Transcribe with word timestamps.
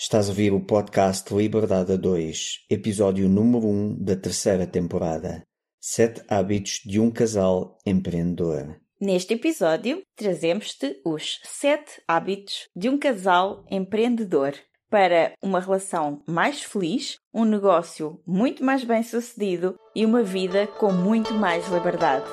Estás 0.00 0.26
a 0.26 0.28
ouvir 0.28 0.52
o 0.52 0.60
podcast 0.60 1.34
Liberdade 1.34 1.94
a 1.94 1.96
2, 1.96 2.66
episódio 2.70 3.28
número 3.28 3.66
1 3.66 3.96
da 4.04 4.14
terceira 4.14 4.64
temporada. 4.64 5.42
Sete 5.80 6.22
hábitos 6.28 6.82
de 6.84 7.00
um 7.00 7.10
casal 7.10 7.76
empreendedor. 7.84 8.76
Neste 9.00 9.34
episódio, 9.34 10.00
trazemos-te 10.14 11.00
os 11.04 11.40
sete 11.42 12.00
hábitos 12.06 12.68
de 12.76 12.88
um 12.88 12.96
casal 12.96 13.64
empreendedor 13.68 14.54
para 14.88 15.32
uma 15.42 15.58
relação 15.58 16.22
mais 16.28 16.62
feliz, 16.62 17.16
um 17.34 17.44
negócio 17.44 18.22
muito 18.24 18.62
mais 18.62 18.84
bem 18.84 19.02
sucedido 19.02 19.74
e 19.96 20.06
uma 20.06 20.22
vida 20.22 20.68
com 20.68 20.92
muito 20.92 21.34
mais 21.34 21.66
liberdade. 21.66 22.24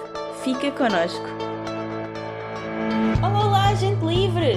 Fica 0.44 0.70
connosco! 0.70 1.45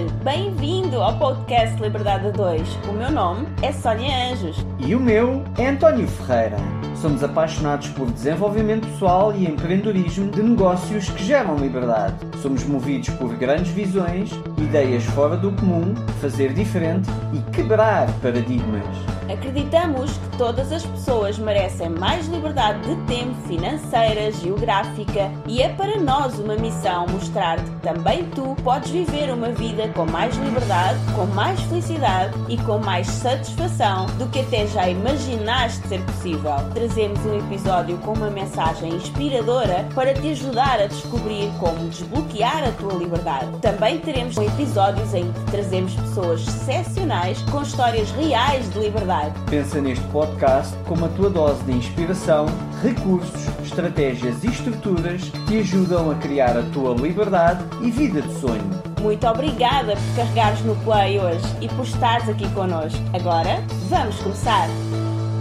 Bem-vindo 0.09 1.01
ao 1.01 1.17
podcast 1.19 1.81
Liberdade 1.81 2.29
a 2.29 2.31
2. 2.31 2.69
O 2.89 2.93
meu 2.93 3.11
nome 3.11 3.47
é 3.63 3.71
Sónia 3.71 4.33
Anjos. 4.33 4.57
E 4.79 4.95
o 4.95 5.01
meu 5.01 5.45
é 5.57 5.69
António 5.69 6.09
Ferreira. 6.09 6.57
Somos 7.01 7.23
apaixonados 7.23 7.89
por 7.91 8.11
desenvolvimento 8.11 8.85
pessoal 8.89 9.33
e 9.33 9.47
empreendedorismo 9.47 10.33
de 10.33 10.43
negócios 10.43 11.09
que 11.09 11.25
geram 11.25 11.57
liberdade. 11.57 12.17
Somos 12.43 12.65
movidos 12.65 13.09
por 13.11 13.37
grandes 13.37 13.71
visões, 13.71 14.31
ideias 14.59 15.05
fora 15.05 15.37
do 15.37 15.53
comum, 15.53 15.95
fazer 16.21 16.53
diferente 16.53 17.09
e 17.33 17.39
quebrar 17.53 18.11
paradigmas. 18.21 18.85
Acreditamos 19.31 20.11
que 20.11 20.39
todas 20.39 20.73
as 20.73 20.85
pessoas 20.87 21.39
merecem 21.39 21.91
mais 21.91 22.27
liberdade 22.29 22.81
de 22.81 22.97
tempo, 23.03 23.35
financeira, 23.47 24.33
geográfica 24.33 25.31
e 25.47 25.61
é 25.61 25.69
para 25.69 25.99
nós 26.01 26.39
uma 26.39 26.57
missão 26.57 27.07
mostrar-te 27.09 27.71
que 27.71 27.81
também 27.81 28.25
tu 28.31 28.57
podes 28.65 28.91
viver 28.91 29.31
uma 29.31 29.51
vida 29.51 29.87
com 29.89 30.07
mais 30.07 30.35
liberdade, 30.37 30.99
com 31.15 31.27
mais 31.27 31.61
felicidade 31.61 32.35
e 32.49 32.57
com 32.57 32.79
mais 32.79 33.07
satisfação 33.07 34.07
do 34.19 34.27
que 34.31 34.41
até 34.41 34.67
já 34.67 34.89
imaginaste 34.89 35.87
ser 35.89 36.01
possível. 36.01 36.55
Trazemos 36.89 37.27
um 37.27 37.39
episódio 37.39 37.99
com 37.99 38.15
uma 38.15 38.31
mensagem 38.31 38.95
inspiradora 38.95 39.87
para 39.95 40.15
te 40.15 40.31
ajudar 40.31 40.81
a 40.81 40.87
descobrir 40.87 41.51
como 41.61 41.87
desbloquear 41.91 42.67
a 42.67 42.73
tua 42.73 42.95
liberdade. 42.95 43.59
Também 43.61 43.99
teremos 43.99 44.39
episódios 44.39 45.13
em 45.13 45.31
que 45.31 45.51
trazemos 45.51 45.95
pessoas 45.95 46.49
excepcionais 46.49 47.43
com 47.43 47.61
histórias 47.61 48.11
reais 48.13 48.73
de 48.73 48.79
liberdade. 48.79 49.35
Pensa 49.51 49.83
neste 49.83 50.05
podcast 50.07 50.75
como 50.87 51.05
a 51.05 51.09
tua 51.11 51.29
dose 51.29 51.63
de 51.65 51.73
inspiração, 51.73 52.47
recursos, 52.83 53.47
estratégias 53.63 54.43
e 54.43 54.47
estruturas 54.47 55.23
que 55.25 55.45
te 55.45 55.59
ajudam 55.59 56.11
a 56.11 56.15
criar 56.15 56.57
a 56.57 56.63
tua 56.73 56.95
liberdade 56.95 57.63
e 57.83 57.91
vida 57.91 58.23
de 58.23 58.41
sonho. 58.41 58.83
Muito 59.03 59.27
obrigada 59.27 59.95
por 59.95 60.17
carregares 60.17 60.63
no 60.63 60.75
play 60.77 61.21
hoje 61.21 61.47
e 61.61 61.69
por 61.69 61.85
estares 61.85 62.29
aqui 62.31 62.49
connosco. 62.55 62.99
Agora, 63.13 63.63
vamos 63.91 64.17
começar! 64.21 64.69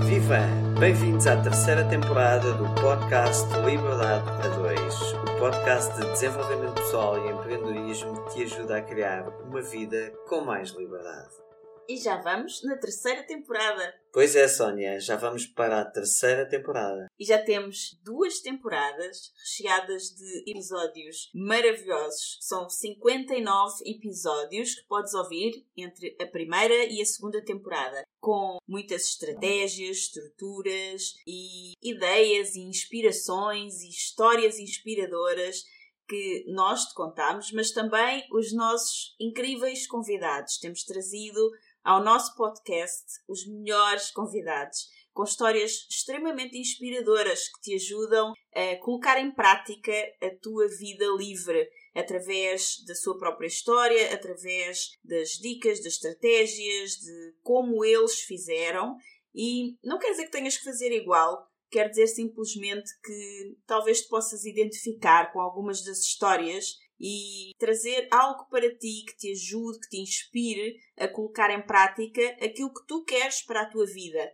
Viva! 0.06 0.67
Bem-vindos 0.80 1.26
à 1.26 1.42
terceira 1.42 1.90
temporada 1.90 2.54
do 2.54 2.66
podcast 2.80 3.48
Liberdade 3.66 4.30
a 4.30 4.48
2. 4.48 5.14
O 5.14 5.40
podcast 5.40 5.96
de 5.96 6.12
desenvolvimento 6.12 6.76
pessoal 6.76 7.18
e 7.18 7.32
empreendedorismo 7.32 8.24
que 8.26 8.36
te 8.36 8.44
ajuda 8.44 8.78
a 8.78 8.82
criar 8.84 9.28
uma 9.28 9.60
vida 9.60 10.14
com 10.28 10.42
mais 10.42 10.70
liberdade. 10.70 11.48
E 11.90 11.98
já 11.98 12.18
vamos 12.18 12.62
na 12.64 12.78
terceira 12.78 13.24
temporada. 13.24 13.94
Pois 14.12 14.36
é, 14.36 14.48
Sónia, 14.48 15.00
já 15.00 15.16
vamos 15.16 15.48
para 15.48 15.80
a 15.80 15.86
terceira 15.86 16.46
temporada. 16.46 17.08
E 17.18 17.24
já 17.24 17.42
temos 17.42 17.98
duas 18.04 18.40
temporadas 18.42 19.32
recheadas 19.40 20.10
de 20.10 20.52
episódios 20.52 21.32
maravilhosos. 21.34 22.38
São 22.42 22.70
59 22.70 23.84
episódios 23.86 24.76
que 24.76 24.86
podes 24.86 25.14
ouvir 25.14 25.66
entre 25.78 26.16
a 26.22 26.26
primeira 26.28 26.86
e 26.86 27.02
a 27.02 27.06
segunda 27.06 27.42
temporada, 27.44 28.04
com 28.20 28.58
muitas 28.68 29.04
estratégias, 29.04 29.98
estruturas 29.98 31.14
e 31.26 31.74
ideias 31.82 32.56
e 32.56 32.62
inspirações 32.62 33.82
e 33.82 33.90
histórias 33.90 34.60
inspiradoras 34.60 35.64
que 36.08 36.46
nós 36.48 36.86
te 36.86 36.94
contamos, 36.94 37.52
mas 37.52 37.72
também 37.72 38.26
os 38.32 38.54
nossos 38.54 39.16
incríveis 39.20 39.86
convidados. 39.88 40.58
Temos 40.58 40.84
trazido 40.84 41.50
ao 41.84 42.04
nosso 42.04 42.36
podcast 42.36 43.06
os 43.28 43.46
melhores 43.48 44.12
convidados 44.12 44.90
com 45.18 45.24
histórias 45.24 45.88
extremamente 45.90 46.56
inspiradoras 46.60 47.50
que 47.50 47.62
te 47.62 47.74
ajudam 47.74 48.34
a 48.54 48.76
colocar 48.84 49.20
em 49.20 49.32
prática 49.32 49.92
a 50.22 50.30
tua 50.40 50.68
vida 50.68 51.06
livre 51.18 51.68
através 51.98 52.84
da 52.86 52.94
sua 52.94 53.18
própria 53.18 53.48
história, 53.48 54.14
através 54.14 54.92
das 55.04 55.30
dicas, 55.32 55.80
das 55.80 55.94
estratégias, 55.94 56.92
de 56.92 57.36
como 57.42 57.84
eles 57.84 58.22
fizeram. 58.22 58.96
E 59.34 59.76
não 59.84 59.98
quer 59.98 60.12
dizer 60.12 60.26
que 60.26 60.32
tenhas 60.32 60.58
que 60.58 60.64
fazer 60.64 60.92
igual, 60.92 61.48
quer 61.72 61.90
dizer 61.90 62.06
simplesmente 62.06 62.90
que 63.04 63.58
talvez 63.66 64.02
te 64.02 64.10
possas 64.10 64.46
identificar 64.46 65.34
com 65.34 65.42
algumas 65.42 65.84
das 65.84 66.00
histórias 66.00 66.78
e 67.00 67.52
trazer 67.58 68.08
algo 68.12 68.48
para 68.50 68.70
ti 68.78 69.04
que 69.08 69.18
te 69.18 69.32
ajude, 69.32 69.80
que 69.80 69.90
te 69.90 69.98
inspire 69.98 70.78
a 70.98 71.08
colocar 71.08 71.50
em 71.50 71.66
prática 71.66 72.22
aquilo 72.42 72.74
que 72.74 72.86
tu 72.88 73.04
queres 73.04 73.42
para 73.42 73.62
a 73.62 73.70
tua 73.70 73.86
vida. 73.88 74.32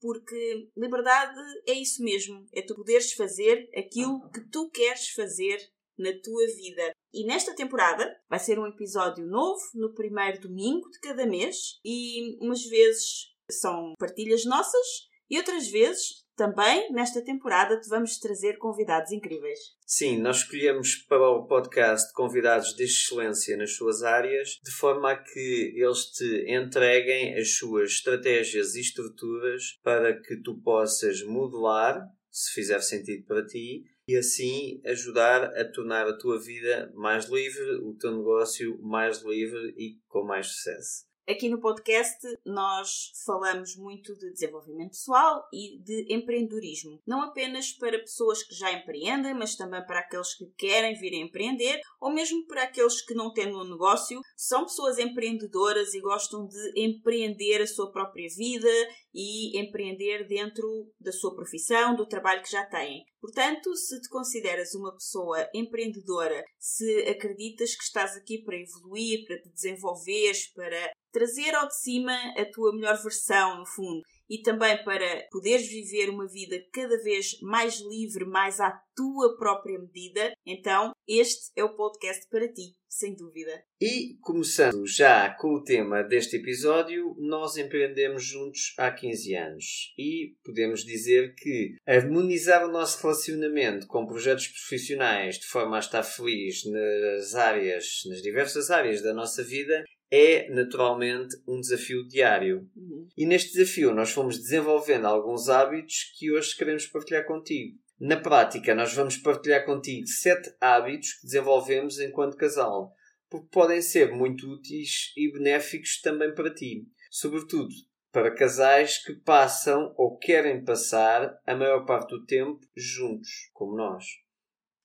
Porque 0.00 0.68
liberdade 0.76 1.40
é 1.66 1.72
isso 1.72 2.02
mesmo, 2.02 2.44
é 2.52 2.60
tu 2.60 2.74
poderes 2.74 3.12
fazer 3.12 3.70
aquilo 3.76 4.28
que 4.30 4.40
tu 4.50 4.68
queres 4.70 5.10
fazer 5.10 5.58
na 5.98 6.12
tua 6.22 6.46
vida. 6.46 6.92
E 7.12 7.26
nesta 7.26 7.54
temporada 7.54 8.14
vai 8.28 8.38
ser 8.38 8.58
um 8.58 8.66
episódio 8.66 9.26
novo 9.26 9.60
no 9.74 9.94
primeiro 9.94 10.40
domingo 10.40 10.90
de 10.90 11.00
cada 11.00 11.26
mês 11.26 11.78
e 11.84 12.36
umas 12.44 12.64
vezes 12.64 13.34
são 13.50 13.94
partilhas 13.98 14.44
nossas 14.44 14.86
e 15.30 15.38
outras 15.38 15.68
vezes 15.68 16.24
também 16.36 16.92
nesta 16.92 17.22
temporada 17.22 17.80
te 17.80 17.88
vamos 17.88 18.18
trazer 18.18 18.58
convidados 18.58 19.12
incríveis. 19.12 19.58
Sim, 19.86 20.18
nós 20.18 20.38
escolhemos 20.38 20.96
para 21.08 21.30
o 21.30 21.46
podcast 21.46 22.12
convidados 22.12 22.74
de 22.74 22.84
excelência 22.84 23.56
nas 23.56 23.76
suas 23.76 24.02
áreas, 24.02 24.58
de 24.62 24.72
forma 24.72 25.12
a 25.12 25.16
que 25.16 25.72
eles 25.76 26.06
te 26.10 26.52
entreguem 26.52 27.38
as 27.38 27.56
suas 27.56 27.92
estratégias 27.92 28.74
e 28.74 28.80
estruturas 28.80 29.78
para 29.82 30.20
que 30.20 30.36
tu 30.42 30.60
possas 30.60 31.22
modelar, 31.22 32.02
se 32.30 32.52
fizer 32.52 32.80
sentido 32.80 33.24
para 33.26 33.46
ti, 33.46 33.84
e 34.06 34.16
assim 34.16 34.80
ajudar 34.84 35.44
a 35.44 35.64
tornar 35.64 36.06
a 36.06 36.16
tua 36.16 36.38
vida 36.38 36.92
mais 36.94 37.28
livre, 37.28 37.76
o 37.82 37.94
teu 37.94 38.16
negócio 38.16 38.78
mais 38.82 39.22
livre 39.22 39.74
e 39.76 39.98
com 40.08 40.24
mais 40.24 40.48
sucesso. 40.48 41.04
Aqui 41.26 41.48
no 41.48 41.58
podcast 41.58 42.20
nós 42.44 43.10
falamos 43.24 43.74
muito 43.76 44.14
de 44.14 44.30
desenvolvimento 44.30 44.90
pessoal 44.90 45.42
e 45.50 45.82
de 45.82 46.14
empreendedorismo. 46.14 47.00
Não 47.06 47.22
apenas 47.22 47.72
para 47.72 47.98
pessoas 47.98 48.42
que 48.42 48.54
já 48.54 48.70
empreendem, 48.70 49.32
mas 49.32 49.56
também 49.56 49.82
para 49.86 50.00
aqueles 50.00 50.36
que 50.36 50.44
querem 50.58 50.94
vir 51.00 51.14
a 51.14 51.24
empreender 51.24 51.80
ou 51.98 52.12
mesmo 52.12 52.46
para 52.46 52.64
aqueles 52.64 53.00
que 53.00 53.14
não 53.14 53.32
têm 53.32 53.56
um 53.56 53.64
negócio, 53.64 54.20
são 54.36 54.64
pessoas 54.64 54.98
empreendedoras 54.98 55.94
e 55.94 56.00
gostam 56.02 56.46
de 56.46 56.72
empreender 56.76 57.62
a 57.62 57.66
sua 57.66 57.90
própria 57.90 58.28
vida 58.36 58.68
e 59.14 59.58
empreender 59.58 60.28
dentro 60.28 60.92
da 61.00 61.10
sua 61.10 61.34
profissão, 61.34 61.96
do 61.96 62.06
trabalho 62.06 62.42
que 62.42 62.50
já 62.50 62.66
têm. 62.66 63.02
Portanto, 63.24 63.74
se 63.74 63.98
te 64.02 64.08
consideras 64.10 64.74
uma 64.74 64.92
pessoa 64.92 65.48
empreendedora, 65.54 66.44
se 66.58 67.08
acreditas 67.08 67.74
que 67.74 67.82
estás 67.82 68.14
aqui 68.18 68.44
para 68.44 68.54
evoluir, 68.54 69.24
para 69.26 69.40
te 69.40 69.48
desenvolveres, 69.48 70.52
para 70.52 70.92
trazer 71.10 71.54
ao 71.54 71.66
de 71.66 71.74
cima 71.74 72.12
a 72.36 72.44
tua 72.52 72.74
melhor 72.74 73.02
versão, 73.02 73.60
no 73.60 73.64
fundo, 73.64 74.02
e 74.28 74.42
também 74.42 74.82
para 74.84 75.26
poderes 75.30 75.68
viver 75.68 76.10
uma 76.10 76.26
vida 76.26 76.56
cada 76.72 76.96
vez 77.02 77.38
mais 77.42 77.80
livre, 77.80 78.24
mais 78.24 78.60
à 78.60 78.70
tua 78.94 79.36
própria 79.36 79.78
medida, 79.78 80.32
então 80.46 80.92
este 81.06 81.52
é 81.56 81.64
o 81.64 81.74
podcast 81.74 82.26
para 82.30 82.48
ti, 82.48 82.74
sem 82.88 83.14
dúvida. 83.14 83.62
E 83.80 84.16
começando 84.20 84.86
já 84.86 85.30
com 85.34 85.54
o 85.54 85.62
tema 85.62 86.02
deste 86.02 86.36
episódio, 86.36 87.14
nós 87.18 87.56
empreendemos 87.56 88.24
juntos 88.24 88.72
há 88.78 88.90
15 88.90 89.34
anos 89.34 89.94
e 89.98 90.36
podemos 90.44 90.84
dizer 90.84 91.34
que 91.34 91.74
harmonizar 91.86 92.64
o 92.66 92.72
nosso 92.72 93.02
relacionamento 93.02 93.86
com 93.86 94.06
projetos 94.06 94.48
profissionais 94.48 95.38
de 95.38 95.46
forma 95.46 95.76
a 95.76 95.80
estar 95.80 96.02
feliz 96.02 96.64
nas 96.64 97.34
áreas, 97.34 98.02
nas 98.08 98.22
diversas 98.22 98.70
áreas 98.70 99.02
da 99.02 99.12
nossa 99.12 99.42
vida 99.42 99.84
é 100.14 100.48
naturalmente 100.48 101.36
um 101.46 101.60
desafio 101.60 102.06
diário. 102.06 102.70
Uhum. 102.76 103.08
E 103.16 103.26
neste 103.26 103.52
desafio 103.52 103.92
nós 103.92 104.12
fomos 104.12 104.38
desenvolvendo 104.38 105.06
alguns 105.06 105.48
hábitos 105.48 106.12
que 106.16 106.30
hoje 106.30 106.56
queremos 106.56 106.86
partilhar 106.86 107.26
contigo. 107.26 107.76
Na 107.98 108.16
prática, 108.16 108.74
nós 108.74 108.94
vamos 108.94 109.16
partilhar 109.16 109.64
contigo 109.64 110.06
sete 110.06 110.54
hábitos 110.60 111.14
que 111.14 111.26
desenvolvemos 111.26 111.98
enquanto 111.98 112.36
casal, 112.36 112.94
porque 113.28 113.48
podem 113.50 113.82
ser 113.82 114.12
muito 114.12 114.48
úteis 114.48 115.12
e 115.16 115.32
benéficos 115.32 116.00
também 116.00 116.32
para 116.32 116.54
ti, 116.54 116.86
sobretudo 117.10 117.74
para 118.12 118.32
casais 118.32 118.98
que 118.98 119.12
passam 119.12 119.92
ou 119.96 120.16
querem 120.16 120.64
passar 120.64 121.36
a 121.44 121.56
maior 121.56 121.84
parte 121.84 122.10
do 122.10 122.24
tempo 122.24 122.60
juntos, 122.76 123.50
como 123.52 123.76
nós. 123.76 124.04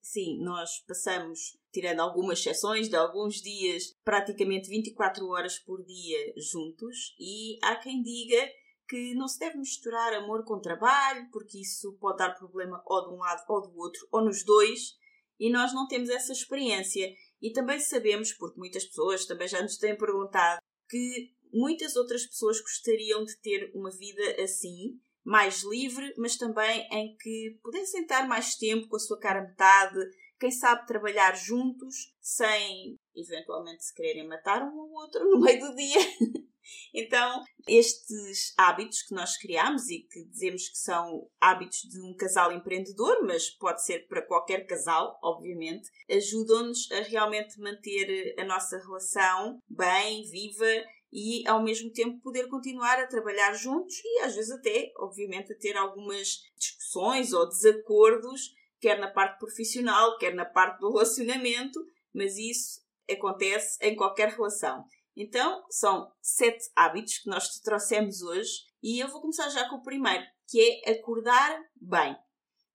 sim, 0.02 0.44
nós 0.44 0.84
passamos, 0.88 1.59
tirando 1.72 2.00
algumas 2.00 2.40
exceções 2.40 2.90
de 2.90 2.96
alguns 2.96 3.36
dias, 3.36 3.96
praticamente 4.04 4.70
24 4.70 5.28
horas 5.28 5.60
por 5.60 5.84
dia 5.86 6.34
juntos 6.52 7.16
e 7.20 7.58
há 7.64 7.76
quem 7.76 8.02
diga 8.02 8.50
que 8.90 9.14
não 9.14 9.28
se 9.28 9.38
deve 9.38 9.58
misturar 9.58 10.14
amor 10.14 10.44
com 10.44 10.60
trabalho, 10.60 11.30
porque 11.32 11.62
isso 11.62 11.96
pode 12.00 12.18
dar 12.18 12.34
problema 12.34 12.82
ou 12.86 13.08
de 13.08 13.14
um 13.14 13.18
lado 13.18 13.44
ou 13.48 13.62
do 13.62 13.78
outro, 13.78 14.08
ou 14.12 14.26
nos 14.26 14.44
dois, 14.44 14.98
e 15.40 15.52
nós 15.52 15.72
não 15.74 15.88
temos 15.88 16.10
essa 16.10 16.34
experiência. 16.34 17.08
E 17.40 17.52
também 17.54 17.80
sabemos, 17.80 18.34
porque 18.34 18.60
muitas 18.60 18.86
pessoas 18.86 19.26
também 19.26 19.48
já 19.48 19.62
nos 19.62 19.78
têm 19.78 19.96
perguntado, 19.96 20.60
que 20.90 21.32
muitas 21.54 21.96
outras 21.96 22.26
pessoas 22.26 22.60
gostariam 22.60 23.24
de 23.24 23.40
ter 23.40 23.72
uma 23.76 23.92
vida 23.92 24.42
assim, 24.42 25.00
mais 25.24 25.64
livre, 25.64 26.12
mas 26.18 26.36
também 26.36 26.88
em 26.92 27.16
que 27.16 27.60
pudessem 27.62 28.02
estar 28.02 28.28
mais 28.28 28.56
tempo 28.56 28.88
com 28.88 28.96
a 28.96 29.00
sua 29.00 29.20
cara 29.20 29.42
metade, 29.42 30.00
quem 30.40 30.52
sabe 30.52 30.88
trabalhar 30.88 31.36
juntos, 31.36 32.14
sem 32.22 32.98
eventualmente 33.16 33.84
se 33.84 33.94
quererem 33.94 34.28
matar 34.28 34.64
um 34.64 34.80
ao 34.80 34.92
outro 34.92 35.24
no 35.30 35.40
meio 35.40 35.60
do 35.60 35.76
dia. 35.76 36.00
então, 36.94 37.44
estes 37.68 38.54
hábitos 38.58 39.02
que 39.04 39.14
nós 39.14 39.38
criamos 39.38 39.90
e 39.90 40.00
que 40.10 40.24
dizemos 40.26 40.70
que 40.70 40.78
são 40.78 41.30
hábitos 41.40 41.80
de 41.80 42.02
um 42.02 42.16
casal 42.16 42.52
empreendedor, 42.52 43.26
mas 43.26 43.50
pode 43.50 43.84
ser 43.84 44.08
para 44.08 44.26
qualquer 44.26 44.66
casal, 44.66 45.20
obviamente, 45.22 45.90
ajudam-nos 46.10 46.90
a 46.92 47.02
realmente 47.02 47.60
manter 47.60 48.36
a 48.40 48.46
nossa 48.46 48.78
relação 48.78 49.60
bem, 49.68 50.24
viva 50.30 50.86
e 51.12 51.48
ao 51.48 51.62
mesmo 51.62 51.92
tempo 51.92 52.22
poder 52.22 52.48
continuar 52.48 53.00
a 53.00 53.08
trabalhar 53.08 53.54
juntos 53.54 53.96
e 54.04 54.20
às 54.20 54.36
vezes 54.36 54.52
até, 54.52 54.92
obviamente, 54.98 55.52
a 55.52 55.58
ter 55.58 55.76
algumas 55.76 56.44
discussões 56.56 57.34
ou 57.34 57.48
desacordos, 57.48 58.54
quer 58.80 59.00
na 59.00 59.10
parte 59.10 59.38
profissional, 59.40 60.18
quer 60.18 60.34
na 60.34 60.46
parte 60.46 60.80
do 60.80 60.92
relacionamento, 60.92 61.80
mas 62.14 62.38
isso 62.38 62.82
acontece 63.10 63.78
em 63.82 63.96
qualquer 63.96 64.30
relação. 64.30 64.84
Então, 65.16 65.64
são 65.70 66.12
sete 66.22 66.70
hábitos 66.76 67.18
que 67.20 67.30
nós 67.30 67.48
te 67.50 67.62
trouxemos 67.62 68.22
hoje 68.22 68.52
e 68.82 69.00
eu 69.00 69.10
vou 69.10 69.22
começar 69.22 69.50
já 69.50 69.68
com 69.68 69.78
o 69.78 69.84
primeiro, 69.84 70.24
que 70.48 70.82
é 70.86 70.92
acordar 70.92 71.60
bem. 71.76 72.14
O 72.14 72.18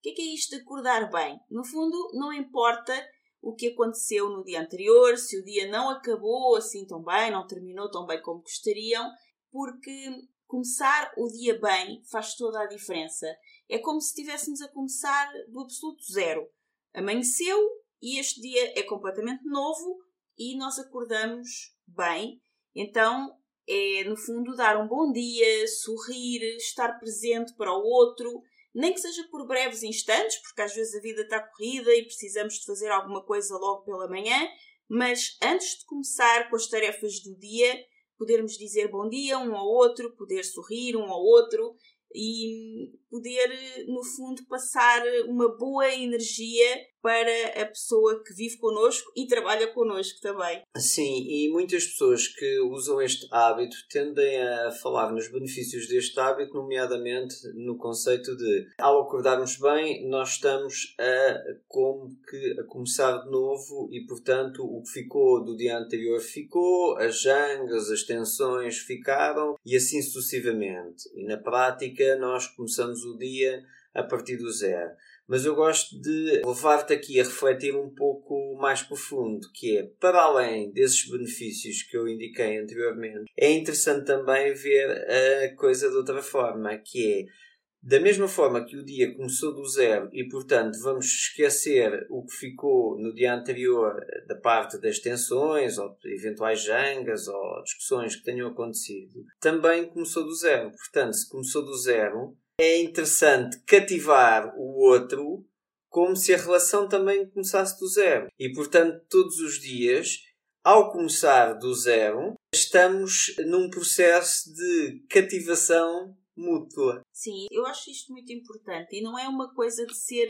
que 0.03 0.11
é, 0.11 0.13
que 0.13 0.23
é 0.23 0.35
isto 0.35 0.55
de 0.55 0.63
acordar 0.63 1.11
bem? 1.11 1.41
No 1.51 1.65
fundo, 1.65 2.11
não 2.13 2.33
importa 2.33 2.93
o 3.41 3.55
que 3.55 3.69
aconteceu 3.69 4.29
no 4.29 4.45
dia 4.45 4.61
anterior, 4.61 5.17
se 5.17 5.39
o 5.39 5.45
dia 5.45 5.71
não 5.71 5.89
acabou 5.91 6.57
assim 6.57 6.87
tão 6.87 7.03
bem, 7.03 7.31
não 7.31 7.47
terminou 7.47 7.91
tão 7.91 8.07
bem 8.07 8.21
como 8.21 8.43
gostariam, 8.43 9.11
porque 9.51 10.11
começar 10.47 11.13
o 11.17 11.29
dia 11.29 11.59
bem 11.59 12.03
faz 12.11 12.35
toda 12.35 12.61
a 12.61 12.67
diferença. 12.67 13.27
É 13.69 13.79
como 13.79 14.01
se 14.01 14.09
estivéssemos 14.09 14.61
a 14.61 14.69
começar 14.69 15.33
do 15.49 15.61
absoluto 15.61 16.03
zero. 16.13 16.49
Amanheceu 16.93 17.59
e 18.01 18.19
este 18.19 18.41
dia 18.41 18.79
é 18.79 18.83
completamente 18.83 19.45
novo 19.45 19.99
e 20.39 20.57
nós 20.57 20.79
acordamos 20.79 21.75
bem. 21.87 22.41
Então 22.75 23.37
é, 23.67 24.05
no 24.05 24.17
fundo, 24.17 24.55
dar 24.55 24.77
um 24.77 24.87
bom 24.87 25.11
dia, 25.11 25.67
sorrir, 25.69 26.43
estar 26.57 26.99
presente 26.99 27.55
para 27.57 27.73
o 27.73 27.83
outro 27.83 28.43
nem 28.75 28.93
que 28.93 29.01
seja 29.01 29.27
por 29.31 29.47
breves 29.47 29.85
instantes, 29.85 30.37
porque 30.43 30.63
às 30.63 30.75
vezes 30.75 30.95
a 30.97 31.01
vida 31.01 31.23
está 31.23 31.41
corrida 31.41 31.95
e 31.95 32.05
precisamos 32.05 32.55
de 32.55 32.67
fazer 32.67 32.91
alguma 32.91 33.25
coisa 33.25 33.57
logo 33.57 33.85
pela 33.85 34.09
manhã, 34.09 34.49
mas 34.89 35.39
antes 35.41 35.79
de 35.79 35.87
começar 35.87 36.51
com 36.51 36.57
as 36.57 36.67
tarefas 36.67 37.21
do 37.21 37.37
dia, 37.39 37.73
podermos 38.19 38.59
dizer 38.59 38.91
bom 38.91 39.09
dia 39.09 39.39
um 39.39 39.55
ao 39.55 39.67
outro, 39.67 40.15
poder 40.17 40.43
sorrir 40.43 40.97
um 40.97 41.05
ao 41.05 41.23
outro 41.23 41.77
e 42.13 42.93
poder, 43.15 43.87
no 43.87 44.03
fundo, 44.03 44.45
passar 44.49 45.01
uma 45.29 45.57
boa 45.57 45.89
energia 45.95 46.85
para 47.05 47.63
a 47.63 47.67
pessoa 47.67 48.25
que 48.25 48.33
vive 48.33 48.57
connosco 48.57 49.13
e 49.15 49.27
trabalha 49.27 49.71
connosco 49.75 50.19
também. 50.23 50.63
Sim, 50.75 51.27
e 51.29 51.51
muitas 51.53 51.85
pessoas 51.85 52.27
que 52.29 52.61
usam 52.61 53.03
este 53.03 53.29
hábito 53.31 53.77
tendem 53.91 54.41
a 54.41 54.71
falar 54.71 55.13
nos 55.13 55.31
benefícios 55.31 55.87
deste 55.87 56.19
hábito, 56.19 56.55
nomeadamente 56.55 57.37
no 57.55 57.77
conceito 57.77 58.35
de 58.35 58.67
ao 58.79 59.03
acordarmos 59.03 59.59
bem, 59.59 60.09
nós 60.09 60.31
estamos 60.31 60.95
a 60.99 61.43
como 61.69 62.17
que 62.27 62.57
a 62.59 62.65
começar 62.65 63.19
de 63.19 63.31
novo 63.31 63.91
e 63.93 64.07
portanto 64.07 64.65
o 64.65 64.83
que 64.83 64.91
ficou 64.91 65.45
do 65.45 65.55
dia 65.55 65.77
anterior 65.77 66.19
ficou, 66.21 66.97
as 66.97 67.21
jangas, 67.21 67.91
as 67.91 68.03
tensões 68.05 68.79
ficaram 68.79 69.57
e 69.63 69.77
assim 69.77 70.01
sucessivamente. 70.01 71.11
E 71.15 71.27
na 71.27 71.37
prática 71.37 72.17
nós 72.17 72.47
começamos 72.47 73.04
o 73.05 73.19
dia 73.19 73.63
a 73.95 74.03
partir 74.03 74.37
do 74.37 74.51
zero 74.51 74.93
mas 75.27 75.45
eu 75.45 75.55
gosto 75.55 75.99
de 76.01 76.43
levar-te 76.45 76.93
aqui 76.93 77.19
a 77.19 77.25
refletir 77.25 77.75
um 77.75 77.91
pouco 77.91 78.57
mais 78.61 78.83
profundo, 78.83 79.51
que 79.55 79.79
é, 79.79 79.83
para 79.99 80.21
além 80.21 80.71
desses 80.73 81.09
benefícios 81.09 81.83
que 81.83 81.97
eu 81.97 82.07
indiquei 82.07 82.59
anteriormente, 82.59 83.31
é 83.37 83.51
interessante 83.51 84.05
também 84.05 84.53
ver 84.53 84.91
a 84.91 85.57
coisa 85.57 85.89
de 85.89 85.97
outra 85.97 86.23
forma, 86.23 86.77
que 86.77 87.21
é, 87.21 87.45
da 87.83 88.01
mesma 88.01 88.27
forma 88.27 88.65
que 88.65 88.77
o 88.77 88.85
dia 88.85 89.15
começou 89.15 89.55
do 89.55 89.67
zero 89.67 90.09
e, 90.13 90.27
portanto, 90.29 90.79
vamos 90.83 91.05
esquecer 91.05 92.07
o 92.09 92.25
que 92.25 92.35
ficou 92.35 92.99
no 92.99 93.15
dia 93.15 93.35
anterior 93.35 93.95
da 94.27 94.37
parte 94.37 94.81
das 94.81 94.99
tensões 94.99 95.77
ou 95.77 95.95
eventuais 96.05 96.63
jangas 96.63 97.29
ou 97.29 97.63
discussões 97.63 98.17
que 98.17 98.25
tenham 98.25 98.49
acontecido, 98.49 99.23
também 99.39 99.87
começou 99.87 100.25
do 100.25 100.35
zero. 100.35 100.71
Portanto, 100.71 101.15
se 101.15 101.29
começou 101.29 101.63
do 101.63 101.77
zero, 101.77 102.35
é 102.59 102.81
interessante 102.81 103.61
cativar 103.65 104.55
o 104.57 104.81
outro 104.81 105.45
como 105.89 106.17
se 106.17 106.35
a 106.35 106.37
relação 106.37 106.89
também 106.89 107.29
começasse 107.31 107.79
do 107.79 107.87
zero. 107.87 108.29
E 108.39 108.53
portanto, 108.53 109.05
todos 109.09 109.39
os 109.39 109.61
dias, 109.61 110.19
ao 110.63 110.91
começar 110.91 111.53
do 111.55 111.73
zero, 111.73 112.35
estamos 112.53 113.35
num 113.47 113.71
processo 113.71 114.53
de 114.53 115.05
cativação 115.09 116.17
mútua. 116.37 117.01
Sim, 117.13 117.47
eu 117.51 117.65
acho 117.67 117.91
isto 117.91 118.13
muito 118.13 118.33
importante 118.33 118.97
e 118.97 119.03
não 119.03 119.17
é 119.17 119.29
uma 119.29 119.55
coisa 119.55 119.87
de 119.87 119.95
ser 119.95 120.29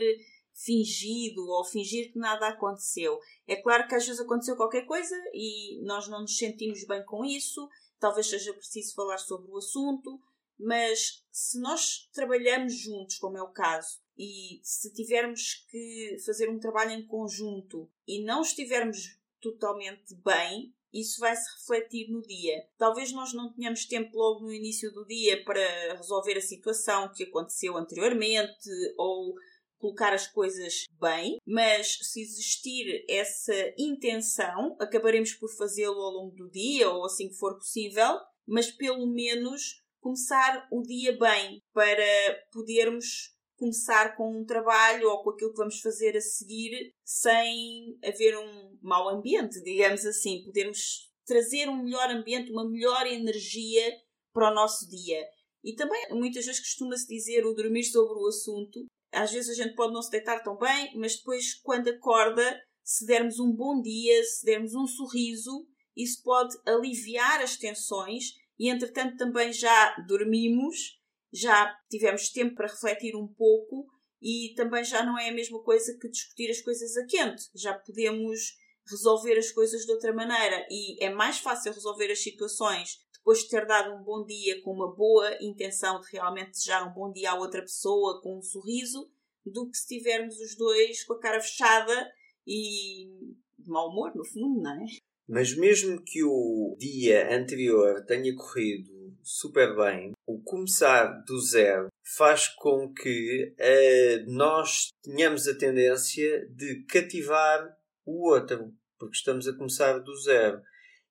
fingido 0.53 1.41
ou 1.47 1.65
fingir 1.65 2.13
que 2.13 2.19
nada 2.19 2.47
aconteceu. 2.47 3.19
É 3.47 3.55
claro 3.55 3.87
que 3.87 3.95
às 3.95 4.05
vezes 4.05 4.21
aconteceu 4.21 4.55
qualquer 4.55 4.85
coisa 4.85 5.15
e 5.33 5.81
nós 5.83 6.07
não 6.07 6.21
nos 6.21 6.37
sentimos 6.37 6.85
bem 6.85 7.03
com 7.05 7.25
isso, 7.25 7.67
talvez 7.99 8.27
seja 8.27 8.53
preciso 8.53 8.93
falar 8.93 9.17
sobre 9.17 9.51
o 9.51 9.57
assunto, 9.57 10.19
mas 10.59 11.23
se 11.31 11.59
nós 11.59 12.09
trabalhamos 12.13 12.73
juntos, 12.73 13.17
como 13.17 13.37
é 13.37 13.41
o 13.41 13.51
caso, 13.51 13.99
e 14.17 14.59
se 14.63 14.93
tivermos 14.93 15.65
que 15.69 16.17
fazer 16.25 16.49
um 16.49 16.59
trabalho 16.59 16.91
em 16.91 17.05
conjunto 17.05 17.89
e 18.07 18.23
não 18.23 18.41
estivermos 18.41 19.19
totalmente 19.41 20.15
bem, 20.23 20.73
isso 20.93 21.19
vai 21.19 21.35
se 21.35 21.49
refletir 21.57 22.09
no 22.09 22.21
dia. 22.21 22.65
Talvez 22.77 23.11
nós 23.11 23.33
não 23.33 23.51
tenhamos 23.51 23.85
tempo 23.85 24.17
logo 24.17 24.45
no 24.45 24.53
início 24.53 24.91
do 24.93 25.05
dia 25.05 25.43
para 25.43 25.95
resolver 25.97 26.37
a 26.37 26.41
situação 26.41 27.11
que 27.13 27.25
aconteceu 27.25 27.75
anteriormente 27.75 28.69
ou 28.97 29.35
colocar 29.77 30.13
as 30.13 30.25
coisas 30.25 30.85
bem, 30.99 31.37
mas 31.45 31.99
se 32.01 32.21
existir 32.21 33.05
essa 33.09 33.53
intenção, 33.77 34.75
acabaremos 34.79 35.33
por 35.33 35.49
fazê-lo 35.55 36.01
ao 36.01 36.11
longo 36.11 36.35
do 36.35 36.49
dia 36.49 36.89
ou 36.89 37.05
assim 37.05 37.27
que 37.27 37.35
for 37.35 37.55
possível, 37.55 38.17
mas 38.47 38.71
pelo 38.71 39.05
menos 39.05 39.83
começar 40.05 40.67
o 40.71 40.83
dia 40.83 41.17
bem 41.17 41.59
para 41.73 42.05
podermos 42.51 43.33
começar 43.57 44.15
com 44.15 44.39
um 44.39 44.45
trabalho 44.45 45.09
ou 45.09 45.23
com 45.23 45.31
aquilo 45.31 45.49
que 45.49 45.57
vamos 45.57 45.79
fazer 45.79 46.15
a 46.15 46.21
seguir 46.21 46.93
sem 47.03 47.97
haver 48.05 48.37
um 48.37 48.77
mau 48.83 49.09
ambiente, 49.09 49.59
digamos 49.63 50.05
assim, 50.05 50.43
podermos 50.45 51.09
trazer 51.25 51.67
um 51.69 51.81
melhor 51.81 52.11
ambiente, 52.11 52.51
uma 52.51 52.69
melhor 52.69 53.07
energia 53.07 53.91
para 54.31 54.51
o 54.51 54.53
nosso 54.53 54.87
dia. 54.87 55.25
E 55.63 55.73
também 55.73 56.05
muitas 56.11 56.45
vezes 56.45 56.61
costuma-se 56.61 57.07
dizer 57.07 57.43
o 57.43 57.55
dormir 57.55 57.85
sobre 57.85 58.13
o 58.13 58.27
assunto. 58.27 58.85
Às 59.11 59.31
vezes 59.31 59.57
a 59.57 59.63
gente 59.63 59.73
pode 59.73 59.91
não 59.91 60.03
se 60.03 60.11
deitar 60.11 60.43
tão 60.43 60.55
bem, 60.55 60.95
mas 60.99 61.15
depois, 61.15 61.55
quando 61.63 61.87
acorda, 61.87 62.61
se 62.83 63.07
dermos 63.07 63.39
um 63.39 63.51
bom 63.51 63.81
dia, 63.81 64.23
se 64.23 64.45
dermos 64.45 64.75
um 64.75 64.85
sorriso, 64.85 65.65
isso 65.97 66.21
pode 66.21 66.55
aliviar 66.63 67.41
as 67.41 67.57
tensões 67.57 68.25
e 68.59 68.69
entretanto 68.69 69.17
também 69.17 69.51
já 69.51 69.95
dormimos, 70.07 70.99
já 71.31 71.75
tivemos 71.89 72.29
tempo 72.29 72.55
para 72.55 72.67
refletir 72.67 73.15
um 73.15 73.27
pouco 73.27 73.87
e 74.21 74.53
também 74.55 74.83
já 74.83 75.03
não 75.03 75.17
é 75.19 75.29
a 75.29 75.33
mesma 75.33 75.61
coisa 75.61 75.97
que 75.99 76.09
discutir 76.09 76.49
as 76.49 76.61
coisas 76.61 76.95
a 76.97 77.05
quente. 77.05 77.43
Já 77.53 77.73
podemos 77.73 78.39
resolver 78.89 79.37
as 79.37 79.51
coisas 79.51 79.85
de 79.85 79.91
outra 79.91 80.13
maneira 80.13 80.65
e 80.69 81.03
é 81.03 81.09
mais 81.09 81.39
fácil 81.39 81.73
resolver 81.73 82.11
as 82.11 82.21
situações 82.21 83.03
depois 83.13 83.39
de 83.39 83.49
ter 83.49 83.65
dado 83.65 83.93
um 83.95 84.03
bom 84.03 84.23
dia 84.23 84.61
com 84.61 84.71
uma 84.71 84.95
boa 84.95 85.35
intenção 85.41 85.99
de 85.99 86.11
realmente 86.11 86.51
desejar 86.51 86.87
um 86.87 86.93
bom 86.93 87.11
dia 87.11 87.31
à 87.31 87.35
outra 87.35 87.61
pessoa 87.61 88.21
com 88.21 88.37
um 88.37 88.41
sorriso 88.41 89.09
do 89.43 89.67
que 89.69 89.77
se 89.77 89.87
tivermos 89.87 90.39
os 90.39 90.55
dois 90.55 91.03
com 91.03 91.13
a 91.13 91.19
cara 91.19 91.41
fechada 91.41 92.11
e 92.45 93.09
de 93.57 93.69
mau 93.69 93.89
humor, 93.89 94.15
no 94.15 94.23
fundo, 94.23 94.61
não 94.61 94.71
é? 94.71 94.85
Mas 95.27 95.55
mesmo 95.55 96.01
que 96.03 96.23
o 96.23 96.75
dia 96.79 97.35
anterior 97.35 98.03
tenha 98.05 98.35
corrido 98.35 98.95
super 99.23 99.75
bem. 99.75 100.11
O 100.25 100.39
começar 100.41 101.05
do 101.25 101.39
zero 101.41 101.87
faz 102.15 102.47
com 102.47 102.93
que 102.93 103.53
uh, 103.59 104.31
nós 104.31 104.89
tenhamos 105.01 105.47
a 105.47 105.57
tendência 105.57 106.47
de 106.49 106.83
cativar 106.87 107.75
o 108.05 108.29
outro, 108.29 108.71
porque 108.99 109.15
estamos 109.15 109.47
a 109.47 109.57
começar 109.57 109.97
do 109.99 110.15
zero. 110.17 110.61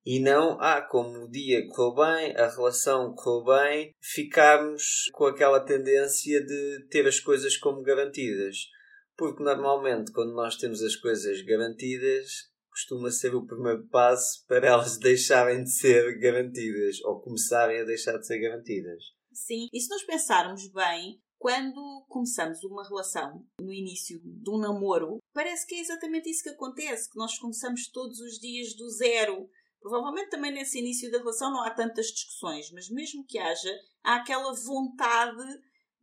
E 0.07 0.21
não, 0.21 0.61
ah, 0.61 0.83
como 0.83 1.25
o 1.25 1.31
dia 1.31 1.67
correu 1.69 1.95
bem, 1.95 2.37
a 2.37 2.47
relação 2.49 3.15
correu 3.15 3.45
bem, 3.45 3.91
ficarmos 4.01 5.11
com 5.13 5.25
aquela 5.25 5.59
tendência 5.61 6.45
de 6.45 6.87
ter 6.91 7.07
as 7.07 7.19
coisas 7.19 7.57
como 7.57 7.83
garantidas. 7.83 8.69
Porque 9.17 9.43
normalmente, 9.43 10.13
quando 10.13 10.35
nós 10.35 10.57
temos 10.57 10.83
as 10.83 10.95
coisas 10.95 11.41
garantidas, 11.43 12.53
costuma 12.75 13.09
ser 13.13 13.37
o 13.37 13.47
primeiro 13.47 13.87
passo 13.87 14.45
para 14.49 14.67
elas 14.67 14.99
deixarem 14.99 15.63
de 15.63 15.71
ser 15.71 16.19
garantidas 16.19 17.01
ou 17.05 17.21
começarem 17.21 17.81
a 17.81 17.85
deixar 17.85 18.19
de 18.19 18.27
ser 18.27 18.41
garantidas. 18.41 19.03
Sim, 19.33 19.69
e 19.73 19.81
se 19.81 19.89
nós 19.89 20.03
pensarmos 20.03 20.69
bem, 20.73 21.21
quando 21.39 22.05
começamos 22.09 22.63
uma 22.65 22.87
relação, 22.87 23.47
no 23.61 23.73
início 23.73 24.21
de 24.25 24.51
um 24.51 24.59
namoro, 24.59 25.19
parece 25.33 25.67
que 25.67 25.77
é 25.77 25.81
exatamente 25.81 26.29
isso 26.29 26.43
que 26.43 26.51
acontece, 26.51 27.09
que 27.11 27.19
nós 27.19 27.39
começamos 27.39 27.89
todos 27.91 28.19
os 28.19 28.39
dias 28.39 28.75
do 28.75 28.89
zero. 28.91 29.49
Provavelmente 29.81 30.31
também 30.31 30.53
nesse 30.53 30.79
início 30.79 31.11
da 31.11 31.19
relação 31.19 31.53
não 31.53 31.63
há 31.63 31.71
tantas 31.71 32.07
discussões, 32.07 32.71
mas 32.73 32.89
mesmo 32.89 33.25
que 33.27 33.39
haja, 33.39 33.79
há 34.03 34.17
aquela 34.17 34.53
vontade 34.55 35.45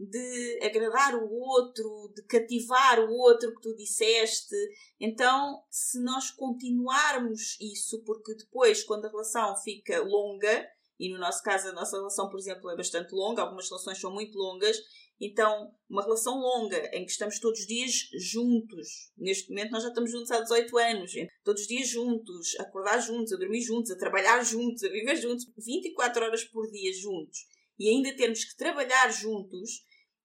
de 0.09 0.59
agradar 0.63 1.15
o 1.15 1.31
outro, 1.31 2.11
de 2.15 2.23
cativar 2.23 2.99
o 2.99 3.11
outro 3.11 3.53
que 3.55 3.61
tu 3.61 3.75
disseste. 3.75 4.55
Então, 4.99 5.63
se 5.69 6.01
nós 6.01 6.31
continuarmos 6.31 7.57
isso, 7.59 8.03
porque 8.03 8.35
depois, 8.35 8.83
quando 8.83 9.05
a 9.05 9.09
relação 9.09 9.55
fica 9.57 10.01
longa, 10.01 10.67
e 10.99 11.11
no 11.11 11.19
nosso 11.19 11.41
caso 11.43 11.69
a 11.69 11.73
nossa 11.73 11.97
relação, 11.97 12.29
por 12.29 12.39
exemplo, 12.39 12.69
é 12.69 12.75
bastante 12.75 13.11
longa, 13.13 13.41
algumas 13.41 13.69
relações 13.69 13.99
são 13.99 14.11
muito 14.11 14.37
longas, 14.37 14.77
então, 15.23 15.71
uma 15.87 16.01
relação 16.01 16.39
longa 16.39 16.89
em 16.95 17.05
que 17.05 17.11
estamos 17.11 17.39
todos 17.39 17.59
os 17.59 17.67
dias 17.67 18.09
juntos. 18.13 19.11
Neste 19.15 19.49
momento, 19.49 19.69
nós 19.69 19.83
já 19.83 19.89
estamos 19.89 20.09
juntos 20.09 20.31
há 20.31 20.39
18 20.39 20.77
anos. 20.79 21.11
Todos 21.43 21.61
os 21.61 21.67
dias 21.67 21.87
juntos, 21.87 22.59
a 22.59 22.63
acordar 22.63 22.99
juntos, 22.99 23.31
a 23.31 23.37
dormir 23.37 23.61
juntos, 23.61 23.91
a 23.91 23.97
trabalhar 23.97 24.43
juntos, 24.43 24.83
a 24.83 24.89
viver 24.89 25.15
juntos, 25.17 25.45
24 25.63 26.25
horas 26.25 26.43
por 26.45 26.67
dia 26.71 26.91
juntos. 26.91 27.45
E 27.77 27.87
ainda 27.87 28.15
termos 28.15 28.43
que 28.43 28.57
trabalhar 28.57 29.11
juntos, 29.11 29.83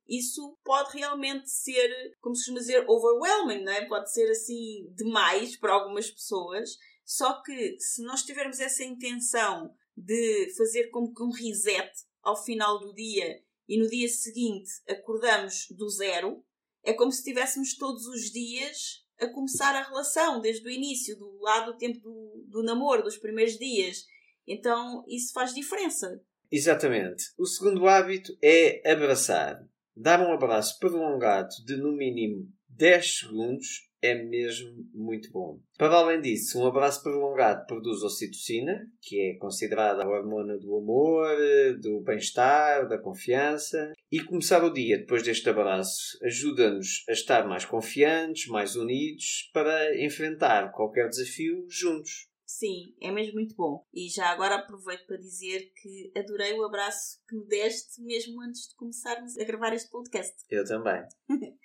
isso 0.08 0.56
pode 0.64 0.96
realmente 0.96 1.50
ser, 1.50 2.16
como 2.20 2.34
se 2.34 2.42
costuma 2.42 2.60
dizer, 2.60 2.84
overwhelming, 2.88 3.64
não 3.64 3.72
é? 3.72 3.86
Pode 3.86 4.12
ser 4.12 4.30
assim 4.30 4.88
demais 4.94 5.56
para 5.56 5.72
algumas 5.72 6.10
pessoas. 6.10 6.76
Só 7.04 7.42
que 7.42 7.76
se 7.78 8.02
nós 8.02 8.22
tivermos 8.22 8.60
essa 8.60 8.84
intenção 8.84 9.72
de 9.96 10.52
fazer 10.56 10.88
como 10.90 11.12
que 11.14 11.22
um 11.22 11.30
reset 11.30 11.90
ao 12.22 12.36
final 12.36 12.78
do 12.78 12.92
dia 12.94 13.40
e 13.68 13.78
no 13.78 13.88
dia 13.88 14.08
seguinte 14.08 14.70
acordamos 14.88 15.66
do 15.70 15.88
zero, 15.88 16.44
é 16.84 16.92
como 16.92 17.10
se 17.10 17.18
estivéssemos 17.18 17.76
todos 17.76 18.06
os 18.06 18.30
dias 18.30 19.04
a 19.18 19.28
começar 19.28 19.74
a 19.74 19.82
relação, 19.82 20.40
desde 20.40 20.66
o 20.66 20.70
início, 20.70 21.16
do 21.18 21.38
lado 21.40 21.72
do 21.72 21.78
tempo 21.78 21.98
do, 22.00 22.44
do 22.48 22.62
namoro, 22.62 23.02
dos 23.02 23.16
primeiros 23.16 23.56
dias. 23.58 24.04
Então 24.46 25.04
isso 25.08 25.32
faz 25.32 25.54
diferença. 25.54 26.20
Exatamente. 26.50 27.24
O 27.36 27.46
segundo 27.46 27.88
hábito 27.88 28.36
é 28.40 28.88
abraçar. 28.88 29.66
Dar 29.96 30.20
um 30.20 30.30
abraço 30.30 30.78
prolongado 30.78 31.48
de 31.64 31.74
no 31.76 31.90
mínimo 31.90 32.46
10 32.68 33.20
segundos 33.20 33.86
é 34.02 34.14
mesmo 34.14 34.70
muito 34.92 35.32
bom. 35.32 35.58
Para 35.78 35.94
além 35.96 36.20
disso, 36.20 36.60
um 36.60 36.66
abraço 36.66 37.02
prolongado 37.02 37.66
produz 37.66 38.02
ocitocina, 38.02 38.86
que 39.00 39.18
é 39.18 39.38
considerada 39.38 40.04
a 40.04 40.08
hormona 40.08 40.58
do 40.58 40.76
amor, 40.76 41.34
do 41.80 42.02
bem-estar, 42.02 42.86
da 42.86 42.98
confiança. 42.98 43.94
E 44.12 44.20
começar 44.20 44.62
o 44.62 44.72
dia 44.72 44.98
depois 44.98 45.22
deste 45.22 45.48
abraço 45.48 46.18
ajuda-nos 46.22 47.02
a 47.08 47.12
estar 47.12 47.48
mais 47.48 47.64
confiantes, 47.64 48.48
mais 48.48 48.76
unidos, 48.76 49.48
para 49.54 49.98
enfrentar 50.04 50.72
qualquer 50.72 51.08
desafio 51.08 51.66
juntos. 51.70 52.28
Sim, 52.46 52.94
é 53.02 53.10
mesmo 53.10 53.34
muito 53.34 53.56
bom. 53.56 53.84
E 53.92 54.08
já 54.08 54.28
agora 54.28 54.54
aproveito 54.54 55.04
para 55.04 55.16
dizer 55.16 55.72
que 55.74 56.12
adorei 56.16 56.52
o 56.54 56.64
abraço 56.64 57.20
que 57.28 57.34
me 57.34 57.44
deste 57.44 58.00
mesmo 58.00 58.40
antes 58.40 58.68
de 58.68 58.76
começarmos 58.76 59.36
a 59.36 59.44
gravar 59.44 59.74
este 59.74 59.90
podcast. 59.90 60.32
Eu 60.48 60.64
também. 60.64 61.02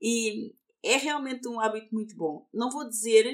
e 0.00 0.54
é 0.84 0.96
realmente 0.96 1.48
um 1.48 1.58
hábito 1.58 1.88
muito 1.90 2.14
bom. 2.16 2.46
Não 2.52 2.70
vou 2.70 2.86
dizer 2.86 3.24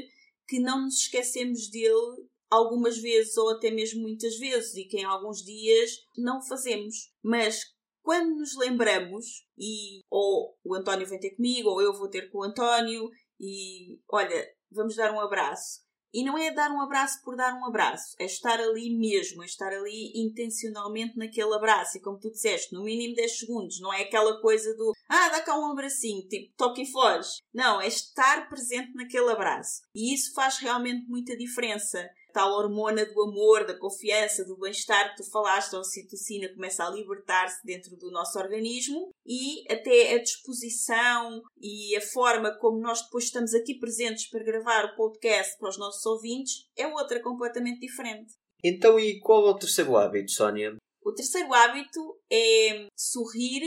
que 0.47 0.61
não 0.61 0.83
nos 0.83 1.01
esquecemos 1.01 1.69
dele 1.71 2.29
algumas 2.49 2.97
vezes 2.99 3.37
ou 3.37 3.51
até 3.51 3.71
mesmo 3.71 4.03
muitas 4.03 4.39
vezes 4.39 4.75
e 4.77 4.85
que 4.85 4.99
em 4.99 5.05
alguns 5.05 5.43
dias 5.43 5.91
não 6.17 6.41
fazemos, 6.41 7.13
mas 7.23 7.63
quando 8.03 8.37
nos 8.37 8.57
lembramos 8.57 9.47
e 9.59 10.03
ou 10.11 10.57
o 10.63 10.75
António 10.75 11.07
vem 11.07 11.19
ter 11.19 11.35
comigo 11.35 11.71
ou 11.71 11.81
eu 11.81 11.97
vou 11.97 12.09
ter 12.09 12.31
com 12.31 12.39
o 12.39 12.45
António 12.45 13.09
e 13.41 13.99
olha, 14.09 14.47
vamos 14.71 14.95
dar 14.95 15.13
um 15.13 15.21
abraço 15.21 15.81
e 16.13 16.25
não 16.25 16.37
é 16.37 16.53
dar 16.53 16.71
um 16.71 16.81
abraço 16.81 17.23
por 17.25 17.37
dar 17.37 17.55
um 17.55 17.65
abraço, 17.65 18.15
é 18.19 18.25
estar 18.25 18.61
ali 18.61 18.91
mesmo, 18.91 19.43
é 19.43 19.47
estar 19.47 19.73
ali 19.73 20.13
intencionalmente 20.15 21.17
naquele 21.17 21.55
abraço. 21.55 21.97
E 21.97 22.01
como 22.01 22.19
tu 22.19 22.31
disseste, 22.31 22.75
no 22.75 22.85
mínimo 22.85 23.15
10 23.15 23.39
segundos, 23.39 23.81
não 23.81 23.93
é 23.93 24.03
aquela 24.03 24.41
coisa 24.41 24.75
do 24.77 24.93
ah, 25.09 25.29
dá 25.29 25.41
cá 25.41 25.59
um 25.59 25.71
abracinho, 25.71 26.27
tipo 26.29 26.53
toque 26.57 26.83
e 26.83 26.91
foge. 26.91 27.41
Não, 27.53 27.81
é 27.81 27.87
estar 27.87 28.49
presente 28.49 28.95
naquele 28.95 29.31
abraço. 29.31 29.83
E 29.95 30.15
isso 30.15 30.33
faz 30.35 30.59
realmente 30.59 31.07
muita 31.09 31.37
diferença 31.37 32.09
tal 32.33 32.53
hormona 32.53 33.05
do 33.05 33.23
amor, 33.23 33.67
da 33.67 33.79
confiança, 33.79 34.45
do 34.45 34.57
bem-estar 34.57 35.11
que 35.11 35.23
tu 35.23 35.31
falaste, 35.31 35.75
a 35.75 35.81
ocitocina 35.81 36.49
começa 36.55 36.85
a 36.85 36.91
libertar-se 36.91 37.65
dentro 37.65 37.97
do 37.97 38.11
nosso 38.11 38.39
organismo 38.39 39.11
e 39.27 39.71
até 39.71 40.15
a 40.15 40.23
disposição 40.23 41.43
e 41.61 41.95
a 41.97 42.01
forma 42.01 42.57
como 42.59 42.81
nós 42.81 43.03
depois 43.03 43.25
estamos 43.25 43.55
aqui 43.55 43.79
presentes 43.79 44.29
para 44.29 44.45
gravar 44.45 44.87
o 44.87 44.97
podcast 44.97 45.59
para 45.59 45.69
os 45.69 45.79
nossos 45.79 46.05
ouvintes 46.07 46.69
é 46.77 46.87
outra 46.87 47.21
completamente 47.23 47.81
diferente. 47.81 48.33
Então, 48.65 48.99
e 48.99 49.21
qual 49.21 49.47
é 49.47 49.51
o 49.51 49.59
terceiro 49.59 49.97
hábito, 49.97 50.31
Sónia? 50.31 50.77
O 51.05 51.13
terceiro 51.13 51.53
hábito 51.53 52.01
é 52.31 52.87
sorrir 52.97 53.63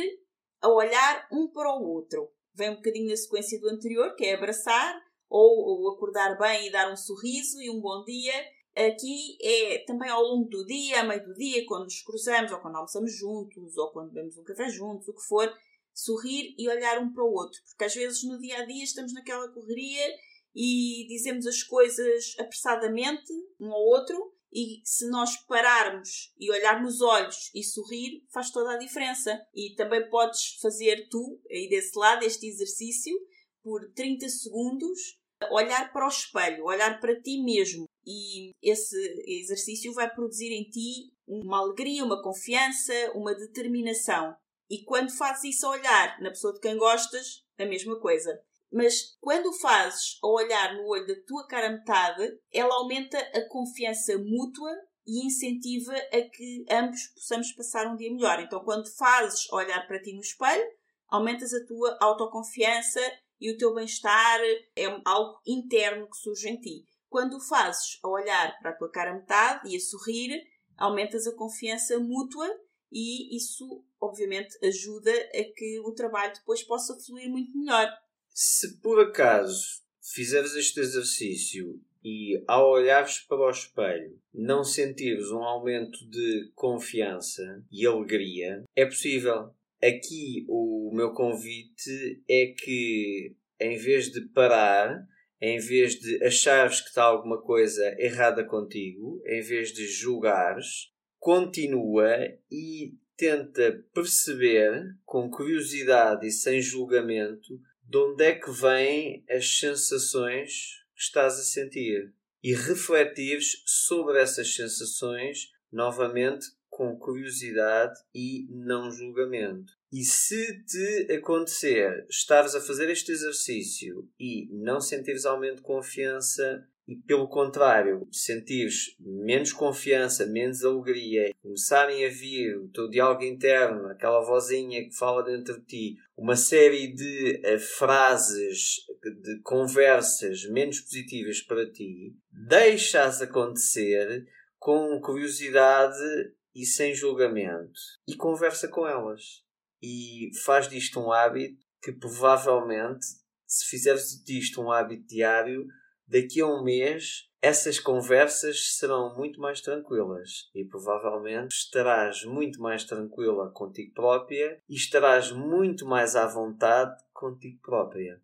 a 0.62 0.70
olhar 0.70 1.28
um 1.32 1.50
para 1.52 1.70
o 1.76 1.84
outro. 1.84 2.32
Vem 2.54 2.70
um 2.70 2.76
bocadinho 2.76 3.10
na 3.10 3.18
sequência 3.18 3.60
do 3.60 3.70
anterior, 3.70 4.16
que 4.16 4.26
é 4.26 4.36
abraçar, 4.36 4.96
ou, 5.30 5.82
ou 5.82 5.94
acordar 5.94 6.38
bem 6.38 6.68
e 6.68 6.72
dar 6.72 6.92
um 6.92 6.96
sorriso 6.96 7.62
e 7.62 7.70
um 7.70 7.82
bom 7.82 8.04
dia. 8.06 8.34
Aqui 8.76 9.38
é 9.42 9.84
também 9.86 10.10
ao 10.10 10.22
longo 10.22 10.50
do 10.50 10.66
dia, 10.66 11.00
a 11.00 11.04
meio 11.04 11.24
do 11.24 11.34
dia, 11.34 11.66
quando 11.66 11.86
nos 11.86 12.02
cruzamos, 12.02 12.52
ou 12.52 12.60
quando 12.60 12.76
almoçamos 12.76 13.16
juntos, 13.16 13.78
ou 13.78 13.92
quando 13.92 14.12
bebemos 14.12 14.38
um 14.38 14.44
café 14.44 14.68
juntos, 14.70 15.08
o 15.08 15.14
que 15.14 15.24
for, 15.24 15.52
sorrir 15.94 16.54
e 16.58 16.68
olhar 16.68 17.00
um 17.00 17.14
para 17.14 17.24
o 17.24 17.32
outro. 17.32 17.60
Porque 17.70 17.86
às 17.86 17.96
vezes 17.96 18.24
no 18.24 18.38
dia 18.38 18.60
a 18.60 18.66
dia 18.66 18.84
estamos 18.84 19.14
naquela 19.14 19.48
correria 19.50 20.06
e 20.54 21.06
dizemos 21.08 21.48
as 21.48 21.64
coisas 21.64 22.36
apressadamente 22.38 23.32
um 23.60 23.72
ao 23.72 23.82
outro, 23.82 24.34
e 24.52 24.82
se 24.86 25.10
nós 25.10 25.36
pararmos 25.46 26.34
e 26.40 26.50
olhar 26.50 26.82
nos 26.82 27.02
olhos 27.02 27.52
e 27.54 27.62
sorrir, 27.62 28.24
faz 28.32 28.52
toda 28.52 28.72
a 28.72 28.78
diferença. 28.78 29.38
E 29.54 29.76
também 29.76 30.10
podes 30.10 30.58
fazer 30.62 31.10
tu, 31.10 31.42
aí 31.52 31.68
desse 31.68 31.98
lado, 31.98 32.24
este 32.24 32.48
exercício 32.48 33.14
por 33.62 33.92
30 33.94 34.30
segundos, 34.30 35.20
olhar 35.52 35.92
para 35.92 36.06
o 36.06 36.10
espelho, 36.10 36.64
olhar 36.64 37.02
para 37.02 37.20
ti 37.22 37.44
mesmo. 37.44 37.85
E 38.06 38.52
esse 38.62 38.96
exercício 39.26 39.94
vai 39.94 40.14
produzir 40.14 40.52
em 40.52 40.64
ti 40.70 41.12
uma 41.28 41.60
alegria, 41.60 42.04
uma 42.04 42.22
confiança, 42.22 42.94
uma 43.16 43.34
determinação. 43.34 44.36
E 44.70 44.84
quando 44.84 45.12
fazes 45.12 45.56
isso 45.56 45.66
a 45.66 45.72
olhar 45.72 46.22
na 46.22 46.30
pessoa 46.30 46.54
de 46.54 46.60
quem 46.60 46.78
gostas, 46.78 47.44
a 47.58 47.66
mesma 47.66 48.00
coisa. 48.00 48.40
Mas 48.72 49.16
quando 49.22 49.54
fazes 49.54 50.18
a 50.24 50.28
olhar 50.28 50.76
no 50.76 50.88
olho 50.88 51.08
da 51.08 51.16
tua 51.26 51.48
cara 51.48 51.70
metade, 51.70 52.40
ela 52.52 52.76
aumenta 52.76 53.18
a 53.18 53.48
confiança 53.48 54.18
mútua 54.18 54.72
e 55.08 55.26
incentiva 55.26 55.94
a 55.96 56.22
que 56.30 56.66
ambos 56.70 57.08
possamos 57.14 57.52
passar 57.54 57.88
um 57.88 57.96
dia 57.96 58.12
melhor. 58.12 58.40
Então, 58.40 58.64
quando 58.64 58.92
fazes 58.96 59.52
olhar 59.52 59.88
para 59.88 60.02
ti 60.02 60.14
no 60.14 60.20
espelho, 60.20 60.66
aumentas 61.08 61.54
a 61.54 61.66
tua 61.66 61.98
autoconfiança 62.02 63.00
e 63.40 63.52
o 63.52 63.58
teu 63.58 63.74
bem-estar 63.74 64.42
é 64.76 64.86
algo 65.06 65.40
interno 65.46 66.10
que 66.10 66.18
surge 66.18 66.50
em 66.50 66.60
ti. 66.60 66.86
Quando 67.16 67.38
o 67.38 67.40
fazes 67.40 67.98
a 68.04 68.10
olhar 68.10 68.60
para 68.60 68.72
a 68.72 68.74
tua 68.74 68.92
cara 68.92 69.14
metade 69.14 69.72
e 69.72 69.78
a 69.78 69.80
sorrir, 69.80 70.46
aumentas 70.76 71.26
a 71.26 71.32
confiança 71.32 71.98
mútua 71.98 72.46
e 72.92 73.34
isso, 73.38 73.86
obviamente, 74.02 74.54
ajuda 74.62 75.14
a 75.14 75.44
que 75.56 75.80
o 75.86 75.94
trabalho 75.94 76.34
depois 76.34 76.62
possa 76.64 76.94
fluir 77.00 77.30
muito 77.30 77.58
melhor. 77.58 77.90
Se 78.34 78.82
por 78.82 79.00
acaso 79.00 79.82
fizeres 80.02 80.56
este 80.56 80.82
exercício 80.82 81.82
e 82.04 82.44
ao 82.46 82.70
olhares 82.70 83.20
para 83.20 83.48
o 83.48 83.50
espelho 83.50 84.20
não 84.34 84.66
sentires 84.66 85.32
um 85.32 85.42
aumento 85.42 86.06
de 86.10 86.52
confiança 86.54 87.64
e 87.72 87.88
alegria, 87.88 88.62
é 88.76 88.86
possível. 88.86 89.56
Aqui 89.82 90.46
o 90.50 90.92
meu 90.94 91.14
convite 91.14 92.22
é 92.28 92.48
que, 92.48 93.34
em 93.58 93.78
vez 93.78 94.12
de 94.12 94.20
parar, 94.20 95.08
em 95.48 95.60
vez 95.60 96.00
de 96.00 96.24
achares 96.24 96.82
que 96.82 96.88
está 96.88 97.04
alguma 97.04 97.40
coisa 97.40 97.96
errada 98.00 98.44
contigo, 98.44 99.22
em 99.28 99.42
vez 99.44 99.72
de 99.72 99.86
julgares, 99.88 100.92
continua 101.20 102.18
e 102.52 102.96
tenta 103.16 103.86
perceber, 103.94 104.98
com 105.06 105.30
curiosidade 105.30 106.26
e 106.26 106.32
sem 106.32 106.60
julgamento, 106.60 107.62
de 107.84 107.96
onde 107.96 108.24
é 108.24 108.34
que 108.34 108.50
vêm 108.50 109.24
as 109.30 109.60
sensações 109.60 110.84
que 110.96 111.02
estás 111.02 111.40
a 111.40 111.44
sentir. 111.44 112.12
E 112.44 112.56
refletires 112.56 113.62
sobre 113.68 114.20
essas 114.20 114.56
sensações 114.56 115.52
novamente 115.72 116.48
com 116.76 116.94
curiosidade 116.98 117.98
e 118.14 118.48
não 118.50 118.92
julgamento. 118.92 119.72
E 119.94 120.04
se 120.04 120.62
te 120.66 121.14
acontecer 121.14 122.06
estares 122.10 122.54
a 122.54 122.60
fazer 122.60 122.90
este 122.90 123.14
exercício 123.14 124.06
e 124.20 124.50
não 124.52 124.82
sentires 124.82 125.26
aumento 125.26 125.58
de 125.58 125.62
confiança 125.62 126.68
e 126.86 126.98
pelo 126.98 127.30
contrário, 127.30 128.06
sentires 128.12 128.94
menos 129.00 129.54
confiança, 129.54 130.26
menos 130.26 130.66
alegria, 130.66 131.34
começarem 131.42 132.06
a 132.06 132.10
vir 132.10 132.58
o 132.58 132.68
teu 132.68 132.90
diálogo 132.90 133.24
interno, 133.24 133.88
aquela 133.88 134.20
vozinha 134.20 134.84
que 134.84 134.94
fala 134.94 135.24
dentro 135.24 135.58
de 135.62 135.66
ti, 135.66 135.96
uma 136.18 136.36
série 136.36 136.94
de 136.94 137.42
uh, 137.42 137.58
frases, 137.58 138.82
de 139.24 139.40
conversas 139.44 140.46
menos 140.50 140.82
positivas 140.82 141.42
para 141.42 141.72
ti, 141.72 142.14
deixas 142.30 143.22
acontecer 143.22 144.28
com 144.60 145.00
curiosidade 145.00 146.34
e 146.56 146.66
sem 146.66 146.94
julgamento 146.94 147.80
e 148.08 148.16
conversa 148.16 148.68
com 148.68 148.88
elas. 148.88 149.44
E 149.82 150.32
faz 150.46 150.70
disto 150.70 151.00
um 151.00 151.12
hábito 151.12 151.64
que 151.82 151.92
provavelmente, 151.92 153.06
se 153.46 153.66
fizeres 153.66 154.24
disto 154.24 154.62
um 154.62 154.72
hábito 154.72 155.06
diário, 155.06 155.68
daqui 156.08 156.42
a 156.42 156.48
um 156.48 156.64
mês 156.64 157.30
essas 157.46 157.80
conversas 157.80 158.76
serão 158.76 159.16
muito 159.16 159.40
mais 159.40 159.62
tranquilas 159.62 160.50
e 160.56 160.66
provavelmente 160.66 161.54
estarás 161.54 162.26
muito 162.26 162.60
mais 162.60 162.84
tranquila 162.86 163.52
contigo 163.52 163.94
própria 163.94 164.60
e 164.68 164.74
estarás 164.74 165.32
muito 165.32 165.86
mais 165.86 166.16
à 166.16 166.26
vontade 166.26 167.00
contigo 167.14 167.60
própria. 167.62 168.20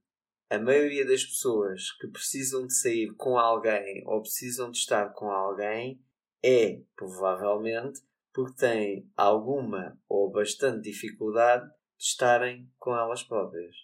A 0.50 0.58
maioria 0.58 1.06
das 1.06 1.24
pessoas 1.24 1.92
que 2.00 2.08
precisam 2.08 2.66
de 2.66 2.74
sair 2.74 3.14
com 3.14 3.38
alguém 3.38 4.04
ou 4.08 4.24
precisam 4.24 4.72
de 4.72 4.80
estar 4.80 5.14
com 5.14 5.30
alguém 5.30 6.02
é, 6.44 6.82
provavelmente, 6.96 8.02
porque 8.34 8.58
têm 8.58 9.12
alguma 9.16 10.00
ou 10.08 10.32
bastante 10.32 10.90
dificuldade 10.90 11.68
de 11.68 12.04
estarem 12.06 12.70
com 12.78 12.96
elas 12.96 13.24
próprias. 13.24 13.76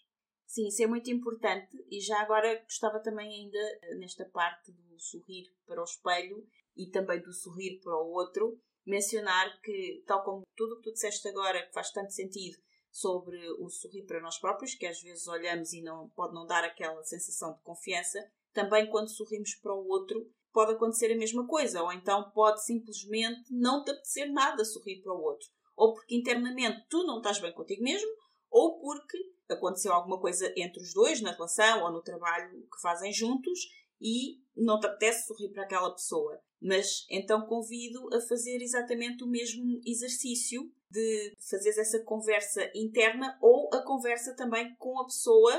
Sim, 0.45 0.67
isso 0.67 0.81
é 0.81 0.87
muito 0.87 1.11
importante 1.11 1.77
e 1.91 1.99
já 1.99 2.21
agora 2.21 2.61
gostava 2.63 2.99
também 3.01 3.29
ainda 3.29 3.57
eh, 3.57 3.95
nesta 3.95 4.25
parte 4.25 4.71
do 4.71 4.99
sorrir 4.99 5.45
para 5.65 5.81
o 5.81 5.83
espelho 5.83 6.47
e 6.75 6.89
também 6.89 7.21
do 7.21 7.33
sorrir 7.33 7.79
para 7.81 7.95
o 7.95 8.11
outro, 8.11 8.59
mencionar 8.85 9.59
que, 9.61 10.03
tal 10.07 10.23
como 10.23 10.43
tudo 10.55 10.75
o 10.75 10.77
que 10.77 10.83
tu 10.83 10.93
disseste 10.93 11.27
agora, 11.27 11.65
que 11.65 11.73
faz 11.73 11.91
tanto 11.91 12.13
sentido 12.13 12.57
sobre 12.89 13.37
o 13.59 13.69
sorrir 13.69 14.05
para 14.05 14.21
nós 14.21 14.39
próprios, 14.39 14.73
que 14.73 14.85
às 14.85 15.01
vezes 15.01 15.27
olhamos 15.27 15.73
e 15.73 15.81
não 15.81 16.09
pode 16.09 16.33
não 16.33 16.45
dar 16.45 16.63
aquela 16.63 17.03
sensação 17.03 17.53
de 17.53 17.61
confiança, 17.61 18.19
também 18.53 18.89
quando 18.89 19.09
sorrimos 19.09 19.53
para 19.55 19.75
o 19.75 19.87
outro 19.87 20.31
pode 20.57 20.71
acontecer 20.71 21.13
a 21.13 21.15
mesma 21.15 21.45
coisa, 21.45 21.83
ou 21.83 21.93
então 21.93 22.31
pode 22.31 22.65
simplesmente 22.65 23.53
não 23.53 23.83
te 23.83 23.91
apetecer 23.91 24.27
nada 24.31 24.65
sorrir 24.65 25.03
para 25.03 25.13
o 25.13 25.21
outro, 25.21 25.47
ou 25.75 25.93
porque 25.93 26.15
internamente 26.15 26.83
tu 26.89 27.03
não 27.03 27.17
estás 27.17 27.37
bem 27.37 27.53
contigo 27.53 27.83
mesmo, 27.83 28.09
ou 28.49 28.79
porque 28.79 29.19
aconteceu 29.47 29.93
alguma 29.93 30.19
coisa 30.19 30.51
entre 30.57 30.81
os 30.81 30.95
dois 30.95 31.21
na 31.21 31.31
relação 31.31 31.83
ou 31.83 31.91
no 31.91 32.01
trabalho 32.01 32.49
que 32.73 32.81
fazem 32.81 33.13
juntos 33.13 33.69
e 34.01 34.41
não 34.55 34.79
te 34.79 34.87
apetece 34.87 35.27
sorrir 35.27 35.49
para 35.49 35.61
aquela 35.61 35.91
pessoa. 35.91 36.41
Mas 36.59 37.05
então 37.11 37.45
convido 37.45 38.09
a 38.11 38.19
fazer 38.21 38.59
exatamente 38.59 39.23
o 39.23 39.27
mesmo 39.27 39.79
exercício 39.85 40.73
de 40.89 41.35
fazer 41.51 41.79
essa 41.79 42.03
conversa 42.03 42.67
interna 42.73 43.37
ou 43.43 43.69
a 43.75 43.83
conversa 43.83 44.35
também 44.35 44.75
com 44.77 44.99
a 44.99 45.05
pessoa 45.05 45.53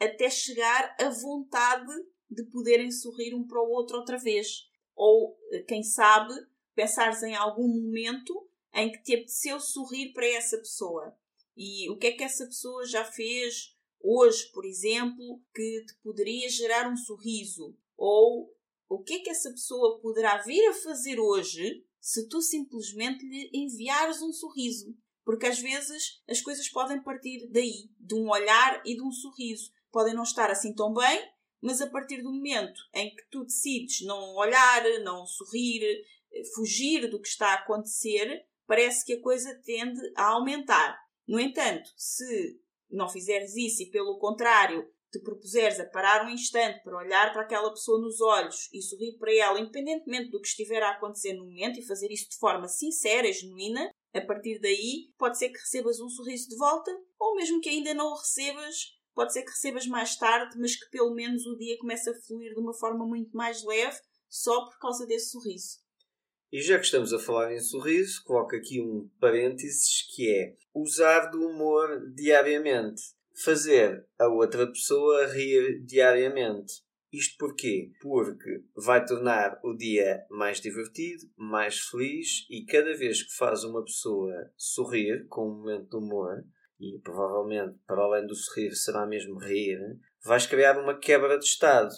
até 0.00 0.30
chegar 0.30 0.96
à 0.98 1.10
vontade 1.10 1.92
de 2.30 2.44
poderem 2.44 2.90
sorrir 2.90 3.34
um 3.34 3.46
para 3.46 3.62
o 3.62 3.70
outro 3.70 3.98
outra 3.98 4.18
vez. 4.18 4.68
Ou, 4.94 5.38
quem 5.66 5.82
sabe, 5.82 6.34
pensares 6.74 7.22
em 7.22 7.34
algum 7.34 7.68
momento 7.68 8.48
em 8.74 8.92
que 8.92 9.02
te 9.02 9.14
apeteceu 9.14 9.58
sorrir 9.60 10.12
para 10.12 10.26
essa 10.26 10.56
pessoa. 10.58 11.16
E 11.56 11.90
o 11.90 11.96
que 11.96 12.08
é 12.08 12.12
que 12.12 12.22
essa 12.22 12.46
pessoa 12.46 12.84
já 12.86 13.04
fez 13.04 13.76
hoje, 14.00 14.50
por 14.52 14.64
exemplo, 14.64 15.42
que 15.54 15.84
te 15.86 15.94
poderia 16.02 16.48
gerar 16.48 16.90
um 16.90 16.96
sorriso? 16.96 17.76
Ou 17.96 18.54
o 18.88 19.02
que 19.02 19.14
é 19.14 19.18
que 19.20 19.30
essa 19.30 19.50
pessoa 19.50 20.00
poderá 20.00 20.40
vir 20.42 20.66
a 20.68 20.74
fazer 20.74 21.18
hoje 21.18 21.84
se 22.00 22.28
tu 22.28 22.40
simplesmente 22.40 23.26
lhe 23.26 23.50
enviares 23.52 24.22
um 24.22 24.32
sorriso? 24.32 24.96
Porque 25.24 25.46
às 25.46 25.58
vezes 25.58 26.22
as 26.28 26.40
coisas 26.40 26.68
podem 26.68 27.02
partir 27.02 27.48
daí, 27.50 27.90
de 27.98 28.14
um 28.14 28.30
olhar 28.30 28.80
e 28.86 28.94
de 28.94 29.02
um 29.02 29.10
sorriso. 29.10 29.72
Podem 29.90 30.14
não 30.14 30.22
estar 30.22 30.50
assim 30.50 30.74
tão 30.74 30.94
bem, 30.94 31.30
mas 31.60 31.80
a 31.80 31.90
partir 31.90 32.22
do 32.22 32.32
momento 32.32 32.80
em 32.94 33.14
que 33.14 33.22
tu 33.30 33.44
decides 33.44 34.02
não 34.06 34.34
olhar, 34.36 34.82
não 35.02 35.26
sorrir, 35.26 36.04
fugir 36.54 37.08
do 37.08 37.20
que 37.20 37.28
está 37.28 37.52
a 37.52 37.54
acontecer, 37.54 38.44
parece 38.66 39.04
que 39.04 39.14
a 39.14 39.22
coisa 39.22 39.60
tende 39.64 40.00
a 40.16 40.32
aumentar. 40.32 40.98
No 41.26 41.40
entanto, 41.40 41.90
se 41.96 42.60
não 42.90 43.08
fizeres 43.08 43.56
isso 43.56 43.82
e, 43.82 43.90
pelo 43.90 44.18
contrário, 44.18 44.88
te 45.10 45.18
propuseres 45.20 45.80
a 45.80 45.86
parar 45.86 46.26
um 46.26 46.30
instante 46.30 46.82
para 46.82 46.98
olhar 46.98 47.32
para 47.32 47.42
aquela 47.42 47.70
pessoa 47.70 48.00
nos 48.00 48.20
olhos 48.20 48.68
e 48.72 48.82
sorrir 48.82 49.16
para 49.18 49.34
ela, 49.34 49.58
independentemente 49.58 50.30
do 50.30 50.40
que 50.40 50.48
estiver 50.48 50.82
a 50.82 50.90
acontecer 50.90 51.32
no 51.32 51.46
momento, 51.46 51.78
e 51.78 51.86
fazer 51.86 52.10
isso 52.12 52.28
de 52.28 52.36
forma 52.36 52.68
sincera 52.68 53.32
genuína, 53.32 53.90
a 54.14 54.20
partir 54.20 54.58
daí 54.60 55.10
pode 55.18 55.38
ser 55.38 55.48
que 55.48 55.58
recebas 55.58 56.00
um 56.00 56.08
sorriso 56.08 56.48
de 56.48 56.56
volta, 56.56 56.90
ou 57.18 57.36
mesmo 57.36 57.60
que 57.60 57.68
ainda 57.68 57.94
não 57.94 58.08
o 58.08 58.16
recebas, 58.16 58.97
pode 59.18 59.32
ser 59.32 59.42
que 59.42 59.50
recebas 59.50 59.84
mais 59.88 60.14
tarde, 60.14 60.56
mas 60.56 60.76
que 60.76 60.88
pelo 60.92 61.12
menos 61.12 61.44
o 61.44 61.56
dia 61.56 61.76
comece 61.76 62.08
a 62.08 62.14
fluir 62.14 62.54
de 62.54 62.60
uma 62.60 62.72
forma 62.72 63.04
muito 63.04 63.36
mais 63.36 63.64
leve 63.64 63.98
só 64.28 64.66
por 64.66 64.78
causa 64.78 65.04
desse 65.08 65.32
sorriso. 65.32 65.80
E 66.52 66.62
já 66.62 66.78
que 66.78 66.84
estamos 66.84 67.12
a 67.12 67.18
falar 67.18 67.52
em 67.52 67.58
sorriso, 67.58 68.22
coloco 68.22 68.54
aqui 68.54 68.80
um 68.80 69.10
parênteses 69.18 70.06
que 70.14 70.30
é 70.32 70.54
usar 70.72 71.30
do 71.30 71.48
humor 71.48 72.08
diariamente. 72.14 73.02
Fazer 73.42 74.06
a 74.16 74.28
outra 74.28 74.68
pessoa 74.68 75.26
rir 75.26 75.82
diariamente. 75.84 76.74
Isto 77.12 77.38
porquê? 77.38 77.90
Porque 78.00 78.62
vai 78.76 79.04
tornar 79.04 79.58
o 79.64 79.74
dia 79.74 80.24
mais 80.30 80.60
divertido, 80.60 81.28
mais 81.36 81.80
feliz 81.80 82.46
e 82.48 82.64
cada 82.64 82.96
vez 82.96 83.24
que 83.24 83.36
faz 83.36 83.64
uma 83.64 83.82
pessoa 83.82 84.32
sorrir 84.56 85.26
com 85.26 85.48
um 85.48 85.58
momento 85.58 85.90
de 85.90 85.96
humor, 85.96 86.44
e 86.80 86.98
provavelmente 87.00 87.76
para 87.86 88.02
além 88.02 88.26
do 88.26 88.34
sorrir 88.34 88.74
será 88.74 89.06
mesmo 89.06 89.38
rir, 89.38 89.78
vais 90.24 90.46
criar 90.46 90.78
uma 90.78 90.98
quebra 90.98 91.38
de 91.38 91.44
estado. 91.44 91.94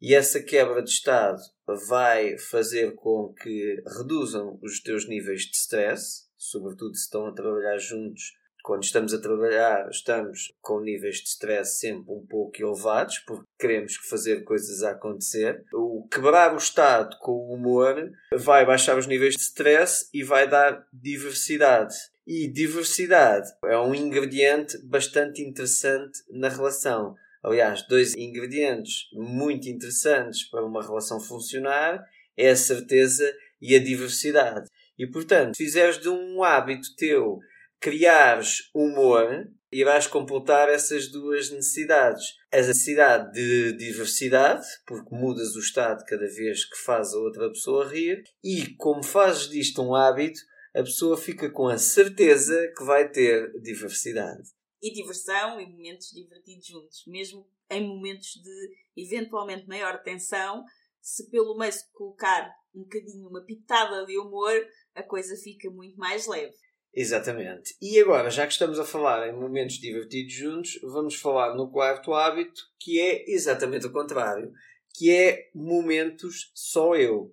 E 0.00 0.14
essa 0.14 0.42
quebra 0.42 0.82
de 0.82 0.90
estado 0.90 1.40
vai 1.88 2.38
fazer 2.38 2.94
com 2.94 3.34
que 3.34 3.82
reduzam 3.98 4.58
os 4.62 4.80
teus 4.80 5.06
níveis 5.06 5.42
de 5.42 5.56
stress, 5.56 6.26
sobretudo 6.38 6.94
se 6.94 7.04
estão 7.04 7.26
a 7.26 7.32
trabalhar 7.32 7.76
juntos. 7.78 8.38
Quando 8.62 8.82
estamos 8.82 9.12
a 9.14 9.20
trabalhar, 9.20 9.88
estamos 9.90 10.54
com 10.60 10.80
níveis 10.80 11.16
de 11.16 11.28
stress 11.28 11.78
sempre 11.78 12.12
um 12.12 12.24
pouco 12.26 12.62
elevados, 12.62 13.18
porque 13.20 13.44
queremos 13.58 13.96
fazer 14.08 14.42
coisas 14.42 14.82
a 14.82 14.92
acontecer. 14.92 15.64
O 15.72 16.06
quebrar 16.10 16.54
o 16.54 16.58
estado 16.58 17.16
com 17.20 17.32
o 17.32 17.54
humor 17.54 18.10
vai 18.34 18.64
baixar 18.64 18.98
os 18.98 19.06
níveis 19.06 19.34
de 19.34 19.40
stress 19.40 20.08
e 20.12 20.22
vai 20.22 20.48
dar 20.48 20.86
diversidade. 20.92 21.94
E 22.26 22.52
diversidade 22.52 23.48
é 23.64 23.78
um 23.78 23.94
ingrediente 23.94 24.78
bastante 24.86 25.42
interessante 25.42 26.18
na 26.30 26.48
relação 26.48 27.16
Aliás, 27.42 27.86
dois 27.88 28.14
ingredientes 28.14 29.08
muito 29.12 29.68
interessantes 29.68 30.44
para 30.44 30.64
uma 30.64 30.82
relação 30.82 31.18
funcionar 31.18 32.04
é 32.36 32.50
a 32.50 32.56
certeza 32.56 33.32
e 33.60 33.74
a 33.74 33.82
diversidade. 33.82 34.68
E 34.98 35.06
portanto, 35.06 35.56
se 35.56 35.64
fizeres 35.64 35.98
de 35.98 36.08
um 36.08 36.42
hábito 36.42 36.94
teu 36.96 37.38
criares 37.80 38.70
humor, 38.74 39.48
irás 39.72 40.06
completar 40.06 40.68
essas 40.68 41.08
duas 41.08 41.50
necessidades. 41.50 42.22
A 42.52 42.58
necessidade 42.58 43.32
de 43.32 43.72
diversidade, 43.72 44.66
porque 44.86 45.14
mudas 45.14 45.56
o 45.56 45.60
estado 45.60 46.04
cada 46.04 46.26
vez 46.26 46.66
que 46.66 46.76
faz 46.84 47.14
a 47.14 47.18
outra 47.18 47.48
pessoa 47.48 47.88
rir, 47.88 48.22
e 48.44 48.74
como 48.76 49.02
fazes 49.02 49.48
disto 49.48 49.82
um 49.82 49.94
hábito, 49.94 50.40
a 50.74 50.82
pessoa 50.82 51.16
fica 51.16 51.50
com 51.50 51.68
a 51.68 51.78
certeza 51.78 52.72
que 52.76 52.84
vai 52.84 53.08
ter 53.08 53.52
diversidade 53.60 54.48
e 54.82 54.92
diversão 54.92 55.60
e 55.60 55.66
momentos 55.66 56.10
divertidos 56.10 56.66
juntos, 56.66 57.04
mesmo 57.06 57.46
em 57.70 57.86
momentos 57.86 58.28
de 58.42 58.70
eventualmente 58.96 59.68
maior 59.68 60.02
tensão, 60.02 60.64
se 61.00 61.30
pelo 61.30 61.56
meio 61.56 61.72
se 61.72 61.90
colocar 61.92 62.50
um 62.74 62.82
bocadinho 62.82 63.28
uma 63.28 63.44
pitada 63.44 64.04
de 64.06 64.18
humor, 64.18 64.52
a 64.94 65.02
coisa 65.02 65.36
fica 65.36 65.70
muito 65.70 65.96
mais 65.98 66.26
leve. 66.26 66.54
Exatamente. 66.92 67.76
E 67.80 68.00
agora, 68.00 68.30
já 68.30 68.46
que 68.46 68.52
estamos 68.52 68.78
a 68.78 68.84
falar 68.84 69.28
em 69.28 69.38
momentos 69.38 69.76
divertidos 69.76 70.32
juntos, 70.32 70.80
vamos 70.82 71.14
falar 71.14 71.54
no 71.54 71.70
quarto 71.70 72.12
hábito, 72.12 72.62
que 72.80 73.00
é 73.00 73.30
exatamente 73.30 73.86
o 73.86 73.92
contrário, 73.92 74.50
que 74.96 75.10
é 75.10 75.50
momentos 75.54 76.50
só 76.54 76.96
eu. 76.96 77.32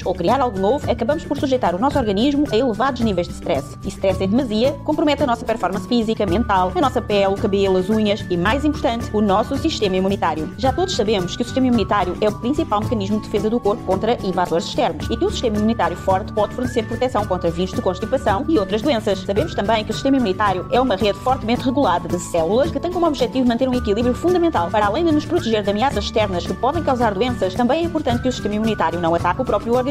ou 0.05 0.13
criar 0.13 0.39
algo 0.39 0.59
novo, 0.59 0.89
acabamos 0.89 1.23
por 1.25 1.37
sujeitar 1.37 1.75
o 1.75 1.79
nosso 1.79 1.97
organismo 1.97 2.45
a 2.51 2.57
elevados 2.57 3.01
níveis 3.01 3.27
de 3.27 3.33
stress. 3.33 3.77
E 3.83 3.87
stress 3.89 4.23
em 4.23 4.27
demasia 4.27 4.73
compromete 4.83 5.23
a 5.23 5.27
nossa 5.27 5.45
performance 5.45 5.87
física, 5.87 6.25
mental, 6.25 6.71
a 6.75 6.81
nossa 6.81 7.01
pele, 7.01 7.27
o 7.27 7.35
cabelo, 7.35 7.77
as 7.77 7.89
unhas 7.89 8.25
e, 8.29 8.37
mais 8.37 8.65
importante, 8.65 9.09
o 9.13 9.21
nosso 9.21 9.55
sistema 9.57 9.95
imunitário. 9.95 10.53
Já 10.57 10.73
todos 10.73 10.95
sabemos 10.95 11.35
que 11.35 11.43
o 11.43 11.45
sistema 11.45 11.67
imunitário 11.67 12.17
é 12.19 12.27
o 12.27 12.39
principal 12.39 12.81
mecanismo 12.81 13.17
de 13.17 13.23
defesa 13.23 13.49
do 13.49 13.59
corpo 13.59 13.83
contra 13.83 14.17
invasores 14.25 14.65
externos 14.65 15.07
e 15.09 15.17
que 15.17 15.25
o 15.25 15.29
sistema 15.29 15.57
imunitário 15.57 15.95
forte 15.95 16.33
pode 16.33 16.55
fornecer 16.55 16.83
proteção 16.87 17.25
contra 17.25 17.51
vírus 17.51 17.73
de 17.73 17.81
constipação 17.81 18.45
e 18.47 18.57
outras 18.57 18.81
doenças. 18.81 19.19
Sabemos 19.19 19.53
também 19.53 19.83
que 19.83 19.91
o 19.91 19.93
sistema 19.93 20.17
imunitário 20.17 20.65
é 20.71 20.81
uma 20.81 20.95
rede 20.95 21.19
fortemente 21.19 21.63
regulada 21.63 22.07
de 22.07 22.19
células 22.19 22.71
que 22.71 22.79
tem 22.79 22.91
como 22.91 23.05
objetivo 23.05 23.47
manter 23.47 23.69
um 23.69 23.73
equilíbrio 23.73 24.15
fundamental. 24.15 24.69
Para 24.69 24.87
além 24.87 25.05
de 25.05 25.11
nos 25.11 25.25
proteger 25.25 25.63
de 25.63 25.69
ameaças 25.69 26.05
externas 26.05 26.45
que 26.45 26.53
podem 26.53 26.83
causar 26.83 27.13
doenças, 27.13 27.53
também 27.53 27.81
é 27.81 27.83
importante 27.83 28.21
que 28.21 28.29
o 28.29 28.31
sistema 28.31 28.55
imunitário 28.55 28.99
não 28.99 29.13
ataque 29.13 29.41
o 29.41 29.45
próprio 29.45 29.73
organismo 29.73 29.90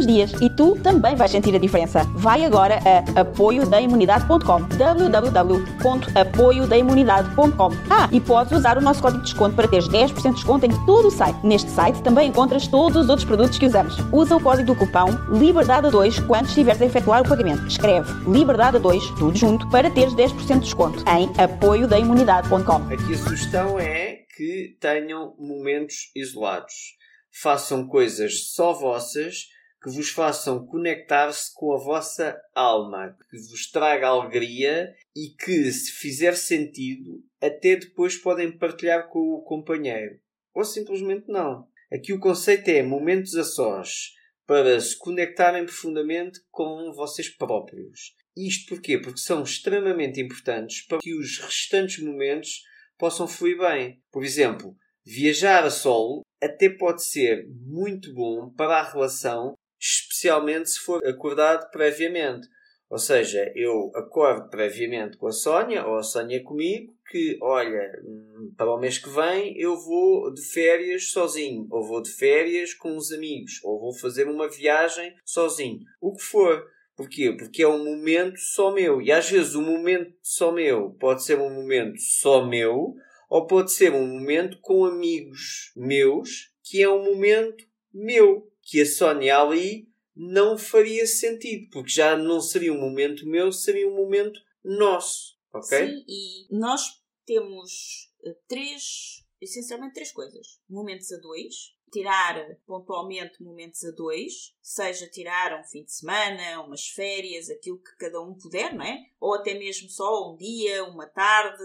os 0.00 0.06
dias. 0.06 0.32
E 0.40 0.50
tu 0.50 0.76
também 0.82 1.14
vais 1.14 1.30
sentir 1.30 1.54
a 1.54 1.58
diferença. 1.58 2.04
Vai 2.14 2.44
agora 2.44 2.80
a 2.84 3.20
apoiodaimunidade.com 3.20 4.62
www.apoiodaimunidade.com 4.76 7.70
Ah, 7.88 8.08
e 8.10 8.20
podes 8.20 8.52
usar 8.52 8.76
o 8.76 8.80
nosso 8.80 9.00
código 9.00 9.22
de 9.22 9.30
desconto 9.30 9.54
para 9.54 9.68
teres 9.68 9.88
10% 9.88 10.22
de 10.22 10.34
desconto 10.34 10.66
em 10.66 10.86
todo 10.86 11.06
o 11.08 11.10
site. 11.10 11.38
Neste 11.44 11.70
site 11.70 12.02
também 12.02 12.28
encontras 12.28 12.66
todos 12.66 12.96
os 12.96 13.08
outros 13.08 13.26
produtos 13.26 13.58
que 13.58 13.66
usamos. 13.66 13.96
Usa 14.12 14.36
o 14.36 14.40
código 14.40 14.66
do 14.66 14.74
cupão 14.74 15.08
LIBERDADE2 15.30 16.26
quando 16.26 16.46
estiveres 16.46 16.82
a 16.82 16.86
efetuar 16.86 17.20
o 17.20 17.28
pagamento. 17.28 17.66
Escreve 17.66 18.10
LIBERDADE2, 18.28 19.18
tudo 19.18 19.36
junto, 19.36 19.68
para 19.70 19.90
teres 19.90 20.14
10% 20.14 20.54
de 20.54 20.60
desconto 20.60 21.04
em 21.08 21.30
apoiodaimunidade.com 21.42 22.92
Aqui 22.92 23.14
a 23.14 23.18
sugestão 23.18 23.78
é 23.78 24.20
que 24.36 24.76
tenham 24.80 25.34
momentos 25.38 26.10
isolados. 26.16 26.96
Façam 27.30 27.86
coisas 27.86 28.52
só 28.54 28.72
vossas 28.72 29.44
que 29.82 29.90
vos 29.90 30.10
façam 30.10 30.66
conectar-se 30.66 31.54
com 31.54 31.72
a 31.72 31.78
vossa 31.78 32.38
alma, 32.54 33.16
que 33.30 33.38
vos 33.38 33.70
traga 33.70 34.08
alegria 34.08 34.94
e 35.16 35.30
que, 35.30 35.72
se 35.72 35.92
fizer 35.92 36.36
sentido, 36.36 37.22
até 37.40 37.76
depois 37.76 38.16
podem 38.16 38.56
partilhar 38.56 39.08
com 39.08 39.18
o 39.18 39.42
companheiro. 39.42 40.20
Ou 40.54 40.64
simplesmente 40.64 41.28
não. 41.28 41.66
Aqui 41.90 42.12
o 42.12 42.20
conceito 42.20 42.68
é 42.68 42.82
momentos 42.82 43.34
a 43.36 43.44
sós, 43.44 44.12
para 44.46 44.80
se 44.80 44.98
conectarem 44.98 45.64
profundamente 45.64 46.40
com 46.50 46.92
vocês 46.92 47.28
próprios. 47.28 48.14
Isto 48.36 48.74
porquê? 48.74 48.98
Porque 48.98 49.20
são 49.20 49.42
extremamente 49.42 50.20
importantes 50.20 50.86
para 50.86 50.98
que 50.98 51.14
os 51.14 51.38
restantes 51.38 52.02
momentos 52.02 52.62
possam 52.98 53.26
fluir 53.26 53.58
bem. 53.58 54.02
Por 54.10 54.24
exemplo, 54.24 54.76
viajar 55.04 55.64
a 55.64 55.70
solo 55.70 56.22
até 56.42 56.68
pode 56.68 57.04
ser 57.04 57.46
muito 57.48 58.12
bom 58.12 58.50
para 58.50 58.80
a 58.80 58.90
relação 58.90 59.54
especialmente 59.80 60.70
se 60.70 60.80
for 60.80 61.04
acordado 61.06 61.70
previamente. 61.70 62.46
Ou 62.90 62.98
seja, 62.98 63.50
eu 63.54 63.92
acordo 63.94 64.50
previamente 64.50 65.16
com 65.16 65.28
a 65.28 65.32
Sónia, 65.32 65.86
ou 65.86 65.96
a 65.96 66.02
Sónia 66.02 66.42
comigo, 66.42 66.92
que, 67.08 67.38
olha, 67.40 67.88
hum, 68.04 68.52
para 68.56 68.74
o 68.74 68.80
mês 68.80 68.98
que 68.98 69.08
vem 69.08 69.56
eu 69.56 69.76
vou 69.76 70.34
de 70.34 70.42
férias 70.42 71.10
sozinho, 71.10 71.68
ou 71.70 71.86
vou 71.86 72.02
de 72.02 72.10
férias 72.10 72.74
com 72.74 72.96
os 72.96 73.12
amigos, 73.12 73.60
ou 73.62 73.80
vou 73.80 73.94
fazer 73.94 74.28
uma 74.28 74.48
viagem 74.48 75.14
sozinho. 75.24 75.80
O 76.00 76.14
que 76.14 76.22
for. 76.22 76.66
Porquê? 76.96 77.32
Porque 77.32 77.62
é 77.62 77.68
um 77.68 77.84
momento 77.84 78.38
só 78.38 78.72
meu. 78.72 79.00
E 79.00 79.10
às 79.10 79.30
vezes 79.30 79.54
o 79.54 79.62
momento 79.62 80.12
só 80.20 80.50
meu 80.52 80.90
pode 80.98 81.24
ser 81.24 81.38
um 81.38 81.48
momento 81.48 81.98
só 81.98 82.44
meu, 82.44 82.94
ou 83.30 83.46
pode 83.46 83.72
ser 83.72 83.92
um 83.92 84.04
momento 84.04 84.58
com 84.60 84.84
amigos 84.84 85.72
meus, 85.76 86.52
que 86.64 86.82
é 86.82 86.90
um 86.90 87.04
momento 87.04 87.64
meu 87.94 88.49
que 88.70 88.80
a 88.80 88.86
Sónia 88.86 89.38
ali 89.38 89.88
não 90.14 90.56
faria 90.56 91.04
sentido, 91.04 91.68
porque 91.72 91.90
já 91.90 92.16
não 92.16 92.40
seria 92.40 92.72
um 92.72 92.80
momento 92.80 93.26
meu, 93.26 93.50
seria 93.50 93.88
um 93.88 93.96
momento 93.96 94.40
nosso. 94.62 95.36
Ok? 95.52 95.76
Sim, 95.76 96.04
e 96.06 96.46
nós 96.56 97.02
temos 97.26 98.12
uh, 98.22 98.32
três, 98.46 99.26
essencialmente 99.40 99.94
três 99.94 100.12
coisas. 100.12 100.60
Momentos 100.68 101.10
a 101.10 101.16
dois, 101.16 101.74
tirar 101.90 102.56
pontualmente 102.64 103.42
momentos 103.42 103.82
a 103.82 103.90
dois, 103.90 104.54
seja 104.62 105.08
tirar 105.08 105.58
um 105.58 105.64
fim 105.64 105.82
de 105.82 105.92
semana, 105.92 106.62
umas 106.62 106.86
férias, 106.86 107.50
aquilo 107.50 107.78
que 107.78 107.96
cada 107.98 108.20
um 108.20 108.38
puder, 108.38 108.72
não 108.72 108.84
é? 108.84 109.04
Ou 109.18 109.34
até 109.34 109.54
mesmo 109.54 109.88
só 109.88 110.32
um 110.32 110.36
dia, 110.36 110.84
uma 110.84 111.08
tarde, 111.08 111.64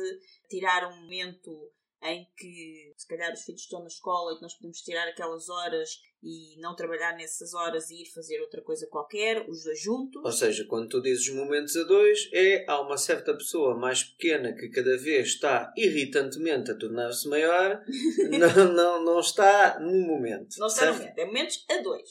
tirar 0.49 0.91
um 0.91 1.01
momento 1.01 1.71
em 2.05 2.27
que 2.37 2.93
se 2.95 3.07
calhar 3.07 3.33
os 3.33 3.43
filhos 3.43 3.61
estão 3.61 3.81
na 3.81 3.87
escola 3.87 4.31
e 4.31 4.35
que 4.35 4.41
nós 4.41 4.53
podemos 4.53 4.81
tirar 4.81 5.07
aquelas 5.07 5.49
horas 5.49 5.99
e 6.21 6.59
não 6.59 6.75
trabalhar 6.75 7.15
nessas 7.15 7.53
horas 7.53 7.89
e 7.89 8.01
ir 8.01 8.05
fazer 8.11 8.41
outra 8.41 8.61
coisa 8.61 8.87
qualquer, 8.87 9.47
os 9.49 9.63
dois 9.63 9.79
juntos. 9.79 10.23
Ou 10.23 10.31
seja, 10.31 10.65
quando 10.65 10.89
tu 10.89 11.01
dizes 11.01 11.29
momentos 11.33 11.75
a 11.75 11.83
dois, 11.83 12.29
é 12.33 12.65
há 12.67 12.81
uma 12.81 12.97
certa 12.97 13.33
pessoa 13.35 13.77
mais 13.77 14.03
pequena 14.03 14.53
que 14.53 14.69
cada 14.69 14.97
vez 14.97 15.27
está 15.27 15.71
irritantemente 15.77 16.71
a 16.71 16.77
tornar-se 16.77 17.27
maior, 17.27 17.83
não, 18.39 18.73
não, 18.73 19.03
não 19.03 19.19
está 19.19 19.79
no 19.79 20.01
momento. 20.07 20.57
Não 20.57 20.67
está 20.67 20.81
certo? 20.81 20.95
no 20.95 20.99
momento, 20.99 21.19
é 21.19 21.25
momentos 21.25 21.65
a 21.69 21.77
dois, 21.81 22.09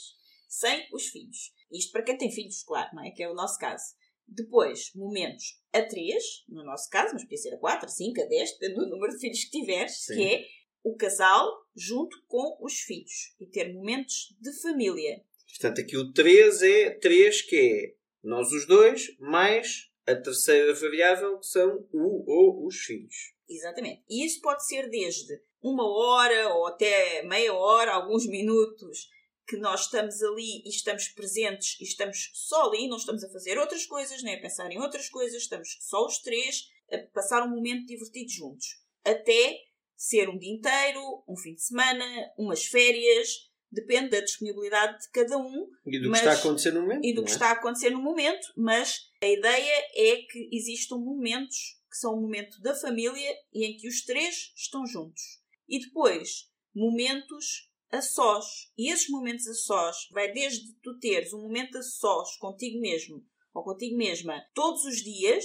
sem 0.49 0.89
os 0.93 1.09
filhos. 1.09 1.53
Isto 1.73 1.91
para 1.91 2.03
quem 2.03 2.17
tem 2.17 2.31
filhos, 2.31 2.63
claro, 2.63 2.91
não 2.95 3.05
é? 3.05 3.11
Que 3.11 3.25
é 3.25 3.29
o 3.29 3.35
nosso 3.35 3.59
caso. 3.59 3.95
Depois, 4.27 4.91
momentos 4.95 5.61
a 5.73 5.83
3, 5.83 6.23
no 6.49 6.65
nosso 6.65 6.89
caso, 6.91 7.13
mas 7.13 7.23
podia 7.23 7.39
ser 7.39 7.55
a 7.55 7.59
4, 7.59 7.87
a 7.87 7.89
5, 7.89 8.21
a 8.21 8.25
10, 8.25 8.53
depende 8.53 8.75
do 8.81 8.89
número 8.89 9.13
de 9.13 9.21
filhos 9.21 9.45
que 9.45 9.61
tiveres, 9.61 10.05
Sim. 10.05 10.15
que 10.15 10.23
é 10.23 10.45
o 10.83 10.97
casal 10.97 11.67
junto 11.77 12.17
com 12.27 12.59
os 12.61 12.81
filhos 12.81 13.35
e 13.41 13.47
ter 13.47 13.73
momentos 13.73 14.37
de 14.41 14.53
família. 14.61 15.23
Portanto, 15.49 15.81
aqui 15.81 15.97
o 15.97 16.13
3 16.13 16.63
é 16.63 16.91
3, 16.91 17.43
que 17.43 17.57
é 17.57 17.95
nós 18.23 18.51
os 18.53 18.67
dois, 18.67 19.17
mais 19.19 19.91
a 20.07 20.15
terceira 20.15 20.75
variável, 20.75 21.39
que 21.39 21.47
são 21.47 21.87
o 21.93 22.31
ou 22.31 22.67
os 22.67 22.77
filhos. 22.77 23.35
Exatamente. 23.49 24.03
E 24.09 24.25
isso 24.25 24.41
pode 24.41 24.67
ser 24.67 24.89
desde 24.89 25.41
uma 25.63 25.87
hora 25.87 26.55
ou 26.55 26.67
até 26.67 27.23
meia 27.23 27.53
hora, 27.55 27.93
alguns 27.93 28.27
minutos 28.27 29.09
que 29.47 29.57
nós 29.57 29.83
estamos 29.83 30.23
ali 30.23 30.63
e 30.65 30.69
estamos 30.69 31.09
presentes 31.09 31.79
e 31.81 31.85
estamos 31.85 32.31
só 32.35 32.69
ali, 32.69 32.89
não 32.89 32.97
estamos 32.97 33.23
a 33.23 33.31
fazer 33.31 33.59
outras 33.59 33.85
coisas, 33.87 34.23
nem 34.23 34.37
a 34.37 34.41
pensar 34.41 34.71
em 34.71 34.81
outras 34.81 35.09
coisas, 35.09 35.43
estamos 35.43 35.77
só 35.81 36.07
os 36.07 36.19
três 36.19 36.69
a 36.91 36.99
passar 37.13 37.43
um 37.43 37.51
momento 37.51 37.87
divertido 37.87 38.31
juntos. 38.31 38.67
Até 39.05 39.59
ser 39.97 40.29
um 40.29 40.39
dia 40.39 40.53
inteiro, 40.53 41.25
um 41.29 41.37
fim 41.37 41.55
de 41.55 41.63
semana, 41.63 42.05
umas 42.39 42.65
férias, 42.65 43.51
depende 43.71 44.11
da 44.11 44.21
disponibilidade 44.21 45.03
de 45.03 45.11
cada 45.11 45.37
um. 45.37 45.69
E 45.87 45.99
do 46.01 46.11
mas- 46.11 46.21
que 46.21 46.27
está 46.27 46.39
a 46.39 46.41
acontecer 46.41 46.73
no 46.73 46.83
momento. 46.83 47.05
e 47.05 47.13
do 47.13 47.17
não 47.21 47.25
que 47.25 47.31
é? 47.31 47.35
está 47.35 47.49
a 47.49 47.53
acontecer 47.53 47.91
no 47.91 48.03
momento, 48.03 48.47
mas 48.57 49.11
a 49.23 49.27
ideia 49.27 49.89
é 49.95 50.17
que 50.23 50.49
existam 50.53 50.97
momentos 50.97 51.81
que 51.91 51.99
são 51.99 52.15
o 52.15 52.21
momento 52.21 52.61
da 52.61 52.75
família 52.75 53.35
e 53.53 53.65
em 53.65 53.77
que 53.77 53.89
os 53.89 54.05
três 54.05 54.53
estão 54.57 54.87
juntos. 54.87 55.23
E 55.69 55.79
depois, 55.81 56.51
momentos 56.75 57.71
a 57.95 58.03
sós. 58.03 58.73
E 58.77 58.93
esses 58.93 59.09
momentos 59.09 59.47
a 59.47 59.55
sós 59.55 60.09
vai 60.11 60.33
desde 60.33 60.75
tu 60.83 60.99
teres 60.99 61.33
um 61.33 61.41
momento 61.41 61.79
a 61.79 61.83
sós 61.83 62.37
contigo 62.37 62.81
mesmo 62.81 63.25
ou 63.53 63.63
contigo 63.63 63.97
mesma 63.97 64.43
todos 64.55 64.85
os 64.85 64.97
dias, 64.97 65.45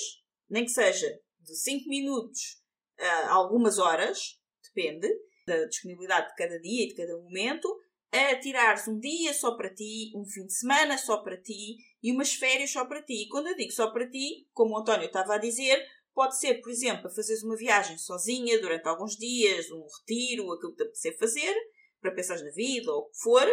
nem 0.49 0.65
que 0.65 0.71
seja 0.71 1.07
de 1.39 1.55
5 1.55 1.87
minutos 1.87 2.61
a 2.99 3.33
algumas 3.33 3.77
horas, 3.77 4.39
depende 4.63 5.07
da 5.45 5.65
disponibilidade 5.65 6.29
de 6.29 6.35
cada 6.35 6.59
dia 6.59 6.83
e 6.83 6.87
de 6.89 6.95
cada 6.95 7.17
momento, 7.17 7.67
a 8.11 8.35
tirares 8.39 8.87
um 8.87 8.99
dia 8.99 9.33
só 9.33 9.55
para 9.55 9.73
ti, 9.73 10.11
um 10.15 10.25
fim 10.25 10.45
de 10.45 10.53
semana 10.53 10.97
só 10.97 11.17
para 11.17 11.39
ti 11.39 11.77
e 12.01 12.11
umas 12.11 12.33
férias 12.33 12.71
só 12.71 12.85
para 12.85 13.03
ti. 13.03 13.23
E 13.23 13.27
quando 13.29 13.47
eu 13.47 13.55
digo 13.55 13.71
só 13.71 13.91
para 13.91 14.09
ti, 14.09 14.47
como 14.51 14.73
o 14.73 14.79
António 14.79 15.05
estava 15.05 15.35
a 15.35 15.37
dizer, 15.37 15.85
pode 16.13 16.39
ser, 16.39 16.55
por 16.55 16.71
exemplo, 16.71 17.07
a 17.07 17.09
fazeres 17.09 17.43
uma 17.43 17.55
viagem 17.55 17.97
sozinha 17.97 18.59
durante 18.59 18.87
alguns 18.87 19.15
dias, 19.15 19.69
um 19.71 19.85
retiro, 19.99 20.51
aquilo 20.51 20.71
que 20.71 20.77
te 20.77 20.83
apetecer 20.83 21.17
fazer, 21.17 21.55
para 22.01 22.11
pensares 22.11 22.43
na 22.43 22.51
vida 22.51 22.91
ou 22.91 23.01
o 23.01 23.09
que 23.09 23.17
for, 23.17 23.47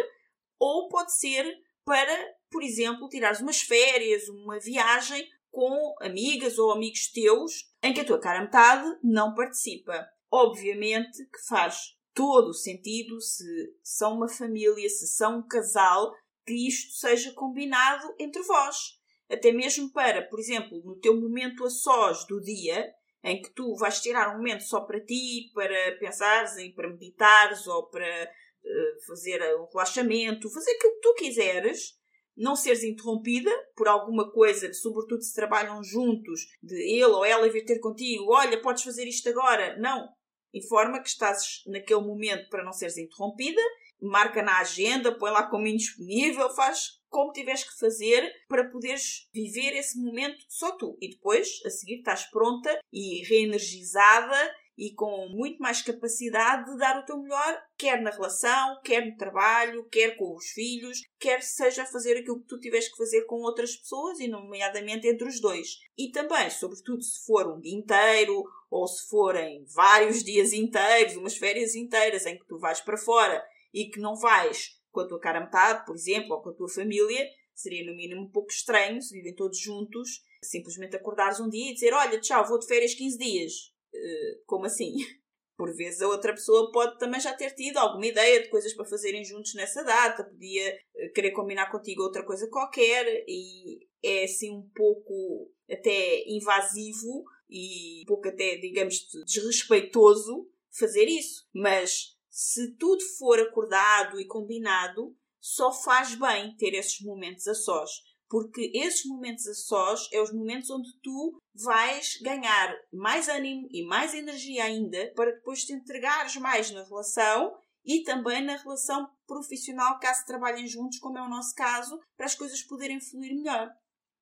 ou 0.59 0.87
pode 0.89 1.17
ser 1.17 1.45
para, 1.85 2.35
por 2.49 2.63
exemplo, 2.63 3.07
tirares 3.07 3.39
umas 3.39 3.61
férias, 3.61 4.27
uma 4.27 4.59
viagem 4.59 5.27
com 5.51 5.95
amigas 6.01 6.57
ou 6.57 6.71
amigos 6.71 7.07
teus 7.11 7.71
em 7.81 7.93
que 7.93 8.01
a 8.01 8.05
tua 8.05 8.19
cara 8.19 8.41
metade 8.41 8.99
não 9.03 9.33
participa. 9.33 10.07
Obviamente 10.29 11.25
que 11.25 11.47
faz 11.47 11.95
todo 12.13 12.49
o 12.49 12.53
sentido 12.53 13.21
se 13.21 13.45
são 13.83 14.15
uma 14.15 14.27
família, 14.27 14.89
se 14.89 15.07
são 15.07 15.39
um 15.39 15.47
casal, 15.47 16.13
que 16.45 16.67
isto 16.67 16.93
seja 16.93 17.31
combinado 17.33 18.13
entre 18.19 18.41
vós. 18.43 18.97
Até 19.29 19.51
mesmo 19.51 19.91
para, 19.91 20.23
por 20.23 20.39
exemplo, 20.39 20.81
no 20.83 20.99
teu 20.99 21.19
momento 21.19 21.65
a 21.65 21.69
sós 21.69 22.25
do 22.25 22.41
dia, 22.41 22.91
em 23.23 23.41
que 23.41 23.49
tu 23.53 23.75
vais 23.75 23.99
tirar 24.01 24.33
um 24.33 24.37
momento 24.37 24.61
só 24.61 24.81
para 24.81 25.03
ti, 25.03 25.51
para 25.53 25.97
pensares 25.99 26.57
e 26.57 26.71
para 26.71 26.89
meditares 26.89 27.65
ou 27.67 27.89
para 27.89 28.05
eh, 28.05 28.95
fazer 29.07 29.41
um 29.59 29.67
relaxamento, 29.71 30.51
fazer 30.51 30.71
aquilo 30.71 30.93
que 30.93 31.01
tu 31.01 31.13
quiseres, 31.15 31.97
não 32.35 32.55
seres 32.55 32.83
interrompida 32.83 33.51
por 33.75 33.87
alguma 33.87 34.31
coisa, 34.31 34.71
sobretudo 34.73 35.23
se 35.23 35.33
trabalham 35.33 35.83
juntos, 35.83 36.41
de 36.61 36.75
ele 36.75 37.05
ou 37.05 37.25
ela 37.25 37.49
vir 37.49 37.65
ter 37.65 37.79
contigo, 37.79 38.31
olha, 38.31 38.61
podes 38.61 38.83
fazer 38.83 39.05
isto 39.05 39.27
agora. 39.29 39.75
Não. 39.77 40.07
Informa 40.53 41.01
que 41.01 41.09
estás 41.09 41.63
naquele 41.65 42.01
momento 42.01 42.47
para 42.49 42.63
não 42.63 42.71
seres 42.71 42.97
interrompida, 42.97 43.61
marca 44.01 44.41
na 44.41 44.59
agenda, 44.59 45.17
põe 45.17 45.31
lá 45.31 45.49
como 45.49 45.67
indisponível, 45.67 46.53
faz 46.55 47.01
como 47.09 47.31
tiveres 47.31 47.63
que 47.63 47.79
fazer 47.79 48.31
para 48.47 48.69
poderes 48.69 49.27
viver 49.33 49.75
esse 49.75 49.99
momento 49.99 50.43
só 50.47 50.75
tu. 50.77 50.97
E 51.01 51.09
depois, 51.09 51.47
a 51.65 51.69
seguir, 51.69 51.99
estás 51.99 52.29
pronta 52.29 52.79
e 52.91 53.23
reenergizada 53.27 54.37
e 54.77 54.93
com 54.93 55.27
muito 55.29 55.57
mais 55.57 55.81
capacidade 55.81 56.71
de 56.71 56.77
dar 56.77 56.99
o 56.99 57.05
teu 57.05 57.17
melhor, 57.17 57.61
quer 57.75 57.99
na 57.99 58.11
relação, 58.11 58.79
quer 58.83 59.03
no 59.03 59.17
trabalho, 59.17 59.87
quer 59.89 60.15
com 60.15 60.35
os 60.35 60.49
filhos, 60.49 61.01
quer 61.19 61.41
seja 61.41 61.83
fazer 61.83 62.17
aquilo 62.17 62.39
que 62.41 62.47
tu 62.47 62.59
tiveres 62.59 62.87
que 62.87 62.97
fazer 62.97 63.25
com 63.25 63.37
outras 63.37 63.75
pessoas 63.75 64.19
e, 64.19 64.27
nomeadamente, 64.27 65.07
entre 65.07 65.27
os 65.27 65.41
dois. 65.41 65.79
E 65.97 66.11
também, 66.11 66.49
sobretudo, 66.51 67.01
se 67.01 67.25
for 67.25 67.47
um 67.47 67.59
dia 67.59 67.73
inteiro 67.73 68.43
ou 68.69 68.87
se 68.87 69.07
forem 69.09 69.65
vários 69.73 70.23
dias 70.23 70.53
inteiros, 70.53 71.15
umas 71.15 71.35
férias 71.35 71.73
inteiras 71.73 72.27
em 72.27 72.37
que 72.37 72.45
tu 72.45 72.59
vais 72.59 72.79
para 72.79 72.97
fora 72.97 73.43
e 73.73 73.89
que 73.89 73.99
não 73.99 74.15
vais 74.15 74.76
com 74.97 75.01
a 75.01 75.07
tua 75.07 75.19
cara 75.19 75.39
metade, 75.39 75.85
por 75.85 75.95
exemplo, 75.95 76.33
ou 76.33 76.41
com 76.41 76.49
a 76.49 76.53
tua 76.53 76.67
família, 76.67 77.23
seria 77.53 77.85
no 77.85 77.95
mínimo 77.95 78.23
um 78.23 78.31
pouco 78.31 78.49
estranho 78.49 78.99
se 78.99 79.15
vivem 79.15 79.35
todos 79.35 79.59
juntos, 79.59 80.23
simplesmente 80.41 80.95
acordares 80.95 81.39
um 81.39 81.47
dia 81.47 81.69
e 81.69 81.73
dizer: 81.75 81.93
Olha, 81.93 82.19
tchau, 82.19 82.43
vou 82.47 82.57
de 82.57 82.65
férias 82.65 82.95
15 82.95 83.17
dias. 83.17 83.53
Uh, 83.93 84.43
como 84.47 84.65
assim? 84.65 84.93
Por 85.55 85.75
vezes 85.75 86.01
a 86.01 86.07
outra 86.07 86.33
pessoa 86.33 86.71
pode 86.71 86.97
também 86.99 87.19
já 87.19 87.33
ter 87.33 87.51
tido 87.51 87.77
alguma 87.77 88.05
ideia 88.05 88.41
de 88.41 88.49
coisas 88.49 88.73
para 88.73 88.85
fazerem 88.85 89.23
juntos 89.23 89.53
nessa 89.55 89.83
data, 89.83 90.23
podia 90.23 90.73
uh, 90.73 91.13
querer 91.13 91.31
combinar 91.31 91.71
contigo 91.71 92.01
outra 92.01 92.25
coisa 92.25 92.49
qualquer 92.49 93.23
e 93.27 93.87
é 94.03 94.23
assim 94.23 94.51
um 94.51 94.67
pouco 94.75 95.51
até 95.69 96.23
invasivo 96.27 97.23
e 97.47 98.01
um 98.01 98.05
pouco 98.05 98.27
até, 98.27 98.57
digamos, 98.57 98.95
desrespeitoso 99.25 100.47
fazer 100.71 101.05
isso. 101.05 101.47
Mas 101.53 102.16
se 102.37 102.75
tudo 102.75 103.03
for 103.17 103.39
acordado 103.39 104.19
e 104.21 104.27
combinado, 104.27 105.17
só 105.41 105.73
faz 105.73 106.13
bem 106.13 106.55
ter 106.55 106.75
esses 106.75 107.01
momentos 107.01 107.47
a 107.47 107.55
sós. 107.55 107.89
Porque 108.29 108.71
esses 108.75 109.03
momentos 109.05 109.47
a 109.47 109.55
sós 109.55 110.07
é 110.13 110.21
os 110.21 110.31
momentos 110.31 110.69
onde 110.69 110.87
tu 111.01 111.41
vais 111.55 112.19
ganhar 112.21 112.77
mais 112.93 113.27
ânimo 113.27 113.67
e 113.71 113.83
mais 113.87 114.13
energia 114.13 114.65
ainda 114.65 115.11
para 115.15 115.31
depois 115.31 115.63
te 115.63 115.73
entregares 115.73 116.35
mais 116.35 116.69
na 116.69 116.83
relação 116.83 117.57
e 117.83 118.03
também 118.03 118.45
na 118.45 118.57
relação 118.57 119.09
profissional, 119.25 119.97
caso 119.99 120.23
trabalhem 120.27 120.67
juntos, 120.67 120.99
como 120.99 121.17
é 121.17 121.21
o 121.23 121.29
nosso 121.29 121.55
caso, 121.55 121.99
para 122.15 122.27
as 122.27 122.35
coisas 122.35 122.61
poderem 122.61 123.01
fluir 123.01 123.33
melhor. 123.33 123.67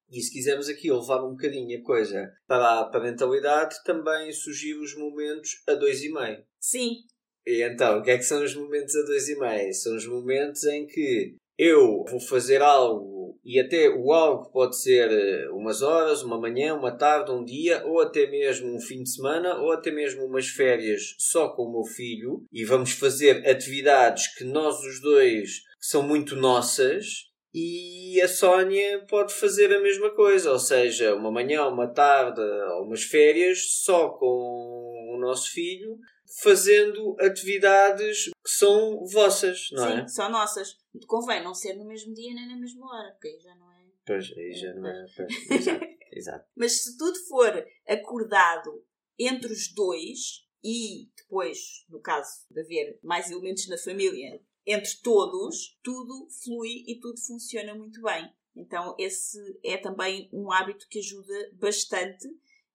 E 0.10 0.22
se 0.22 0.32
quisermos 0.32 0.70
aqui 0.70 0.90
levar 0.90 1.22
um 1.22 1.32
bocadinho 1.32 1.78
a 1.78 1.84
coisa 1.84 2.32
para 2.48 2.80
a 2.80 2.86
parentalidade, 2.90 3.76
também 3.84 4.32
surgir 4.32 4.76
os 4.76 4.96
momentos 4.96 5.62
a 5.68 5.74
dois 5.74 6.02
e 6.02 6.14
meio. 6.14 6.46
Sim, 6.60 7.04
E 7.46 7.64
então, 7.64 8.00
o 8.00 8.04
que 8.04 8.12
é 8.12 8.18
que 8.18 8.24
são 8.24 8.44
os 8.44 8.56
momentos 8.56 8.96
a 8.96 9.04
dois 9.04 9.30
e 9.30 9.38
meio? 9.38 9.74
São 9.74 9.96
os 9.96 10.08
momentos 10.08 10.64
em 10.64 10.86
que 10.88 11.36
eu 11.58 12.04
vou 12.10 12.20
fazer 12.20 12.62
algo 12.62 13.16
e 13.46 13.60
até 13.60 13.88
o 13.90 14.12
algo 14.12 14.50
pode 14.52 14.76
ser 14.82 15.12
eh, 15.12 15.50
umas 15.52 15.84
horas, 15.84 16.24
uma 16.24 16.40
manhã, 16.40 16.74
uma 16.74 16.98
tarde, 16.98 17.32
um 17.32 17.46
dia, 17.46 17.86
ou 17.86 18.02
até 18.02 18.26
mesmo 18.26 18.76
um 18.76 18.82
fim 18.82 19.04
de 19.04 19.12
semana, 19.12 19.62
ou 19.62 19.72
até 19.72 19.92
mesmo 19.92 20.26
umas 20.26 20.48
férias 20.48 21.16
só 21.20 21.50
com 21.50 21.64
o 21.64 21.72
meu 21.72 21.84
filho 21.84 22.44
e 22.52 22.66
vamos 22.66 22.92
fazer 22.92 23.48
atividades 23.48 24.36
que 24.36 24.44
nós 24.44 24.80
os 24.80 25.00
dois 25.00 25.62
são 25.80 26.02
muito 26.02 26.36
nossas 26.36 27.06
e 27.54 28.20
a 28.20 28.28
Sónia 28.28 29.06
pode 29.08 29.34
fazer 29.34 29.74
a 29.74 29.80
mesma 29.80 30.10
coisa, 30.10 30.52
ou 30.52 30.60
seja, 30.60 31.16
uma 31.16 31.32
manhã, 31.32 31.68
uma 31.68 31.88
tarde, 31.88 32.42
ou 32.42 32.84
umas 32.84 33.04
férias 33.04 33.60
só 33.84 34.10
com 34.10 35.14
o 35.14 35.18
nosso 35.22 35.52
filho, 35.52 35.98
fazendo 36.42 37.16
atividades 37.20 38.26
que 38.26 38.52
são 38.52 39.06
vossas, 39.06 39.70
não 39.72 39.88
sim, 39.88 39.94
é? 39.94 40.08
são 40.08 40.30
nossas. 40.30 40.78
Convém 41.08 41.44
não 41.44 41.54
ser 41.54 41.76
no 41.76 41.86
mesmo 41.86 42.14
dia 42.14 42.34
nem 42.34 42.48
na 42.48 42.58
mesma 42.58 42.86
hora, 42.88 43.12
porque 43.12 43.28
aí 43.28 43.40
já 43.40 43.56
não 43.56 43.72
é. 43.72 43.86
Pois, 44.06 44.32
aí 44.38 44.54
já 44.54 44.74
não 44.74 44.88
é. 44.88 45.06
pois, 45.16 45.52
exato, 45.52 45.86
exato. 46.12 46.46
Mas 46.56 46.84
se 46.84 46.98
tudo 46.98 47.18
for 47.28 47.66
acordado 47.88 48.84
entre 49.18 49.52
os 49.52 49.74
dois 49.74 50.46
e 50.64 51.10
depois, 51.16 51.86
no 51.90 52.00
caso 52.00 52.46
de 52.50 52.62
haver 52.62 53.00
mais 53.04 53.30
elementos 53.30 53.68
na 53.68 53.78
família, 53.78 54.42
entre 54.66 54.98
todos, 55.04 55.78
tudo 55.84 56.28
flui 56.44 56.84
e 56.88 57.00
tudo 57.00 57.20
funciona 57.22 57.76
muito 57.76 58.02
bem. 58.02 58.34
Então, 58.56 58.96
esse 58.98 59.38
é 59.64 59.78
também 59.78 60.30
um 60.32 60.52
hábito 60.52 60.88
que 60.90 61.00
ajuda 61.00 61.52
bastante 61.54 62.28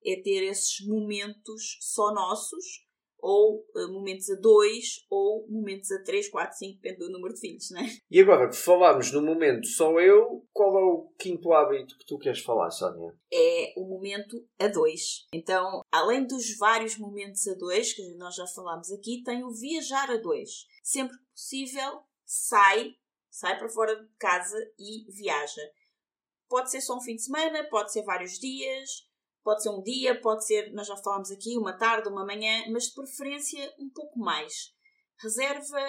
é 0.04 0.16
ter 0.20 0.44
esses 0.44 0.86
momentos 0.86 1.78
só 1.80 2.12
nossos, 2.12 2.86
ou 3.22 3.64
eh, 3.76 3.86
momentos 3.86 4.28
a 4.30 4.34
dois, 4.36 5.06
ou 5.10 5.46
momentos 5.48 5.90
a 5.90 6.02
três, 6.02 6.28
quatro, 6.28 6.56
cinco, 6.56 6.80
depende 6.80 6.98
do 6.98 7.12
número 7.12 7.34
de 7.34 7.40
filhos, 7.40 7.70
não 7.70 7.80
é? 7.80 7.86
E 8.10 8.20
agora 8.20 8.48
que 8.48 8.56
falámos 8.56 9.12
no 9.12 9.22
momento 9.22 9.66
só 9.66 10.00
eu, 10.00 10.44
qual 10.52 10.78
é 10.78 10.82
o 10.82 11.12
quinto 11.18 11.52
hábito 11.52 11.96
que 11.98 12.06
tu 12.06 12.18
queres 12.18 12.40
falar, 12.40 12.70
Sónia? 12.70 13.14
é 13.32 13.72
o 13.76 13.86
momento 13.86 14.44
a 14.58 14.66
dois. 14.66 15.26
Então, 15.32 15.82
além 15.90 16.26
dos 16.26 16.56
vários 16.58 16.98
momentos 16.98 17.46
a 17.46 17.54
dois, 17.54 17.92
que 17.92 18.02
nós 18.16 18.34
já 18.34 18.46
falámos 18.46 18.90
aqui, 18.90 19.22
tem 19.22 19.44
o 19.44 19.52
viajar 19.52 20.10
a 20.10 20.16
dois. 20.16 20.66
Sempre 20.82 21.16
que 21.16 21.24
possível, 21.32 22.00
sai, 22.24 22.94
sai 23.30 23.58
para 23.58 23.68
fora 23.68 23.94
de 23.94 24.08
casa 24.18 24.58
e 24.78 25.10
viaja. 25.12 25.62
Pode 26.48 26.70
ser 26.70 26.80
só 26.80 26.96
um 26.96 27.00
fim 27.00 27.14
de 27.14 27.22
semana, 27.22 27.68
pode 27.70 27.92
ser 27.92 28.02
vários 28.02 28.38
dias, 28.38 29.08
pode 29.42 29.62
ser 29.62 29.70
um 29.70 29.82
dia, 29.82 30.20
pode 30.20 30.46
ser, 30.46 30.72
nós 30.72 30.86
já 30.86 30.96
falámos 30.96 31.30
aqui, 31.30 31.56
uma 31.56 31.72
tarde, 31.72 32.08
uma 32.08 32.24
manhã, 32.24 32.64
mas 32.70 32.84
de 32.84 32.94
preferência 32.94 33.74
um 33.78 33.90
pouco 33.90 34.18
mais. 34.18 34.72
Reserva 35.18 35.80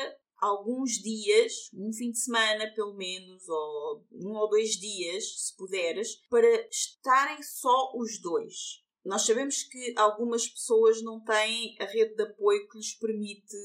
alguns 0.41 0.93
dias, 0.93 1.53
um 1.73 1.93
fim 1.93 2.11
de 2.11 2.19
semana 2.19 2.73
pelo 2.73 2.95
menos, 2.95 3.47
ou 3.47 4.05
um 4.11 4.35
ou 4.35 4.49
dois 4.49 4.71
dias, 4.71 5.47
se 5.47 5.55
puderes, 5.55 6.15
para 6.29 6.67
estarem 6.67 7.41
só 7.43 7.91
os 7.95 8.19
dois. 8.19 8.81
Nós 9.05 9.25
sabemos 9.25 9.63
que 9.63 9.93
algumas 9.97 10.47
pessoas 10.47 11.01
não 11.01 11.23
têm 11.23 11.75
a 11.79 11.85
rede 11.85 12.15
de 12.15 12.23
apoio 12.23 12.67
que 12.67 12.77
lhes 12.77 12.97
permite 12.97 13.57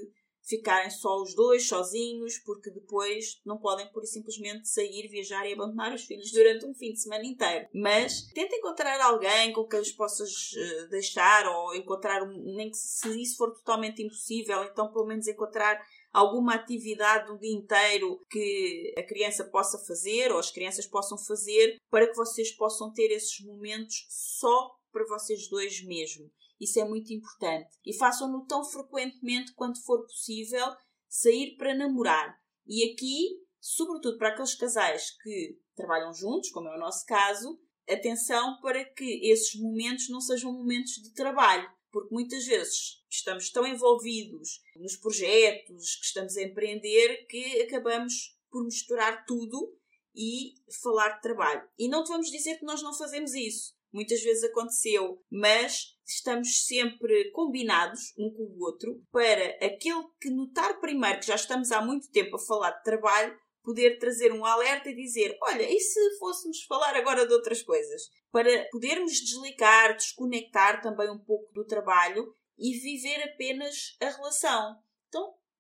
ficarem 0.47 0.91
só 0.91 1.21
os 1.21 1.35
dois, 1.35 1.69
sozinhos, 1.69 2.39
porque 2.39 2.71
depois 2.71 3.41
não 3.45 3.59
podem, 3.59 3.87
por 3.89 4.05
simplesmente, 4.07 4.69
sair, 4.69 5.09
viajar 5.09 5.47
e 5.47 5.53
abandonar 5.53 5.93
os 5.93 6.05
filhos 6.05 6.31
durante 6.31 6.65
um 6.65 6.75
fim 6.75 6.93
de 6.93 7.01
semana 7.01 7.25
inteiro. 7.25 7.67
Mas 7.75 8.23
tenta 8.33 8.55
encontrar 8.55 9.01
alguém 9.01 9.53
com 9.53 9.65
quem 9.65 9.81
os 9.81 9.93
possas 9.93 10.53
uh, 10.53 10.89
deixar, 10.89 11.47
ou 11.47 11.75
encontrar, 11.75 12.25
nem 12.27 12.71
que 12.71 12.77
se 12.77 13.21
isso 13.21 13.37
for 13.37 13.53
totalmente 13.53 14.03
impossível, 14.03 14.63
então 14.65 14.93
pelo 14.93 15.07
menos 15.07 15.27
encontrar 15.27 15.81
alguma 16.13 16.55
atividade 16.55 17.31
um 17.31 17.37
dia 17.37 17.53
inteiro 17.53 18.25
que 18.31 18.95
a 18.97 19.03
criança 19.03 19.45
possa 19.45 19.79
fazer 19.79 20.33
ou 20.33 20.39
as 20.39 20.51
crianças 20.51 20.87
possam 20.87 21.19
fazer 21.19 21.79
para 21.91 22.07
que 22.07 22.17
vocês 22.17 22.51
possam 22.53 22.91
ter 22.93 23.11
esses 23.11 23.39
momentos 23.41 24.07
só 24.09 24.75
para 24.91 25.05
vocês 25.07 25.47
dois 25.49 25.85
mesmo. 25.85 26.31
Isso 26.61 26.81
é 26.81 26.85
muito 26.85 27.13
importante. 27.13 27.71
E 27.85 27.95
façam-no 27.95 28.47
tão 28.47 28.65
frequentemente 28.65 29.53
quanto 29.55 29.83
for 29.85 30.03
possível 30.03 30.67
sair 31.09 31.57
para 31.57 31.75
namorar. 31.75 32.39
E 32.67 32.91
aqui, 32.91 33.41
sobretudo 33.61 34.19
para 34.19 34.31
aqueles 34.31 34.55
casais 34.55 35.11
que 35.23 35.59
trabalham 35.75 36.13
juntos, 36.13 36.51
como 36.51 36.69
é 36.69 36.77
o 36.77 36.81
nosso 36.81 37.05
caso, 37.07 37.61
atenção 37.89 38.59
para 38.61 38.85
que 38.85 39.31
esses 39.31 39.55
momentos 39.61 40.09
não 40.09 40.21
sejam 40.21 40.53
momentos 40.53 40.95
de 40.95 41.13
trabalho, 41.13 41.71
porque 41.93 42.13
muitas 42.13 42.45
vezes 42.45 43.05
estamos 43.09 43.51
tão 43.51 43.67
envolvidos 43.67 44.61
nos 44.77 44.97
projetos 44.97 45.97
que 45.97 46.07
estamos 46.07 46.37
a 46.37 46.43
empreender 46.43 47.27
que 47.27 47.63
acabamos 47.63 48.37
por 48.51 48.65
misturar 48.65 49.25
tudo 49.27 49.77
e 50.15 50.55
falar 50.83 51.11
de 51.11 51.23
trabalho. 51.23 51.69
E 51.79 51.89
não 51.89 52.03
te 52.03 52.09
vamos 52.09 52.31
dizer 52.31 52.59
que 52.59 52.65
nós 52.65 52.83
não 52.83 52.95
fazemos 52.95 53.35
isso. 53.35 53.76
Muitas 53.93 54.21
vezes 54.23 54.45
aconteceu, 54.45 55.23
mas 55.31 55.97
estamos 56.07 56.65
sempre 56.65 57.31
combinados 57.31 58.13
um 58.19 58.31
com 58.31 58.43
o 58.43 58.65
outro 58.65 59.03
para 59.11 59.57
aquele 59.65 60.05
que 60.21 60.31
notar 60.31 60.81
primeiro 60.81 61.21
que 61.21 61.27
já 61.27 61.35
estamos 61.35 61.73
há 61.73 61.81
muito 61.81 62.11
tempo 62.11 62.37
a 62.37 62.47
falar 62.47 62.71
de 62.73 62.85
trabalho 62.85 63.37
poder 63.67 63.99
trazer 63.99 64.33
um 64.33 64.45
alerta 64.45 64.89
e 64.89 64.95
dizer: 64.95 65.37
Olha, 65.43 65.69
e 65.69 65.81
se 65.81 66.19
fôssemos 66.19 66.63
falar 66.63 66.95
agora 66.95 67.27
de 67.27 67.35
outras 67.35 67.63
coisas? 67.63 68.03
Para 68.31 68.69
podermos 68.71 69.13
desligar, 69.15 69.97
desconectar 69.97 70.81
também 70.81 71.11
um 71.11 71.19
pouco 71.19 71.53
do 71.53 71.67
trabalho 71.67 72.33
e 72.57 72.79
viver 72.79 73.23
apenas 73.25 73.97
a 74.01 74.09
relação. 74.09 74.77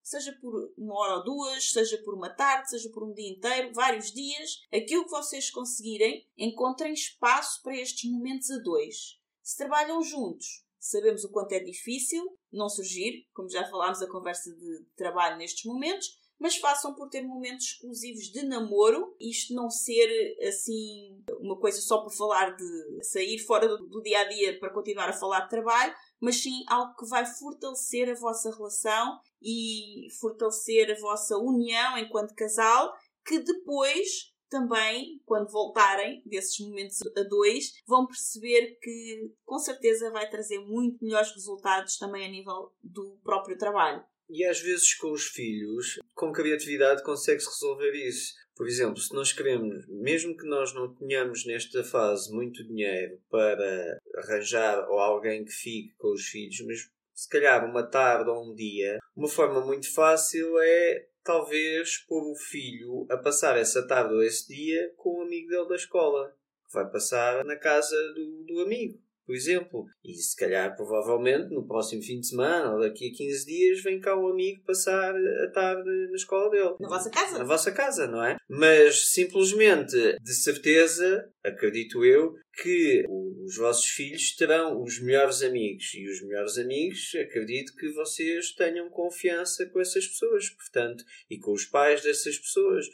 Seja 0.06 0.32
por 0.40 0.72
uma 0.78 0.96
hora 1.00 1.16
ou 1.16 1.24
duas, 1.24 1.72
seja 1.72 1.98
por 2.04 2.14
uma 2.14 2.30
tarde, 2.30 2.70
seja 2.70 2.88
por 2.90 3.02
um 3.02 3.12
dia 3.12 3.28
inteiro, 3.28 3.72
vários 3.74 4.12
dias, 4.12 4.62
aquilo 4.72 5.02
que 5.02 5.10
vocês 5.10 5.50
conseguirem, 5.50 6.24
encontrem 6.38 6.92
espaço 6.92 7.60
para 7.60 7.76
estes 7.76 8.08
momentos 8.08 8.48
a 8.52 8.58
dois. 8.58 9.18
Se 9.42 9.56
trabalham 9.56 10.00
juntos, 10.00 10.64
sabemos 10.78 11.24
o 11.24 11.32
quanto 11.32 11.50
é 11.54 11.58
difícil 11.58 12.38
não 12.52 12.68
surgir, 12.68 13.26
como 13.34 13.50
já 13.50 13.68
falámos 13.68 14.00
a 14.00 14.08
conversa 14.08 14.54
de 14.54 14.86
trabalho 14.94 15.38
nestes 15.38 15.64
momentos, 15.64 16.16
mas 16.38 16.56
façam 16.56 16.94
por 16.94 17.08
ter 17.08 17.22
momentos 17.22 17.66
exclusivos 17.66 18.24
de 18.24 18.42
namoro, 18.44 19.16
isto 19.20 19.54
não 19.54 19.70
ser 19.70 20.36
assim 20.46 21.22
uma 21.40 21.58
coisa 21.58 21.80
só 21.80 21.98
para 21.98 22.10
falar 22.10 22.56
de 22.56 23.04
sair 23.04 23.38
fora 23.38 23.66
do, 23.68 23.86
do 23.86 24.02
dia 24.02 24.20
a 24.20 24.28
dia 24.28 24.58
para 24.58 24.72
continuar 24.72 25.08
a 25.08 25.14
falar 25.14 25.40
de 25.40 25.50
trabalho, 25.50 25.94
mas 26.20 26.42
sim 26.42 26.64
algo 26.68 26.94
que 26.96 27.06
vai 27.06 27.24
fortalecer 27.24 28.10
a 28.10 28.14
vossa 28.14 28.54
relação 28.54 29.18
e 29.42 30.08
fortalecer 30.20 30.90
a 30.90 31.00
vossa 31.00 31.36
união 31.38 31.98
enquanto 31.98 32.34
casal, 32.34 32.92
que 33.24 33.38
depois 33.38 34.34
também, 34.48 35.20
quando 35.24 35.50
voltarem 35.50 36.22
desses 36.24 36.58
momentos 36.60 36.98
a 37.16 37.22
dois, 37.22 37.72
vão 37.86 38.06
perceber 38.06 38.78
que 38.80 39.32
com 39.44 39.58
certeza 39.58 40.10
vai 40.10 40.28
trazer 40.28 40.60
muito 40.60 41.04
melhores 41.04 41.32
resultados 41.32 41.98
também 41.98 42.24
a 42.24 42.30
nível 42.30 42.72
do 42.82 43.18
próprio 43.22 43.58
trabalho. 43.58 44.04
E 44.28 44.44
às 44.44 44.60
vezes 44.60 44.94
com 44.94 45.12
os 45.12 45.24
filhos, 45.24 45.98
com 46.14 46.32
criatividade, 46.32 47.02
consegue-se 47.02 47.48
resolver 47.48 47.92
isso. 47.92 48.34
Por 48.56 48.66
exemplo, 48.66 48.98
se 48.98 49.14
nós 49.14 49.32
queremos, 49.32 49.86
mesmo 49.86 50.36
que 50.36 50.46
nós 50.46 50.74
não 50.74 50.92
tenhamos 50.94 51.44
nesta 51.44 51.84
fase 51.84 52.32
muito 52.32 52.66
dinheiro 52.66 53.20
para 53.30 54.00
arranjar 54.16 54.88
ou 54.88 54.98
alguém 54.98 55.44
que 55.44 55.52
fique 55.52 55.94
com 55.98 56.12
os 56.12 56.26
filhos, 56.26 56.60
mas 56.62 56.90
se 57.14 57.28
calhar 57.28 57.64
uma 57.68 57.82
tarde 57.82 58.30
ou 58.30 58.50
um 58.50 58.54
dia, 58.54 58.98
uma 59.14 59.28
forma 59.28 59.60
muito 59.60 59.92
fácil 59.92 60.58
é 60.58 61.06
talvez 61.22 61.98
pôr 62.08 62.30
o 62.30 62.36
filho 62.36 63.06
a 63.10 63.16
passar 63.16 63.58
essa 63.58 63.86
tarde 63.86 64.14
ou 64.14 64.22
esse 64.22 64.48
dia 64.48 64.92
com 64.96 65.18
o 65.18 65.22
amigo 65.22 65.48
dele 65.48 65.68
da 65.68 65.76
escola, 65.76 66.34
que 66.66 66.72
vai 66.72 66.90
passar 66.90 67.44
na 67.44 67.56
casa 67.56 67.96
do, 68.14 68.44
do 68.44 68.60
amigo 68.60 69.05
por 69.26 69.34
exemplo. 69.34 69.84
E 70.04 70.14
se 70.14 70.36
calhar, 70.36 70.74
provavelmente, 70.76 71.52
no 71.52 71.66
próximo 71.66 72.02
fim 72.02 72.20
de 72.20 72.28
semana 72.28 72.72
ou 72.74 72.80
daqui 72.80 73.10
a 73.10 73.16
15 73.16 73.46
dias, 73.46 73.82
vem 73.82 74.00
cá 74.00 74.16
um 74.16 74.28
amigo 74.28 74.62
passar 74.64 75.14
a 75.14 75.50
tarde 75.50 75.90
na 76.08 76.16
escola 76.16 76.50
dele. 76.50 76.74
Na 76.80 76.88
vossa 76.88 77.10
casa? 77.10 77.38
Na 77.38 77.44
vossa 77.44 77.72
casa, 77.72 78.06
não 78.06 78.24
é? 78.24 78.36
Mas 78.48 79.10
simplesmente, 79.10 80.16
de 80.22 80.34
certeza, 80.34 81.28
acredito 81.44 82.04
eu, 82.04 82.34
que 82.62 83.04
os 83.44 83.56
vossos 83.56 83.86
filhos 83.86 84.34
terão 84.36 84.82
os 84.82 85.00
melhores 85.00 85.42
amigos. 85.42 85.92
E 85.94 86.08
os 86.08 86.22
melhores 86.22 86.56
amigos, 86.56 87.12
acredito 87.14 87.74
que 87.76 87.92
vocês 87.92 88.52
tenham 88.52 88.88
confiança 88.88 89.66
com 89.66 89.80
essas 89.80 90.06
pessoas, 90.06 90.48
portanto, 90.50 91.04
e 91.28 91.38
com 91.38 91.52
os 91.52 91.64
pais 91.66 92.02
dessas 92.02 92.38
pessoas. 92.38 92.86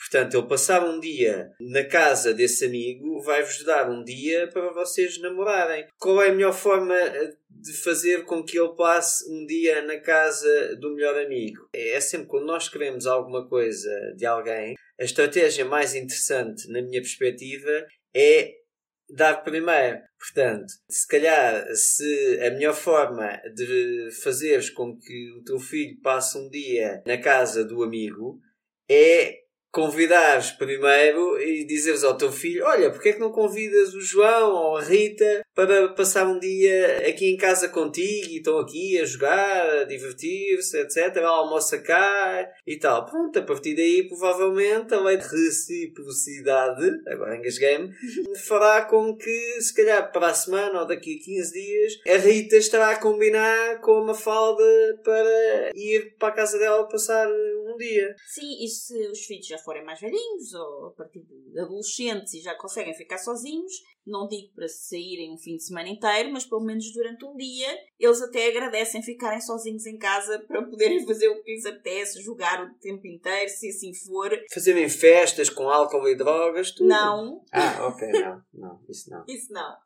Portanto, 0.00 0.38
ele 0.38 0.48
passar 0.48 0.82
um 0.82 0.98
dia 0.98 1.50
na 1.60 1.84
casa 1.84 2.32
desse 2.32 2.64
amigo 2.64 3.20
vai-vos 3.20 3.62
dar 3.64 3.90
um 3.90 4.02
dia 4.02 4.48
para 4.48 4.72
vocês 4.72 5.20
namorarem. 5.20 5.86
Qual 5.98 6.22
é 6.22 6.30
a 6.30 6.32
melhor 6.32 6.54
forma 6.54 6.96
eh, 6.96 7.34
de 7.50 7.72
fazer 7.74 8.24
com 8.24 8.42
que 8.42 8.58
ele 8.58 8.74
passe 8.74 9.30
um 9.30 9.44
dia 9.44 9.82
na 9.82 10.00
casa 10.00 10.74
do 10.76 10.94
melhor 10.94 11.18
amigo? 11.18 11.68
É 11.74 12.00
sempre 12.00 12.28
quando 12.28 12.46
nós 12.46 12.66
queremos 12.68 13.06
alguma 13.06 13.46
coisa 13.46 13.90
de 14.16 14.24
alguém, 14.24 14.74
a 14.98 15.04
estratégia 15.04 15.66
mais 15.66 15.94
interessante, 15.94 16.66
na 16.72 16.80
minha 16.80 17.02
perspectiva, 17.02 17.86
é 18.14 18.54
dar 19.10 19.42
primeiro. 19.42 19.98
Portanto, 20.18 20.72
se 20.88 21.06
calhar, 21.06 21.66
se 21.74 22.40
a 22.42 22.50
melhor 22.50 22.74
forma 22.74 23.38
de 23.54 24.08
fazeres 24.22 24.70
com 24.70 24.96
que 24.98 25.32
o 25.38 25.44
teu 25.44 25.58
filho 25.58 26.00
passe 26.02 26.38
um 26.38 26.48
dia 26.48 27.02
na 27.06 27.18
casa 27.18 27.64
do 27.64 27.82
amigo 27.82 28.40
é 28.88 29.40
convidares 29.72 30.50
primeiro 30.50 31.40
e 31.40 31.64
dizeres 31.64 32.04
ao 32.04 32.16
teu 32.16 32.32
filho: 32.32 32.64
Olha, 32.64 32.90
porque 32.90 33.10
é 33.10 33.12
que 33.12 33.20
não 33.20 33.30
convidas 33.30 33.94
o 33.94 34.00
João 34.00 34.52
ou 34.52 34.76
a 34.76 34.82
Rita 34.82 35.42
para 35.54 35.88
passar 35.90 36.26
um 36.26 36.38
dia 36.38 37.08
aqui 37.08 37.30
em 37.30 37.36
casa 37.36 37.68
contigo 37.68 38.28
e 38.28 38.38
estão 38.38 38.58
aqui 38.58 38.98
a 38.98 39.04
jogar, 39.04 39.70
a 39.80 39.84
divertir-se, 39.84 40.78
etc. 40.78 41.16
Almoça 41.18 41.78
cá 41.78 42.48
e 42.66 42.78
tal. 42.78 43.06
Pronto, 43.06 43.38
a 43.38 43.42
partir 43.42 43.74
daí, 43.74 44.08
provavelmente, 44.08 44.94
a 44.94 45.00
lei 45.00 45.16
de 45.16 45.24
reciprocidade, 45.24 46.90
agora 47.06 47.36
engasguei-me, 47.36 47.92
fará 48.46 48.82
com 48.82 49.16
que, 49.16 49.60
se 49.60 49.74
calhar 49.74 50.10
para 50.12 50.28
a 50.28 50.34
semana 50.34 50.80
ou 50.80 50.86
daqui 50.86 51.18
a 51.20 51.24
15 51.24 51.52
dias, 51.52 51.92
a 52.08 52.16
Rita 52.16 52.56
estará 52.56 52.90
a 52.90 52.98
combinar 52.98 53.80
com 53.80 53.98
a 53.98 54.06
Mafalda 54.06 54.64
para 55.04 55.70
ir 55.74 56.16
para 56.18 56.28
a 56.28 56.32
casa 56.32 56.58
dela 56.58 56.88
passar 56.88 57.28
um 57.28 57.76
dia. 57.76 58.14
Sim, 58.26 58.64
e 58.64 58.68
se 58.68 58.94
os 59.08 59.20
filhos 59.20 59.46
já 59.46 59.58
forem 59.62 59.84
mais 59.84 60.00
velhinhos 60.00 60.54
ou 60.54 60.86
a 60.86 60.90
partir 60.92 61.20
de 61.20 61.58
adolescentes 61.58 62.34
e 62.34 62.40
já 62.40 62.54
conseguem 62.54 62.94
ficar 62.94 63.18
sozinhos, 63.18 63.72
não 64.10 64.26
digo 64.28 64.52
para 64.54 64.68
saírem 64.68 65.32
um 65.32 65.38
fim 65.38 65.56
de 65.56 65.64
semana 65.64 65.88
inteiro, 65.88 66.32
mas 66.32 66.44
pelo 66.44 66.62
menos 66.62 66.92
durante 66.92 67.24
um 67.24 67.36
dia, 67.36 67.68
eles 67.98 68.20
até 68.20 68.48
agradecem 68.48 69.02
ficarem 69.02 69.40
sozinhos 69.40 69.86
em 69.86 69.96
casa 69.98 70.38
para 70.48 70.62
poderem 70.62 71.06
fazer 71.06 71.28
o 71.28 71.42
que 71.42 71.52
lhes 71.52 71.66
apetece, 71.66 72.22
jogar 72.22 72.64
o 72.64 72.74
tempo 72.74 73.06
inteiro, 73.06 73.48
se 73.48 73.68
assim 73.68 73.94
for. 73.94 74.30
Fazerem 74.52 74.88
festas 74.88 75.48
com 75.48 75.68
álcool 75.68 76.08
e 76.08 76.16
drogas, 76.16 76.72
tudo. 76.72 76.88
Não. 76.88 77.42
Ah, 77.52 77.86
ok, 77.86 78.08
não, 78.08 78.42
não, 78.52 78.80
isso 78.88 79.10
não. 79.10 79.24
Isso 79.30 79.52
não. 79.52 79.76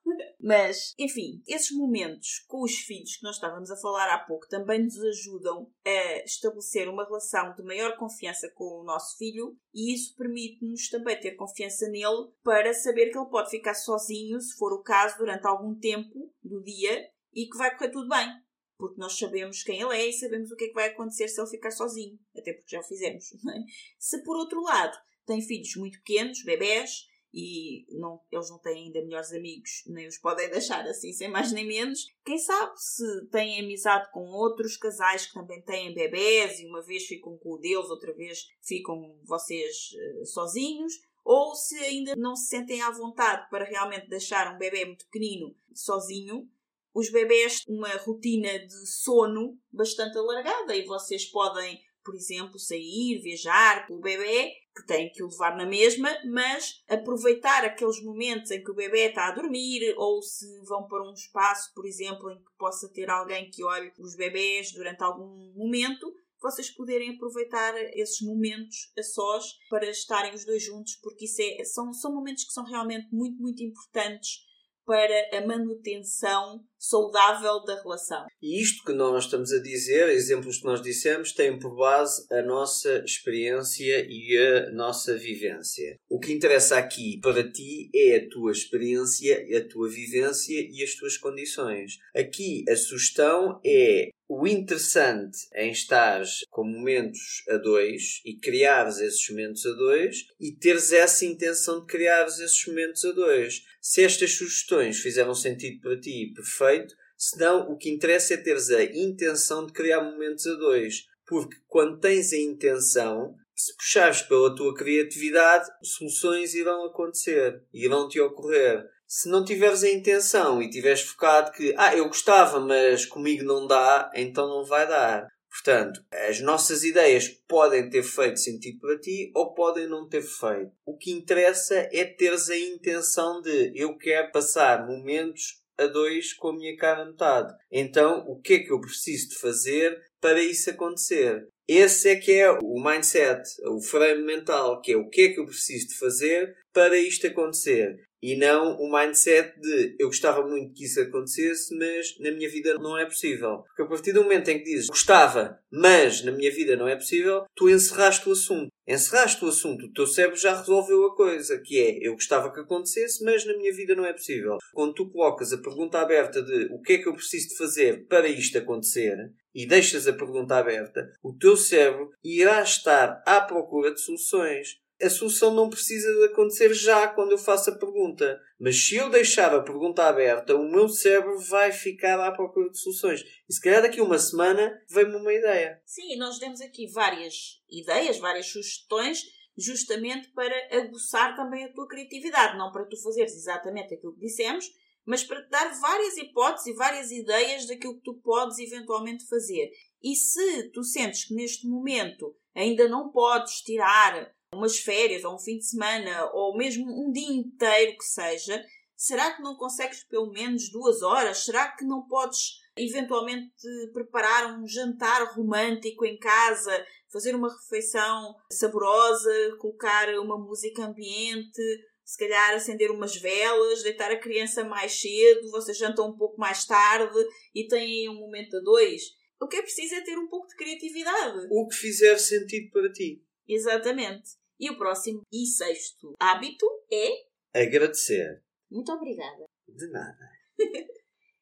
Mas, 0.41 0.95
enfim, 0.99 1.43
esses 1.47 1.71
momentos 1.71 2.45
com 2.49 2.63
os 2.63 2.75
filhos 2.75 3.17
que 3.17 3.23
nós 3.23 3.37
estávamos 3.37 3.71
a 3.71 3.77
falar 3.77 4.13
há 4.13 4.19
pouco 4.19 4.49
também 4.49 4.83
nos 4.83 5.01
ajudam 5.03 5.71
a 5.85 6.25
estabelecer 6.25 6.89
uma 6.89 7.05
relação 7.05 7.55
de 7.55 7.63
maior 7.63 7.97
confiança 7.97 8.51
com 8.55 8.81
o 8.81 8.85
nosso 8.85 9.17
filho 9.17 9.57
e 9.75 9.93
isso 9.93 10.15
permite-nos 10.17 10.89
também 10.89 11.19
ter 11.19 11.33
confiança 11.33 11.89
nele 11.89 12.29
para 12.43 12.73
saber 12.73 13.11
que 13.11 13.19
ele 13.19 13.29
pode 13.29 13.51
ficar 13.51 13.75
sozinho, 13.75 14.13
se 14.40 14.57
for 14.57 14.72
o 14.72 14.83
caso, 14.83 15.18
durante 15.18 15.46
algum 15.46 15.74
tempo 15.79 16.33
do 16.42 16.62
dia 16.62 17.09
e 17.33 17.46
que 17.46 17.57
vai 17.57 17.77
correr 17.77 17.90
tudo 17.90 18.09
bem. 18.09 18.29
Porque 18.77 19.00
nós 19.00 19.16
sabemos 19.16 19.62
quem 19.62 19.81
ele 19.81 19.94
é 19.94 20.09
e 20.09 20.12
sabemos 20.12 20.50
o 20.50 20.57
que 20.57 20.64
é 20.64 20.68
que 20.68 20.74
vai 20.74 20.88
acontecer 20.88 21.29
se 21.29 21.40
ele 21.40 21.50
ficar 21.50 21.70
sozinho. 21.70 22.18
Até 22.37 22.53
porque 22.53 22.70
já 22.70 22.81
o 22.81 22.85
fizemos. 22.85 23.33
É? 23.33 23.59
Se 23.98 24.22
por 24.24 24.37
outro 24.37 24.61
lado 24.62 24.96
tem 25.27 25.40
filhos 25.40 25.74
muito 25.77 25.98
pequenos, 25.98 26.42
bebés, 26.44 27.07
e 27.35 27.85
não, 27.98 28.20
eles 28.31 28.48
não 28.48 28.61
têm 28.61 28.85
ainda 28.85 29.03
melhores 29.03 29.33
amigos, 29.33 29.83
nem 29.87 30.07
os 30.07 30.18
podem 30.18 30.48
deixar 30.50 30.87
assim, 30.87 31.12
sem 31.12 31.29
mais 31.29 31.50
nem 31.53 31.66
menos. 31.66 32.07
Quem 32.24 32.38
sabe 32.38 32.72
se 32.77 33.27
têm 33.31 33.61
amizade 33.61 34.11
com 34.12 34.24
outros 34.29 34.77
casais 34.77 35.27
que 35.27 35.35
também 35.35 35.61
têm 35.62 35.92
bebés 35.92 36.61
e 36.61 36.66
uma 36.66 36.83
vez 36.83 37.05
ficam 37.07 37.37
com 37.38 37.55
o 37.55 37.59
deles, 37.59 37.90
outra 37.90 38.14
vez 38.14 38.46
ficam 38.62 39.18
vocês 39.24 39.90
uh, 39.92 40.27
sozinhos, 40.27 40.92
ou 41.25 41.54
se 41.54 41.77
ainda 41.79 42.14
não 42.16 42.37
se 42.37 42.48
sentem 42.48 42.83
à 42.83 42.90
vontade 42.90 43.48
para 43.48 43.64
realmente 43.64 44.08
deixar 44.08 44.54
um 44.54 44.58
bebê 44.58 44.85
muito 44.85 45.06
pequenino 45.06 45.56
sozinho, 45.72 46.48
os 46.94 47.10
bebés 47.10 47.62
uma 47.66 47.88
rotina 47.96 48.58
de 48.58 48.87
sono 48.87 49.58
bastante 49.72 50.16
alargada 50.16 50.77
e 50.77 50.85
vocês 50.85 51.25
podem, 51.25 51.81
por 52.04 52.14
exemplo, 52.14 52.58
sair, 52.58 53.20
viajar 53.20 53.87
com 53.87 53.94
o 53.94 54.00
bebê 54.00 54.52
que 54.77 54.87
têm 54.87 55.10
que 55.10 55.22
o 55.22 55.29
levar 55.29 55.56
na 55.56 55.66
mesma, 55.66 56.10
mas 56.25 56.83
aproveitar 56.88 57.64
aqueles 57.64 58.02
momentos 58.02 58.50
em 58.50 58.62
que 58.62 58.70
o 58.70 58.75
bebê 58.75 59.08
está 59.08 59.29
a 59.29 59.31
dormir 59.33 59.94
ou 59.96 60.20
se 60.20 60.46
vão 60.66 60.87
para 60.87 61.08
um 61.08 61.14
espaço, 61.14 61.72
por 61.75 61.87
exemplo, 61.87 62.31
em 62.31 62.38
que 62.38 62.52
possa 62.58 62.88
ter 62.92 63.08
alguém 63.08 63.50
que 63.50 63.64
olhe 63.64 63.92
os 63.98 64.16
bebés 64.16 64.72
durante 64.72 65.02
algum 65.02 65.52
momento, 65.54 66.12
vocês 66.45 66.71
poderem 66.71 67.15
aproveitar 67.15 67.75
esses 67.95 68.21
momentos 68.21 68.92
a 68.99 69.03
sós 69.03 69.59
para 69.71 69.88
estarem 69.88 70.35
os 70.35 70.45
dois 70.45 70.63
juntos, 70.63 70.97
porque 71.03 71.25
isso 71.25 71.40
é, 71.40 71.65
são, 71.65 71.90
são 71.95 72.15
momentos 72.15 72.45
que 72.45 72.53
são 72.53 72.65
realmente 72.65 73.09
muito, 73.11 73.40
muito 73.40 73.63
importantes 73.63 74.45
para 74.85 75.38
a 75.38 75.47
manutenção 75.47 76.63
saudável 76.89 77.63
da 77.65 77.81
relação. 77.81 78.27
E 78.43 78.61
isto 78.61 78.85
que 78.85 78.93
nós 78.93 79.25
estamos 79.25 79.53
a 79.53 79.63
dizer, 79.63 80.09
exemplos 80.09 80.59
que 80.59 80.65
nós 80.65 80.83
dissemos, 80.83 81.33
têm 81.33 81.59
por 81.59 81.75
base 81.75 82.27
a 82.31 82.43
nossa 82.43 83.03
experiência 83.05 84.07
e 84.09 84.37
a 84.37 84.71
nossa 84.73 85.17
vivência. 85.17 85.97
O 86.09 86.19
que 86.19 86.33
interessa 86.33 86.77
aqui 86.77 87.19
para 87.21 87.51
ti 87.51 87.91
é 87.95 88.17
a 88.17 88.29
tua 88.29 88.53
experiência, 88.53 89.45
a 89.57 89.69
tua 89.69 89.89
vivência 89.89 90.69
e 90.71 90.83
as 90.83 90.95
tuas 90.95 91.17
condições. 91.17 91.99
Aqui 92.15 92.65
a 92.69 92.77
sugestão 92.77 93.61
é 93.65 94.11
o 94.29 94.47
interessante 94.47 95.39
em 95.55 95.71
estar 95.71 96.23
com 96.51 96.65
momentos 96.65 97.45
a 97.49 97.57
dois 97.59 98.21
e 98.25 98.37
criares 98.37 98.99
esses 98.99 99.29
momentos 99.29 99.65
a 99.67 99.73
dois 99.73 100.27
e 100.41 100.53
teres 100.53 100.93
essa 100.93 101.27
intenção 101.27 101.81
de 101.81 101.87
criares 101.87 102.39
esses 102.39 102.67
momentos 102.67 103.05
a 103.05 103.13
dois. 103.13 103.63
Se 103.81 104.03
estas 104.03 104.33
sugestões 104.33 104.99
fizeram 104.99 105.35
sentido 105.35 105.81
para 105.81 106.01
ti, 106.01 106.33
perfeito. 106.35 106.73
Se 107.16 107.38
não, 107.38 107.70
o 107.70 107.77
que 107.77 107.90
interessa 107.90 108.35
é 108.35 108.37
teres 108.37 108.70
a 108.70 108.83
intenção 108.83 109.66
de 109.66 109.72
criar 109.72 110.02
momentos 110.02 110.46
a 110.46 110.54
dois. 110.54 111.06
Porque 111.27 111.56
quando 111.66 112.00
tens 112.00 112.33
a 112.33 112.38
intenção, 112.38 113.35
se 113.54 113.75
puxares 113.77 114.22
pela 114.22 114.54
tua 114.54 114.75
criatividade, 114.75 115.68
soluções 115.83 116.54
irão 116.54 116.85
acontecer, 116.85 117.62
irão 117.72 118.08
te 118.08 118.20
ocorrer 118.20 118.85
se 119.06 119.29
não 119.29 119.44
tiveres 119.44 119.85
a 119.85 119.90
intenção 119.90 120.60
e 120.60 120.68
tiveres 120.68 121.02
focado 121.02 121.52
que, 121.52 121.72
ah, 121.77 121.94
eu 121.94 122.06
gostava, 122.08 122.58
mas 122.58 123.06
comigo 123.06 123.44
não 123.44 123.66
dá, 123.66 124.10
então 124.14 124.48
não 124.48 124.64
vai 124.64 124.88
dar. 124.88 125.29
Portanto, 125.48 126.04
as 126.29 126.40
nossas 126.40 126.83
ideias 126.83 127.29
podem 127.46 127.88
ter 127.88 128.02
feito 128.02 128.40
sentido 128.40 128.81
para 128.81 128.98
ti 128.98 129.31
ou 129.33 129.54
podem 129.54 129.87
não 129.87 130.08
ter 130.08 130.22
feito. 130.22 130.72
O 130.85 130.96
que 130.96 131.12
interessa 131.12 131.88
é 131.92 132.04
teres 132.04 132.50
a 132.50 132.58
intenção 132.58 133.40
de 133.40 133.72
eu 133.77 133.96
quero 133.96 134.33
passar 134.33 134.85
momentos 134.85 135.62
a 135.79 135.87
dois 135.87 136.33
com 136.33 136.48
a 136.48 136.56
minha 136.56 136.77
cara 136.77 137.04
metade. 137.04 137.52
Então, 137.70 138.25
o 138.27 138.40
que 138.40 138.54
é 138.54 138.58
que 138.60 138.72
eu 138.72 138.81
preciso 138.81 139.31
de 139.31 139.38
fazer 139.38 139.96
para 140.20 140.42
isso 140.42 140.70
acontecer? 140.70 141.46
Esse 141.67 142.10
é 142.10 142.17
que 142.17 142.33
é 142.33 142.50
o 142.50 142.83
mindset, 142.83 143.42
o 143.67 143.81
frame 143.81 144.23
mental, 144.23 144.81
que 144.81 144.92
é 144.92 144.96
o 144.96 145.08
que 145.08 145.23
é 145.23 145.29
que 145.31 145.40
eu 145.40 145.46
preciso 145.46 145.88
de 145.88 145.98
fazer 145.98 146.54
para 146.73 146.98
isto 146.98 147.27
acontecer 147.27 147.96
e 148.25 148.37
não 148.37 148.79
o 148.79 148.90
mindset 148.90 149.52
de 149.60 149.96
eu 149.98 150.06
gostava 150.06 150.40
muito 150.48 150.73
que 150.73 150.87
isso 150.87 150.98
acontecesse, 150.98 151.77
mas 151.77 152.19
na 152.19 152.31
minha 152.31 152.48
vida 152.48 152.73
não 152.79 152.96
é 152.96 153.04
possível. 153.04 153.58
Porque 153.67 153.83
a 153.83 153.87
partir 153.87 154.15
do 154.15 154.23
momento 154.23 154.48
em 154.48 154.56
que 154.56 154.65
dizes 154.65 154.87
gostava, 154.87 155.58
mas 155.71 156.25
na 156.25 156.33
minha 156.33 156.50
vida 156.50 156.75
não 156.75 156.88
é 156.88 156.96
possível, 156.96 157.44
tu 157.54 157.69
encerraste 157.69 158.27
o 158.27 158.33
assunto. 158.33 158.69
Encerraste 158.88 159.44
o 159.44 159.48
assunto, 159.48 159.85
o 159.85 159.92
teu 159.92 160.06
cérebro 160.06 160.40
já 160.40 160.56
resolveu 160.56 161.04
a 161.04 161.15
coisa, 161.15 161.60
que 161.62 161.79
é 161.79 161.98
eu 162.00 162.15
gostava 162.15 162.50
que 162.50 162.60
acontecesse, 162.60 163.23
mas 163.23 163.44
na 163.44 163.58
minha 163.58 163.75
vida 163.75 163.94
não 163.94 164.06
é 164.06 164.12
possível. 164.15 164.56
Quando 164.73 164.94
tu 164.94 165.10
colocas 165.10 165.52
a 165.52 165.58
pergunta 165.58 165.98
aberta 165.98 166.42
de 166.42 166.69
o 166.73 166.81
que 166.81 166.94
é 166.94 166.98
que 166.98 167.08
eu 167.08 167.15
preciso 167.15 167.48
de 167.50 167.58
fazer 167.58 168.06
para 168.06 168.27
isto 168.27 168.56
acontecer, 168.56 169.19
e 169.55 169.67
deixas 169.67 170.09
a 170.09 170.13
pergunta 170.13 170.57
aberta, 170.57 171.13
o 171.23 171.33
teu 171.33 171.57
cérebro 171.57 172.11
irá 172.23 172.61
estar 172.63 173.23
à 173.27 173.40
procura 173.40 173.92
de 173.92 174.00
soluções 174.00 174.83
a 175.02 175.11
solução 175.11 175.52
não 175.52 175.69
precisa 175.69 176.13
de 176.13 176.25
acontecer 176.25 176.73
já 176.73 177.09
quando 177.09 177.33
eu 177.33 177.38
faço 177.38 177.71
a 177.71 177.77
pergunta. 177.79 178.40
Mas 178.59 178.83
se 178.83 178.96
eu 178.96 179.11
deixar 179.11 179.55
a 179.55 179.63
pergunta 179.63 180.05
aberta, 180.05 180.55
o 180.55 180.71
meu 180.71 180.88
cérebro 180.88 181.38
vai 181.38 181.73
ficar 181.73 182.19
à 182.21 182.33
procura 182.33 182.71
de 182.71 182.79
soluções. 182.79 183.23
E 183.48 183.52
se 183.52 183.61
calhar 183.61 183.83
daqui 183.83 184.00
uma 184.00 184.19
semana 184.19 184.81
vem-me 184.88 185.17
uma 185.17 185.33
ideia. 185.33 185.81
Sim, 185.85 186.17
nós 186.17 186.38
demos 186.38 186.61
aqui 186.61 186.87
várias 186.87 187.61
ideias, 187.71 188.19
várias 188.19 188.46
sugestões, 188.46 189.23
justamente 189.57 190.31
para 190.31 190.55
aguçar 190.79 191.37
também 191.37 191.65
a 191.65 191.73
tua 191.73 191.88
criatividade. 191.88 192.57
Não 192.57 192.73
para 192.73 192.87
tu 192.87 193.00
fazeres 193.02 193.35
exatamente 193.35 193.94
aquilo 193.94 194.15
que 194.15 194.21
dissemos, 194.21 194.65
mas 195.07 195.23
para 195.23 195.42
te 195.42 195.50
dar 195.50 195.69
várias 195.81 196.17
hipóteses 196.17 196.67
e 196.67 196.75
várias 196.75 197.11
ideias 197.11 197.67
daquilo 197.67 197.96
que 197.96 198.05
tu 198.05 198.15
podes 198.23 198.59
eventualmente 198.59 199.27
fazer. 199.27 199.71
E 200.02 200.15
se 200.15 200.71
tu 200.71 200.83
sentes 200.83 201.25
que 201.25 201.35
neste 201.35 201.67
momento 201.67 202.35
ainda 202.55 202.88
não 202.88 203.11
podes 203.11 203.63
tirar 203.63 204.33
umas 204.52 204.79
férias, 204.79 205.25
ou 205.25 205.35
um 205.35 205.38
fim 205.38 205.59
de 205.59 205.67
semana, 205.67 206.31
ou 206.33 206.57
mesmo 206.57 206.85
um 206.87 207.11
dia 207.11 207.33
inteiro 207.33 207.96
que 207.98 208.05
seja, 208.05 208.65
será 208.96 209.33
que 209.33 209.42
não 209.42 209.57
consegues 209.57 210.05
pelo 210.05 210.31
menos 210.31 210.71
duas 210.71 211.02
horas? 211.02 211.44
Será 211.44 211.73
que 211.73 211.85
não 211.85 212.07
podes 212.07 212.63
eventualmente 212.77 213.52
preparar 213.92 214.59
um 214.59 214.67
jantar 214.67 215.35
romântico 215.35 216.05
em 216.05 216.19
casa, 216.19 216.85
fazer 217.13 217.35
uma 217.35 217.52
refeição 217.52 218.35
saborosa, 218.50 219.57
colocar 219.61 220.09
uma 220.19 220.37
música 220.37 220.85
ambiente, 220.85 221.63
se 222.05 222.19
calhar 222.19 222.55
acender 222.55 222.90
umas 222.90 223.17
velas, 223.17 223.83
deitar 223.83 224.11
a 224.11 224.19
criança 224.19 224.63
mais 224.63 225.00
cedo, 225.00 225.50
vocês 225.50 225.79
jantam 225.79 226.11
um 226.11 226.17
pouco 226.17 226.38
mais 226.38 226.65
tarde 226.67 227.19
e 227.55 227.67
têm 227.67 228.09
um 228.11 228.15
momento 228.15 228.57
a 228.59 228.61
dois? 228.61 229.02
O 229.40 229.48
que 229.48 229.57
é 229.57 229.63
preciso 229.63 229.94
é 229.94 230.00
ter 230.02 230.19
um 230.19 230.29
pouco 230.29 230.46
de 230.48 230.57
criatividade. 230.57 231.46
O 231.50 231.67
que 231.67 231.77
fizer 231.77 232.17
sentido 232.19 232.71
para 232.71 232.92
ti. 232.92 233.23
Exatamente. 233.48 234.31
E 234.59 234.71
o 234.71 234.79
próximo 234.79 235.23
e 235.33 235.46
sexto 235.46 236.13
hábito 236.21 236.67
é. 236.90 237.63
Agradecer. 237.63 238.42
Muito 238.71 238.92
obrigada. 238.92 239.44
De 239.69 239.90
nada. 239.90 240.31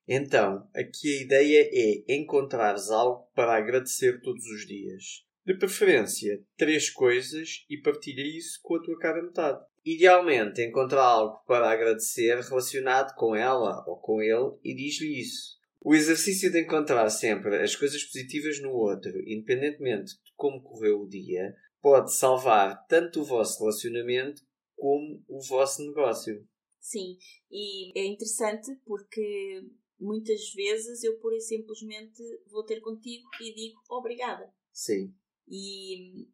então, 0.08 0.68
aqui 0.74 1.18
a 1.18 1.22
ideia 1.22 1.70
é 1.72 2.14
encontrares 2.16 2.90
algo 2.90 3.30
para 3.34 3.56
agradecer 3.56 4.20
todos 4.22 4.44
os 4.46 4.66
dias. 4.66 5.24
De 5.44 5.58
preferência, 5.58 6.40
três 6.56 6.88
coisas 6.88 7.64
e 7.68 7.80
partilha 7.80 8.22
isso 8.22 8.60
com 8.62 8.76
a 8.76 8.82
tua 8.82 8.98
cara 8.98 9.22
metade. 9.22 9.64
Idealmente, 9.84 10.62
encontra 10.62 11.02
algo 11.02 11.38
para 11.46 11.70
agradecer 11.70 12.40
relacionado 12.40 13.14
com 13.16 13.34
ela 13.34 13.84
ou 13.86 13.96
com 14.00 14.22
ele 14.22 14.56
e 14.62 14.74
diz-lhe 14.74 15.20
isso. 15.20 15.60
O 15.80 15.94
exercício 15.94 16.52
de 16.52 16.60
encontrar 16.60 17.10
sempre 17.10 17.60
as 17.60 17.74
coisas 17.74 18.04
positivas 18.04 18.60
no 18.60 18.70
outro, 18.70 19.10
independentemente 19.26 20.12
de 20.12 20.32
como 20.36 20.62
correu 20.62 21.00
o 21.00 21.08
dia, 21.08 21.52
pode 21.80 22.14
salvar 22.14 22.86
tanto 22.86 23.20
o 23.20 23.24
vosso 23.24 23.58
relacionamento 23.58 24.42
como 24.76 25.24
o 25.28 25.40
vosso 25.40 25.84
negócio. 25.84 26.46
Sim, 26.80 27.16
e 27.50 27.98
é 27.98 28.04
interessante 28.04 28.70
porque 28.84 29.64
muitas 29.98 30.52
vezes 30.52 31.02
eu 31.02 31.18
pura 31.18 31.36
e 31.36 31.40
simplesmente 31.40 32.22
vou 32.48 32.64
ter 32.64 32.80
contigo 32.80 33.28
e 33.40 33.52
digo 33.52 33.80
obrigada. 33.88 34.52
Sim. 34.72 35.12
E 35.48 36.28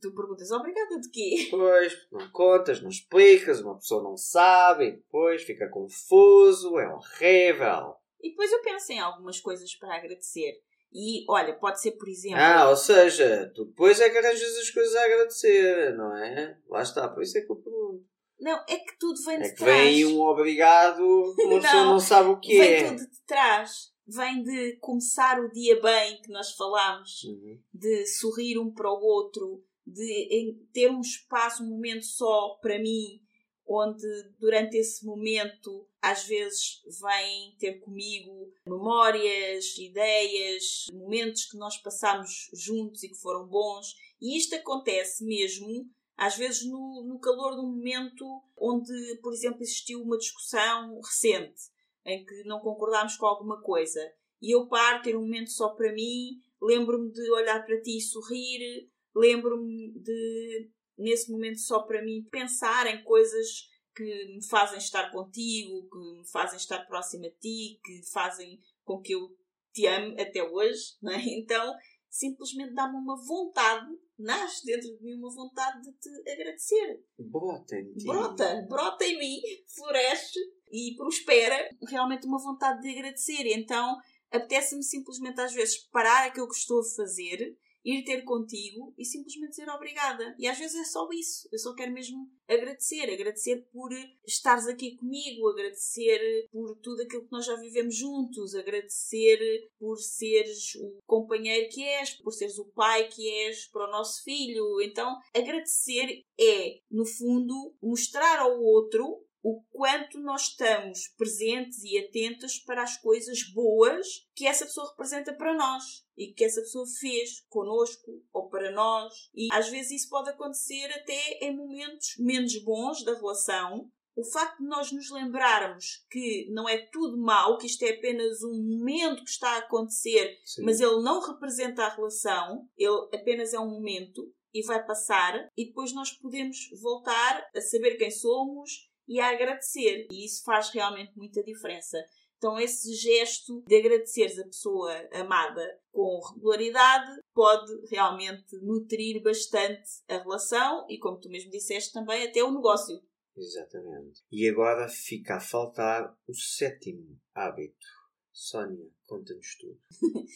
tu 0.00 0.14
perguntas 0.14 0.50
obrigada 0.50 0.98
de 1.00 1.08
quê? 1.10 1.48
Pois, 1.50 2.06
não 2.10 2.28
contas, 2.30 2.80
não 2.82 2.88
explicas, 2.90 3.60
uma 3.60 3.76
pessoa 3.76 4.02
não 4.02 4.16
sabe, 4.16 4.86
e 4.86 4.92
depois 4.92 5.42
fica 5.42 5.68
confuso, 5.68 6.78
é 6.78 6.88
horrível. 6.92 7.94
E 8.20 8.30
depois 8.30 8.50
eu 8.52 8.62
penso 8.62 8.92
em 8.92 8.98
algumas 8.98 9.40
coisas 9.40 9.74
para 9.76 9.96
agradecer. 9.96 10.60
E 10.92 11.24
olha, 11.28 11.52
pode 11.54 11.80
ser, 11.80 11.92
por 11.92 12.08
exemplo. 12.08 12.38
Ah, 12.40 12.70
ou 12.70 12.76
seja, 12.76 13.50
tu 13.54 13.66
depois 13.66 14.00
é 14.00 14.08
que 14.08 14.16
arranjas 14.18 14.56
as 14.56 14.70
coisas 14.70 14.94
a 14.96 15.04
agradecer, 15.04 15.94
não 15.96 16.16
é? 16.16 16.58
Lá 16.68 16.82
está, 16.82 17.08
por 17.08 17.22
isso 17.22 17.36
é 17.36 17.42
que 17.42 17.50
eu 17.52 17.56
pergunto. 17.56 18.04
Não, 18.40 18.58
é 18.68 18.78
que 18.78 18.98
tudo 18.98 19.20
vem 19.24 19.38
de 19.38 19.46
é 19.46 19.48
que 19.50 19.56
trás. 19.56 19.82
vem 19.82 20.06
um 20.06 20.20
obrigado, 20.20 21.00
uma 21.00 21.34
pessoa 21.60 21.84
não 21.84 22.00
sabe 22.00 22.28
o 22.30 22.38
que 22.40 22.58
vem 22.58 22.72
é. 22.74 22.88
tudo 22.88 23.10
de 23.10 23.20
trás. 23.26 23.92
Vem 24.08 24.42
de 24.42 24.76
começar 24.76 25.40
o 25.40 25.50
dia 25.50 25.80
bem, 25.80 26.20
que 26.22 26.30
nós 26.30 26.52
falámos, 26.52 27.24
Uhum. 27.24 27.58
de 27.74 28.06
sorrir 28.06 28.56
um 28.58 28.72
para 28.72 28.88
o 28.90 29.00
outro, 29.02 29.64
de 29.86 30.58
ter 30.72 30.90
um 30.90 31.00
espaço, 31.00 31.62
um 31.62 31.68
momento 31.68 32.04
só 32.04 32.58
para 32.60 32.78
mim, 32.78 33.22
onde 33.66 34.06
durante 34.38 34.76
esse 34.76 35.04
momento 35.04 35.88
às 36.00 36.24
vezes 36.24 36.82
vêm 37.00 37.56
ter 37.58 37.80
comigo 37.80 38.52
memórias, 38.66 39.76
ideias, 39.76 40.86
momentos 40.92 41.46
que 41.46 41.56
nós 41.56 41.76
passámos 41.78 42.48
juntos 42.52 43.02
e 43.02 43.08
que 43.08 43.16
foram 43.16 43.46
bons. 43.46 43.94
E 44.20 44.38
isto 44.38 44.54
acontece 44.54 45.24
mesmo, 45.24 45.90
às 46.16 46.36
vezes, 46.36 46.64
no, 46.64 47.04
no 47.06 47.18
calor 47.18 47.54
de 47.54 47.60
um 47.60 47.70
momento 47.72 48.24
onde, 48.56 49.18
por 49.20 49.32
exemplo, 49.32 49.62
existiu 49.62 50.00
uma 50.00 50.16
discussão 50.16 50.98
recente 51.00 51.62
em 52.04 52.24
que 52.24 52.44
não 52.44 52.60
concordámos 52.60 53.16
com 53.16 53.26
alguma 53.26 53.60
coisa. 53.60 54.00
E 54.40 54.54
eu 54.54 54.66
paro, 54.66 55.02
ter 55.02 55.16
um 55.16 55.22
momento 55.22 55.50
só 55.50 55.70
para 55.70 55.92
mim, 55.92 56.40
lembro-me 56.62 57.10
de 57.10 57.30
olhar 57.32 57.64
para 57.66 57.80
ti 57.82 57.98
e 57.98 58.00
sorrir, 58.00 58.88
lembro-me 59.16 59.92
de, 59.98 60.70
nesse 60.98 61.32
momento 61.32 61.58
só 61.58 61.80
para 61.80 62.04
mim, 62.04 62.28
pensar 62.30 62.86
em 62.86 63.02
coisas 63.02 63.68
que 63.94 64.04
me 64.04 64.46
fazem 64.46 64.76
estar 64.76 65.10
contigo, 65.10 65.88
que 65.88 65.98
me 66.18 66.28
fazem 66.30 66.58
estar 66.58 66.86
próxima 66.86 67.26
a 67.26 67.30
ti, 67.30 67.80
que 67.82 68.02
fazem 68.12 68.60
com 68.84 69.00
que 69.00 69.14
eu 69.14 69.34
te 69.72 69.86
ame 69.86 70.20
até 70.20 70.42
hoje, 70.42 70.96
não 71.00 71.12
é? 71.12 71.16
Então, 71.24 71.74
simplesmente 72.10 72.74
dá-me 72.74 72.96
uma 72.96 73.16
vontade, 73.16 73.86
nasce 74.18 74.66
dentro 74.66 74.94
de 74.96 75.02
mim 75.02 75.14
uma 75.14 75.34
vontade 75.34 75.82
de 75.82 75.92
te 75.92 76.30
agradecer. 76.30 77.02
Brota 77.18 77.76
em 77.76 77.94
ti. 77.94 78.04
Brota, 78.04 78.66
brota 78.68 79.04
em 79.04 79.18
mim, 79.18 79.40
floresce 79.74 80.38
e 80.70 80.94
prospera 80.94 81.70
realmente 81.88 82.26
uma 82.26 82.38
vontade 82.38 82.82
de 82.82 82.90
agradecer. 82.90 83.46
Então, 83.46 83.96
apetece-me 84.30 84.82
simplesmente 84.82 85.40
às 85.40 85.54
vezes 85.54 85.78
parar 85.88 86.26
aquilo 86.26 86.48
que 86.48 86.56
estou 86.56 86.80
a 86.80 86.96
fazer 86.96 87.56
ir 87.86 88.02
ter 88.02 88.22
contigo 88.22 88.92
e 88.98 89.04
simplesmente 89.04 89.50
dizer 89.50 89.70
obrigada. 89.70 90.34
E 90.38 90.48
às 90.48 90.58
vezes 90.58 90.74
é 90.74 90.84
só 90.84 91.08
isso. 91.12 91.48
Eu 91.52 91.58
só 91.58 91.72
quero 91.72 91.92
mesmo 91.92 92.28
agradecer. 92.48 93.08
Agradecer 93.08 93.68
por 93.72 93.90
estares 94.26 94.66
aqui 94.66 94.96
comigo, 94.96 95.48
agradecer 95.48 96.48
por 96.50 96.76
tudo 96.82 97.02
aquilo 97.02 97.24
que 97.24 97.32
nós 97.32 97.46
já 97.46 97.54
vivemos 97.54 97.94
juntos, 97.94 98.56
agradecer 98.56 99.38
por 99.78 99.98
seres 99.98 100.74
o 100.74 100.98
companheiro 101.06 101.68
que 101.70 101.82
és, 101.82 102.10
por 102.14 102.32
seres 102.32 102.58
o 102.58 102.64
pai 102.72 103.08
que 103.08 103.28
és 103.46 103.68
para 103.68 103.86
o 103.86 103.92
nosso 103.92 104.24
filho. 104.24 104.80
Então, 104.82 105.16
agradecer 105.32 106.24
é, 106.38 106.80
no 106.90 107.06
fundo, 107.06 107.76
mostrar 107.80 108.40
ao 108.40 108.60
outro 108.60 109.24
o 109.48 109.62
quanto 109.70 110.18
nós 110.18 110.48
estamos 110.48 111.06
presentes 111.16 111.84
e 111.84 111.96
atentos 111.96 112.58
para 112.58 112.82
as 112.82 112.96
coisas 112.96 113.44
boas 113.54 114.04
que 114.34 114.44
essa 114.44 114.64
pessoa 114.64 114.90
representa 114.90 115.32
para 115.32 115.54
nós 115.54 115.84
e 116.16 116.32
que 116.32 116.42
essa 116.42 116.60
pessoa 116.60 116.84
fez 116.98 117.46
connosco 117.48 118.24
ou 118.32 118.48
para 118.48 118.72
nós. 118.72 119.14
E 119.32 119.46
às 119.52 119.68
vezes 119.68 120.02
isso 120.02 120.08
pode 120.10 120.30
acontecer 120.30 120.86
até 120.86 121.38
em 121.42 121.56
momentos 121.56 122.16
menos 122.18 122.60
bons 122.64 123.04
da 123.04 123.14
relação. 123.14 123.88
O 124.16 124.24
facto 124.24 124.58
de 124.58 124.66
nós 124.66 124.90
nos 124.90 125.12
lembrarmos 125.12 126.04
que 126.10 126.50
não 126.50 126.68
é 126.68 126.78
tudo 126.90 127.16
mau, 127.16 127.56
que 127.56 127.68
isto 127.68 127.84
é 127.84 127.90
apenas 127.90 128.42
um 128.42 128.60
momento 128.60 129.22
que 129.22 129.30
está 129.30 129.50
a 129.50 129.58
acontecer, 129.58 130.40
Sim. 130.44 130.64
mas 130.64 130.80
ele 130.80 131.02
não 131.02 131.20
representa 131.20 131.84
a 131.84 131.94
relação, 131.94 132.68
ele 132.76 133.08
apenas 133.14 133.54
é 133.54 133.60
um 133.60 133.70
momento 133.70 134.28
e 134.52 134.66
vai 134.66 134.84
passar, 134.84 135.48
e 135.56 135.66
depois 135.66 135.92
nós 135.92 136.10
podemos 136.10 136.68
voltar 136.82 137.48
a 137.54 137.60
saber 137.60 137.96
quem 137.96 138.10
somos 138.10 138.88
e 139.06 139.20
a 139.20 139.30
agradecer. 139.30 140.06
E 140.10 140.24
isso 140.24 140.42
faz 140.44 140.70
realmente 140.70 141.12
muita 141.16 141.42
diferença. 141.42 141.98
Então, 142.38 142.58
esse 142.58 142.94
gesto 142.94 143.62
de 143.66 143.76
agradeceres 143.76 144.38
a 144.38 144.44
pessoa 144.44 144.92
amada 145.12 145.80
com 145.90 146.20
regularidade 146.34 147.20
pode 147.34 147.72
realmente 147.90 148.56
nutrir 148.60 149.22
bastante 149.22 149.88
a 150.08 150.18
relação 150.18 150.86
e, 150.88 150.98
como 150.98 151.18
tu 151.18 151.30
mesmo 151.30 151.50
disseste, 151.50 151.92
também 151.92 152.22
até 152.24 152.42
o 152.44 152.52
negócio. 152.52 153.02
Exatamente. 153.34 154.22
E 154.30 154.48
agora 154.48 154.88
fica 154.88 155.36
a 155.36 155.40
faltar 155.40 156.14
o 156.26 156.34
sétimo 156.34 157.18
hábito. 157.34 157.86
Sónia, 158.32 158.86
conta-nos 159.06 159.56
tudo. 159.56 159.80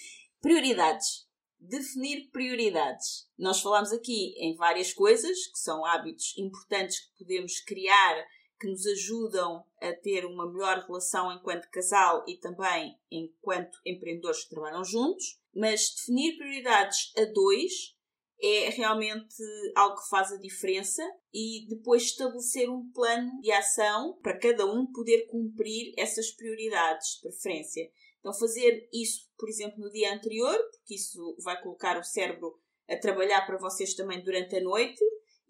Prioridades. 0.40 1.28
Definir 1.58 2.30
prioridades. 2.30 3.28
Nós 3.38 3.60
falamos 3.60 3.92
aqui 3.92 4.32
em 4.38 4.56
várias 4.56 4.94
coisas 4.94 5.46
que 5.48 5.58
são 5.58 5.84
hábitos 5.84 6.32
importantes 6.38 7.00
que 7.00 7.18
podemos 7.18 7.60
criar 7.60 8.26
que 8.60 8.68
nos 8.68 8.86
ajudam 8.86 9.64
a 9.80 9.92
ter 9.94 10.26
uma 10.26 10.46
melhor 10.46 10.84
relação 10.86 11.32
enquanto 11.32 11.70
casal 11.70 12.22
e 12.28 12.36
também 12.36 12.94
enquanto 13.10 13.78
empreendedores 13.86 14.44
que 14.44 14.50
trabalham 14.50 14.84
juntos, 14.84 15.40
mas 15.54 15.94
definir 15.96 16.36
prioridades 16.36 17.12
a 17.16 17.24
dois 17.32 17.96
é 18.42 18.70
realmente 18.70 19.36
algo 19.74 20.00
que 20.00 20.08
faz 20.08 20.32
a 20.32 20.38
diferença 20.38 21.02
e 21.32 21.66
depois 21.68 22.04
estabelecer 22.04 22.70
um 22.70 22.90
plano 22.92 23.30
de 23.40 23.50
ação 23.52 24.18
para 24.22 24.38
cada 24.38 24.64
um 24.66 24.86
poder 24.92 25.26
cumprir 25.26 25.92
essas 25.96 26.30
prioridades 26.30 27.14
de 27.14 27.20
preferência. 27.22 27.90
Então, 28.18 28.32
fazer 28.34 28.88
isso, 28.92 29.28
por 29.38 29.48
exemplo, 29.48 29.78
no 29.78 29.90
dia 29.90 30.14
anterior, 30.14 30.56
porque 30.70 30.94
isso 30.94 31.36
vai 31.42 31.60
colocar 31.62 31.98
o 31.98 32.04
cérebro 32.04 32.58
a 32.88 32.96
trabalhar 32.96 33.46
para 33.46 33.58
vocês 33.58 33.94
também 33.94 34.22
durante 34.22 34.56
a 34.56 34.60
noite, 34.60 35.00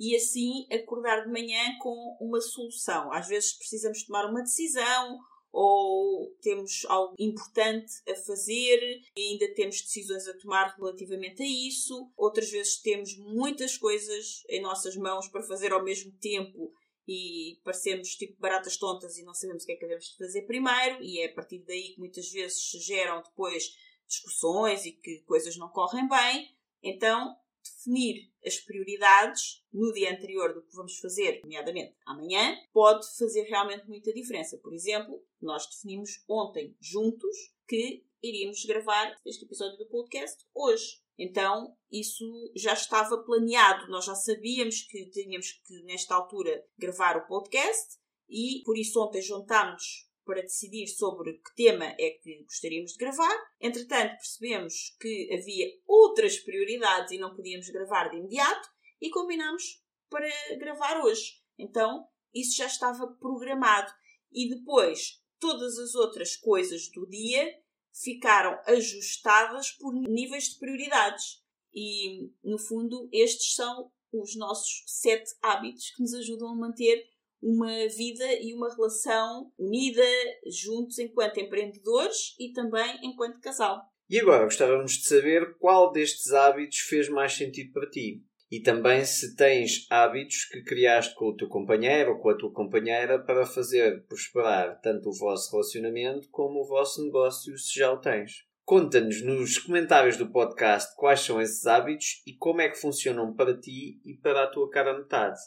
e 0.00 0.16
assim 0.16 0.66
acordar 0.72 1.26
de 1.26 1.30
manhã 1.30 1.76
com 1.78 2.16
uma 2.18 2.40
solução. 2.40 3.12
Às 3.12 3.28
vezes 3.28 3.52
precisamos 3.52 4.02
tomar 4.02 4.24
uma 4.24 4.40
decisão 4.40 5.20
ou 5.52 6.34
temos 6.40 6.86
algo 6.88 7.14
importante 7.18 7.92
a 8.08 8.14
fazer 8.14 9.02
e 9.14 9.32
ainda 9.32 9.52
temos 9.54 9.82
decisões 9.82 10.26
a 10.26 10.38
tomar 10.38 10.74
relativamente 10.78 11.42
a 11.42 11.46
isso. 11.46 12.10
Outras 12.16 12.50
vezes 12.50 12.80
temos 12.80 13.14
muitas 13.18 13.76
coisas 13.76 14.42
em 14.48 14.62
nossas 14.62 14.96
mãos 14.96 15.28
para 15.28 15.42
fazer 15.42 15.70
ao 15.70 15.84
mesmo 15.84 16.10
tempo 16.12 16.72
e 17.06 17.60
parecemos 17.62 18.14
tipo 18.14 18.40
baratas 18.40 18.78
tontas 18.78 19.18
e 19.18 19.24
não 19.24 19.34
sabemos 19.34 19.64
o 19.64 19.66
que 19.66 19.72
é 19.72 19.74
que 19.74 19.82
devemos 19.82 20.14
fazer 20.16 20.42
primeiro 20.42 21.02
e 21.02 21.20
é 21.20 21.26
a 21.26 21.34
partir 21.34 21.58
daí 21.58 21.92
que 21.92 21.98
muitas 21.98 22.30
vezes 22.30 22.70
se 22.70 22.78
geram 22.78 23.22
depois 23.22 23.76
discussões 24.06 24.86
e 24.86 24.92
que 24.92 25.20
coisas 25.26 25.58
não 25.58 25.68
correm 25.68 26.08
bem. 26.08 26.56
Então, 26.82 27.36
definir 27.62 28.30
as 28.44 28.58
prioridades 28.58 29.64
no 29.72 29.92
dia 29.92 30.12
anterior 30.12 30.54
do 30.54 30.62
que 30.62 30.74
vamos 30.74 30.98
fazer, 30.98 31.40
nomeadamente 31.42 31.94
amanhã, 32.06 32.56
pode 32.72 33.06
fazer 33.16 33.42
realmente 33.42 33.86
muita 33.86 34.12
diferença. 34.12 34.58
Por 34.58 34.72
exemplo, 34.72 35.22
nós 35.40 35.66
definimos 35.66 36.22
ontem 36.28 36.76
juntos 36.80 37.36
que 37.68 38.04
iríamos 38.22 38.64
gravar 38.64 39.16
este 39.24 39.44
episódio 39.44 39.78
do 39.78 39.88
podcast 39.88 40.44
hoje. 40.54 41.00
Então, 41.18 41.76
isso 41.90 42.24
já 42.56 42.72
estava 42.72 43.22
planeado, 43.22 43.90
nós 43.90 44.06
já 44.06 44.14
sabíamos 44.14 44.82
que 44.82 45.10
tínhamos 45.10 45.52
que, 45.66 45.82
nesta 45.82 46.14
altura, 46.14 46.64
gravar 46.78 47.16
o 47.16 47.26
podcast 47.26 47.98
e 48.28 48.62
por 48.64 48.78
isso 48.78 49.00
ontem 49.02 49.20
juntámos 49.20 50.09
para 50.24 50.42
decidir 50.42 50.86
sobre 50.86 51.34
que 51.34 51.54
tema 51.56 51.86
é 51.98 52.10
que 52.22 52.42
gostaríamos 52.42 52.92
de 52.92 52.98
gravar. 52.98 53.36
Entretanto, 53.60 54.16
percebemos 54.16 54.96
que 55.00 55.28
havia 55.32 55.66
outras 55.86 56.38
prioridades 56.38 57.12
e 57.12 57.18
não 57.18 57.34
podíamos 57.34 57.68
gravar 57.68 58.08
de 58.08 58.16
imediato 58.16 58.68
e 59.00 59.10
combinámos 59.10 59.82
para 60.08 60.28
gravar 60.58 61.02
hoje. 61.02 61.40
Então, 61.58 62.06
isso 62.34 62.56
já 62.56 62.66
estava 62.66 63.06
programado. 63.18 63.92
E 64.32 64.48
depois, 64.48 65.20
todas 65.38 65.78
as 65.78 65.94
outras 65.94 66.36
coisas 66.36 66.88
do 66.90 67.06
dia 67.06 67.52
ficaram 67.92 68.58
ajustadas 68.66 69.72
por 69.72 69.92
níveis 69.92 70.50
de 70.50 70.58
prioridades. 70.58 71.42
E, 71.72 72.30
no 72.42 72.58
fundo, 72.58 73.08
estes 73.12 73.54
são 73.54 73.90
os 74.12 74.36
nossos 74.36 74.84
sete 74.86 75.30
hábitos 75.40 75.90
que 75.90 76.02
nos 76.02 76.14
ajudam 76.14 76.48
a 76.48 76.54
manter 76.54 77.04
uma 77.42 77.88
vida 77.88 78.26
e 78.40 78.54
uma 78.54 78.72
relação 78.74 79.50
unida, 79.58 80.02
juntos 80.46 80.98
enquanto 80.98 81.40
empreendedores 81.40 82.34
e 82.38 82.52
também 82.52 82.98
enquanto 83.02 83.40
casal. 83.40 83.82
E 84.08 84.18
agora 84.18 84.44
gostávamos 84.44 84.92
de 84.92 85.04
saber 85.04 85.56
qual 85.58 85.92
destes 85.92 86.32
hábitos 86.32 86.78
fez 86.78 87.08
mais 87.08 87.32
sentido 87.32 87.72
para 87.72 87.88
ti. 87.88 88.22
E 88.50 88.60
também 88.60 89.04
se 89.04 89.36
tens 89.36 89.86
hábitos 89.88 90.46
que 90.46 90.64
criaste 90.64 91.14
com 91.14 91.26
o 91.26 91.36
teu 91.36 91.48
companheiro 91.48 92.14
ou 92.14 92.18
com 92.18 92.30
a 92.30 92.36
tua 92.36 92.52
companheira 92.52 93.20
para 93.20 93.46
fazer 93.46 94.04
prosperar 94.08 94.80
tanto 94.80 95.08
o 95.08 95.16
vosso 95.16 95.52
relacionamento 95.52 96.28
como 96.30 96.60
o 96.60 96.66
vosso 96.66 97.04
negócio, 97.04 97.56
se 97.56 97.78
já 97.78 97.92
o 97.92 97.98
tens. 97.98 98.44
Conta-nos 98.64 99.24
nos 99.24 99.58
comentários 99.58 100.16
do 100.16 100.30
podcast 100.30 100.94
quais 100.96 101.20
são 101.20 101.40
esses 101.40 101.64
hábitos 101.66 102.22
e 102.26 102.34
como 102.34 102.60
é 102.60 102.68
que 102.68 102.80
funcionam 102.80 103.32
para 103.32 103.56
ti 103.56 104.00
e 104.04 104.14
para 104.14 104.42
a 104.42 104.50
tua 104.50 104.68
cara 104.68 104.98
metade. 104.98 105.38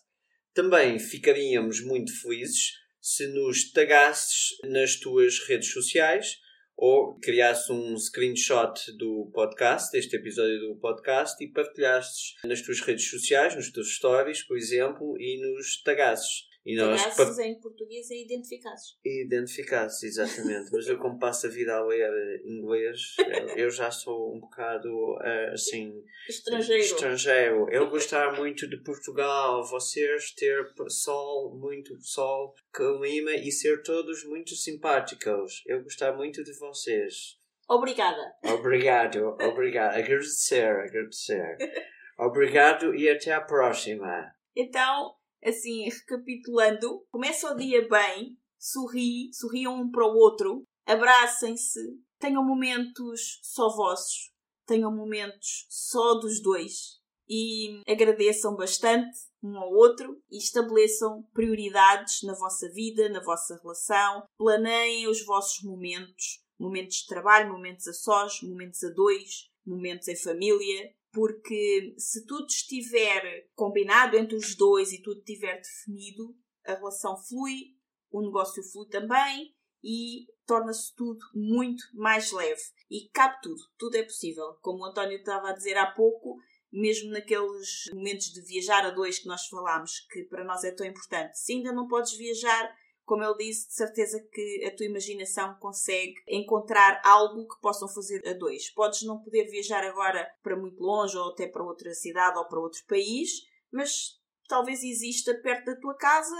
Também 0.54 0.99
ficaríamos 0.99 1.84
muito 1.84 2.12
felizes 2.22 2.74
se 3.01 3.28
nos 3.28 3.72
tagasses 3.72 4.49
nas 4.64 4.95
tuas 4.95 5.39
redes 5.47 5.72
sociais 5.72 6.38
ou 6.76 7.20
criasses 7.20 7.70
um 7.70 7.97
screenshot 7.97 8.74
do 8.97 9.30
podcast, 9.34 9.91
deste 9.91 10.16
episódio 10.16 10.60
do 10.60 10.76
podcast, 10.76 11.43
e 11.43 11.47
partilhasses 11.47 12.36
nas 12.45 12.62
tuas 12.62 12.80
redes 12.82 13.10
sociais, 13.10 13.56
nos 13.56 13.72
teus 13.72 13.95
stories, 13.95 14.43
por 14.43 14.58
exemplo, 14.58 15.16
e 15.20 15.39
nos 15.41 15.82
tagasses. 15.84 16.53
E 16.66 16.78
nós, 16.78 17.03
Pegasus 17.03 17.39
em 17.39 17.59
português 17.59 18.09
é 18.09 18.22
identificados. 18.22 18.97
Identificados, 19.03 20.01
exatamente. 20.01 20.72
Mas 20.72 20.88
eu, 20.88 20.97
como 20.97 21.20
passo 21.20 21.47
a 21.47 21.49
vida 21.49 21.76
a 21.76 21.84
ler 21.86 22.41
inglês, 22.45 23.16
eu 23.57 23.70
já 23.70 23.91
sou 23.91 24.34
um 24.34 24.39
bocado 24.39 24.89
eh, 25.22 25.51
assim. 25.53 25.93
Estrangeiro. 26.30 26.82
Estrangeiro. 26.82 27.70
Eu 27.70 27.89
gostar 27.89 28.34
muito 28.38 28.66
de 28.70 28.78
Portugal, 28.78 29.66
vocês 29.66 30.32
ter 30.32 30.66
sol, 30.88 31.53
muito 31.53 31.99
sol, 32.01 32.55
clima 32.74 33.32
e 33.32 33.51
ser 33.51 33.84
todos 33.84 34.24
muito 34.24 34.55
simpáticos. 34.55 35.61
Eu 35.68 35.84
gostar 35.84 36.16
muito 36.16 36.43
de 36.45 36.53
vocês. 36.57 37.38
Obrigada. 37.68 38.36
Obrigado, 38.45 39.36
obrigado. 39.41 39.95
Agradecer, 39.97 40.68
agradecer. 40.68 41.57
Obrigado 42.18 42.93
e 42.95 43.09
até 43.09 43.34
a 43.34 43.41
próxima. 43.41 44.32
Então, 44.55 45.16
assim, 45.44 45.89
recapitulando, 45.89 47.06
começa 47.12 47.52
o 47.52 47.58
dia 47.58 47.88
bem, 47.88 48.38
sorri, 48.58 49.30
sorriam 49.34 49.82
um 49.82 49.91
para 49.91 50.06
o 50.06 50.16
outro, 50.16 50.64
abracem-se, 50.86 51.80
tenham 52.20 52.46
momentos 52.46 53.39
só 53.44 53.70
vossos, 53.76 54.32
tenham 54.66 54.96
momentos 54.96 55.66
só 55.70 56.16
dos 56.16 56.41
dois 56.41 57.02
e 57.28 57.82
agradeçam 57.88 58.56
bastante 58.56 59.18
um 59.41 59.58
ao 59.58 59.70
outro 59.72 60.22
e 60.32 60.38
estabeleçam 60.38 61.24
prioridades 61.34 62.22
na 62.24 62.34
vossa 62.34 62.70
vida, 62.72 63.10
na 63.10 63.22
vossa 63.22 63.60
relação, 63.62 64.24
planeiem 64.38 65.08
os 65.08 65.26
vossos 65.26 65.64
momentos, 65.64 66.41
momentos 66.58 66.98
de 66.98 67.08
trabalho, 67.08 67.52
momentos 67.52 67.88
a 67.88 67.94
sós, 67.94 68.41
momentos 68.41 68.84
a 68.84 68.89
dois, 68.89 69.50
momentos 69.66 70.08
em 70.08 70.16
família, 70.16 70.94
porque 71.14 71.93
se 71.97 72.26
tudo 72.26 72.47
estiver 72.47 73.47
combinado 73.53 74.18
entre 74.18 74.36
os 74.36 74.55
dois 74.55 74.91
e 74.91 75.01
tudo 75.01 75.20
estiver 75.20 75.61
definido, 75.61 76.36
a 76.66 76.74
relação 76.74 77.16
flui, 77.16 77.76
o 78.11 78.22
negócio 78.22 78.64
flui 78.64 78.88
também 78.89 79.53
e 79.84 80.26
torna-se 80.45 80.93
tudo 80.95 81.20
muito 81.36 81.84
mais 81.93 82.32
leve. 82.32 82.61
E 82.89 83.09
cabe 83.14 83.38
tudo, 83.43 83.61
tudo 83.78 83.95
é 83.95 84.03
possível. 84.03 84.55
Como 84.61 84.80
o 84.80 84.86
António 84.86 85.18
estava 85.18 85.49
a 85.49 85.53
dizer 85.53 85.78
há 85.78 85.91
pouco, 85.91 86.38
mesmo 86.72 87.11
naqueles 87.11 87.86
momentos 87.93 88.28
de 88.28 88.41
viajar 88.41 88.84
a 88.84 88.89
dois 88.89 89.20
que 89.20 89.28
nós 89.28 89.45
falámos, 89.45 89.99
que 90.11 90.24
para 90.24 90.43
nós 90.43 90.64
é 90.64 90.72
tão 90.72 90.86
importante, 90.86 91.38
se 91.38 91.53
ainda 91.53 91.72
não 91.72 91.88
podes 91.88 92.18
viajar, 92.18 92.76
como 93.06 93.24
ele 93.24 93.38
disse, 93.38 93.68
de 93.68 93.74
certeza 93.74 94.20
que 94.32 94.66
a 94.66 94.76
tua 94.76 94.86
imaginação 94.86 95.56
consegue 95.60 96.16
encontrar 96.28 97.01
algo 97.04 97.47
que 97.47 97.62
possam 97.62 97.88
fazer 97.88 98.26
a 98.28 98.34
dois. 98.34 98.70
Podes 98.74 99.04
não 99.04 99.20
poder 99.20 99.45
viajar 99.49 99.84
agora 99.84 100.28
para 100.41 100.56
muito 100.56 100.82
longe 100.82 101.18
ou 101.18 101.32
até 101.32 101.47
para 101.47 101.64
outra 101.64 101.93
cidade 101.93 102.38
ou 102.38 102.47
para 102.47 102.60
outro 102.60 102.82
país, 102.88 103.30
mas 103.72 104.20
talvez 104.47 104.84
exista 104.84 105.34
perto 105.36 105.66
da 105.66 105.80
tua 105.80 105.95
casa 105.95 106.36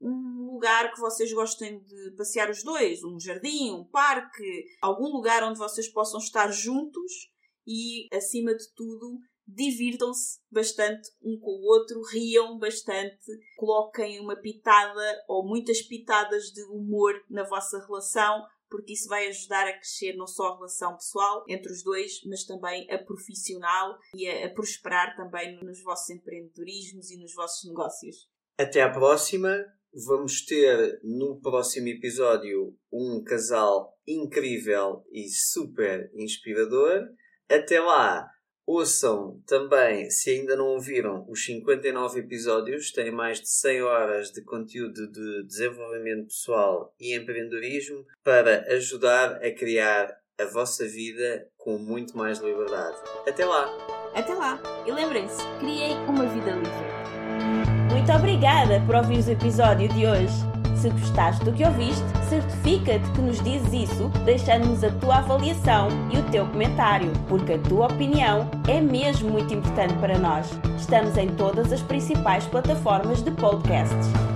um 0.00 0.52
lugar 0.52 0.92
que 0.92 1.00
vocês 1.00 1.32
gostem 1.32 1.80
de 1.80 2.10
passear 2.16 2.50
os 2.50 2.62
dois, 2.62 3.02
um 3.02 3.18
jardim, 3.18 3.70
um 3.72 3.84
parque, 3.84 4.66
algum 4.80 5.08
lugar 5.08 5.42
onde 5.42 5.58
vocês 5.58 5.88
possam 5.88 6.20
estar 6.20 6.50
juntos 6.50 7.30
e, 7.66 8.06
acima 8.12 8.54
de 8.54 8.64
tudo, 8.74 9.18
divirtam-se 9.46 10.40
bastante 10.50 11.08
um 11.22 11.38
com 11.38 11.50
o 11.50 11.64
outro, 11.66 12.02
riam 12.12 12.58
bastante, 12.58 13.18
coloquem 13.56 14.20
uma 14.20 14.36
pitada 14.36 15.24
ou 15.28 15.46
muitas 15.46 15.82
pitadas 15.82 16.46
de 16.46 16.62
humor 16.64 17.14
na 17.30 17.44
vossa 17.44 17.78
relação, 17.86 18.44
porque 18.68 18.94
isso 18.94 19.08
vai 19.08 19.28
ajudar 19.28 19.66
a 19.68 19.72
crescer 19.72 20.14
não 20.16 20.26
só 20.26 20.48
a 20.48 20.56
relação 20.56 20.94
pessoal 20.94 21.44
entre 21.48 21.72
os 21.72 21.82
dois, 21.84 22.20
mas 22.26 22.44
também 22.44 22.90
a 22.90 22.98
profissional 22.98 23.96
e 24.14 24.28
a, 24.28 24.46
a 24.46 24.50
prosperar 24.50 25.14
também 25.16 25.58
nos 25.62 25.82
vossos 25.82 26.10
empreendedorismos 26.10 27.10
e 27.10 27.16
nos 27.16 27.32
vossos 27.34 27.68
negócios. 27.68 28.28
Até 28.58 28.82
à 28.82 28.90
próxima. 28.90 29.64
Vamos 30.06 30.44
ter 30.44 31.00
no 31.02 31.40
próximo 31.40 31.88
episódio 31.88 32.76
um 32.92 33.24
casal 33.24 33.96
incrível 34.06 35.02
e 35.10 35.26
super 35.30 36.10
inspirador. 36.14 37.08
Até 37.48 37.80
lá, 37.80 38.28
Ouçam 38.66 39.40
também, 39.46 40.10
se 40.10 40.30
ainda 40.30 40.56
não 40.56 40.66
ouviram, 40.66 41.24
os 41.28 41.44
59 41.44 42.18
episódios, 42.18 42.90
têm 42.90 43.12
mais 43.12 43.40
de 43.40 43.48
100 43.48 43.82
horas 43.82 44.32
de 44.32 44.42
conteúdo 44.42 45.06
de 45.06 45.44
desenvolvimento 45.44 46.26
pessoal 46.26 46.92
e 46.98 47.14
empreendedorismo 47.14 48.04
para 48.24 48.66
ajudar 48.74 49.36
a 49.36 49.50
criar 49.52 50.18
a 50.36 50.44
vossa 50.46 50.84
vida 50.84 51.46
com 51.56 51.78
muito 51.78 52.18
mais 52.18 52.40
liberdade. 52.40 52.96
Até 53.26 53.44
lá! 53.44 53.70
Até 54.12 54.34
lá! 54.34 54.60
E 54.84 54.90
lembrem-se, 54.90 55.38
criem 55.60 55.96
uma 56.08 56.26
vida 56.26 56.50
livre. 56.50 57.92
Muito 57.92 58.12
obrigada 58.12 58.84
por 58.84 58.96
ouvir 58.96 59.24
o 59.24 59.30
episódio 59.30 59.88
de 59.88 60.06
hoje. 60.06 60.55
Se 60.86 60.90
gostaste 60.90 61.44
do 61.44 61.52
que 61.52 61.64
ouviste, 61.64 62.04
certifica-te 62.28 63.10
que 63.10 63.20
nos 63.20 63.42
dizes 63.42 63.90
isso, 63.90 64.08
deixando-nos 64.24 64.84
a 64.84 64.90
tua 64.92 65.16
avaliação 65.16 65.88
e 66.12 66.18
o 66.18 66.22
teu 66.30 66.46
comentário, 66.46 67.12
porque 67.28 67.54
a 67.54 67.58
tua 67.58 67.86
opinião 67.86 68.48
é 68.68 68.80
mesmo 68.80 69.28
muito 69.28 69.52
importante 69.52 69.94
para 69.94 70.16
nós. 70.16 70.48
Estamos 70.78 71.16
em 71.16 71.26
todas 71.30 71.72
as 71.72 71.82
principais 71.82 72.46
plataformas 72.46 73.20
de 73.20 73.32
podcasts. 73.32 74.35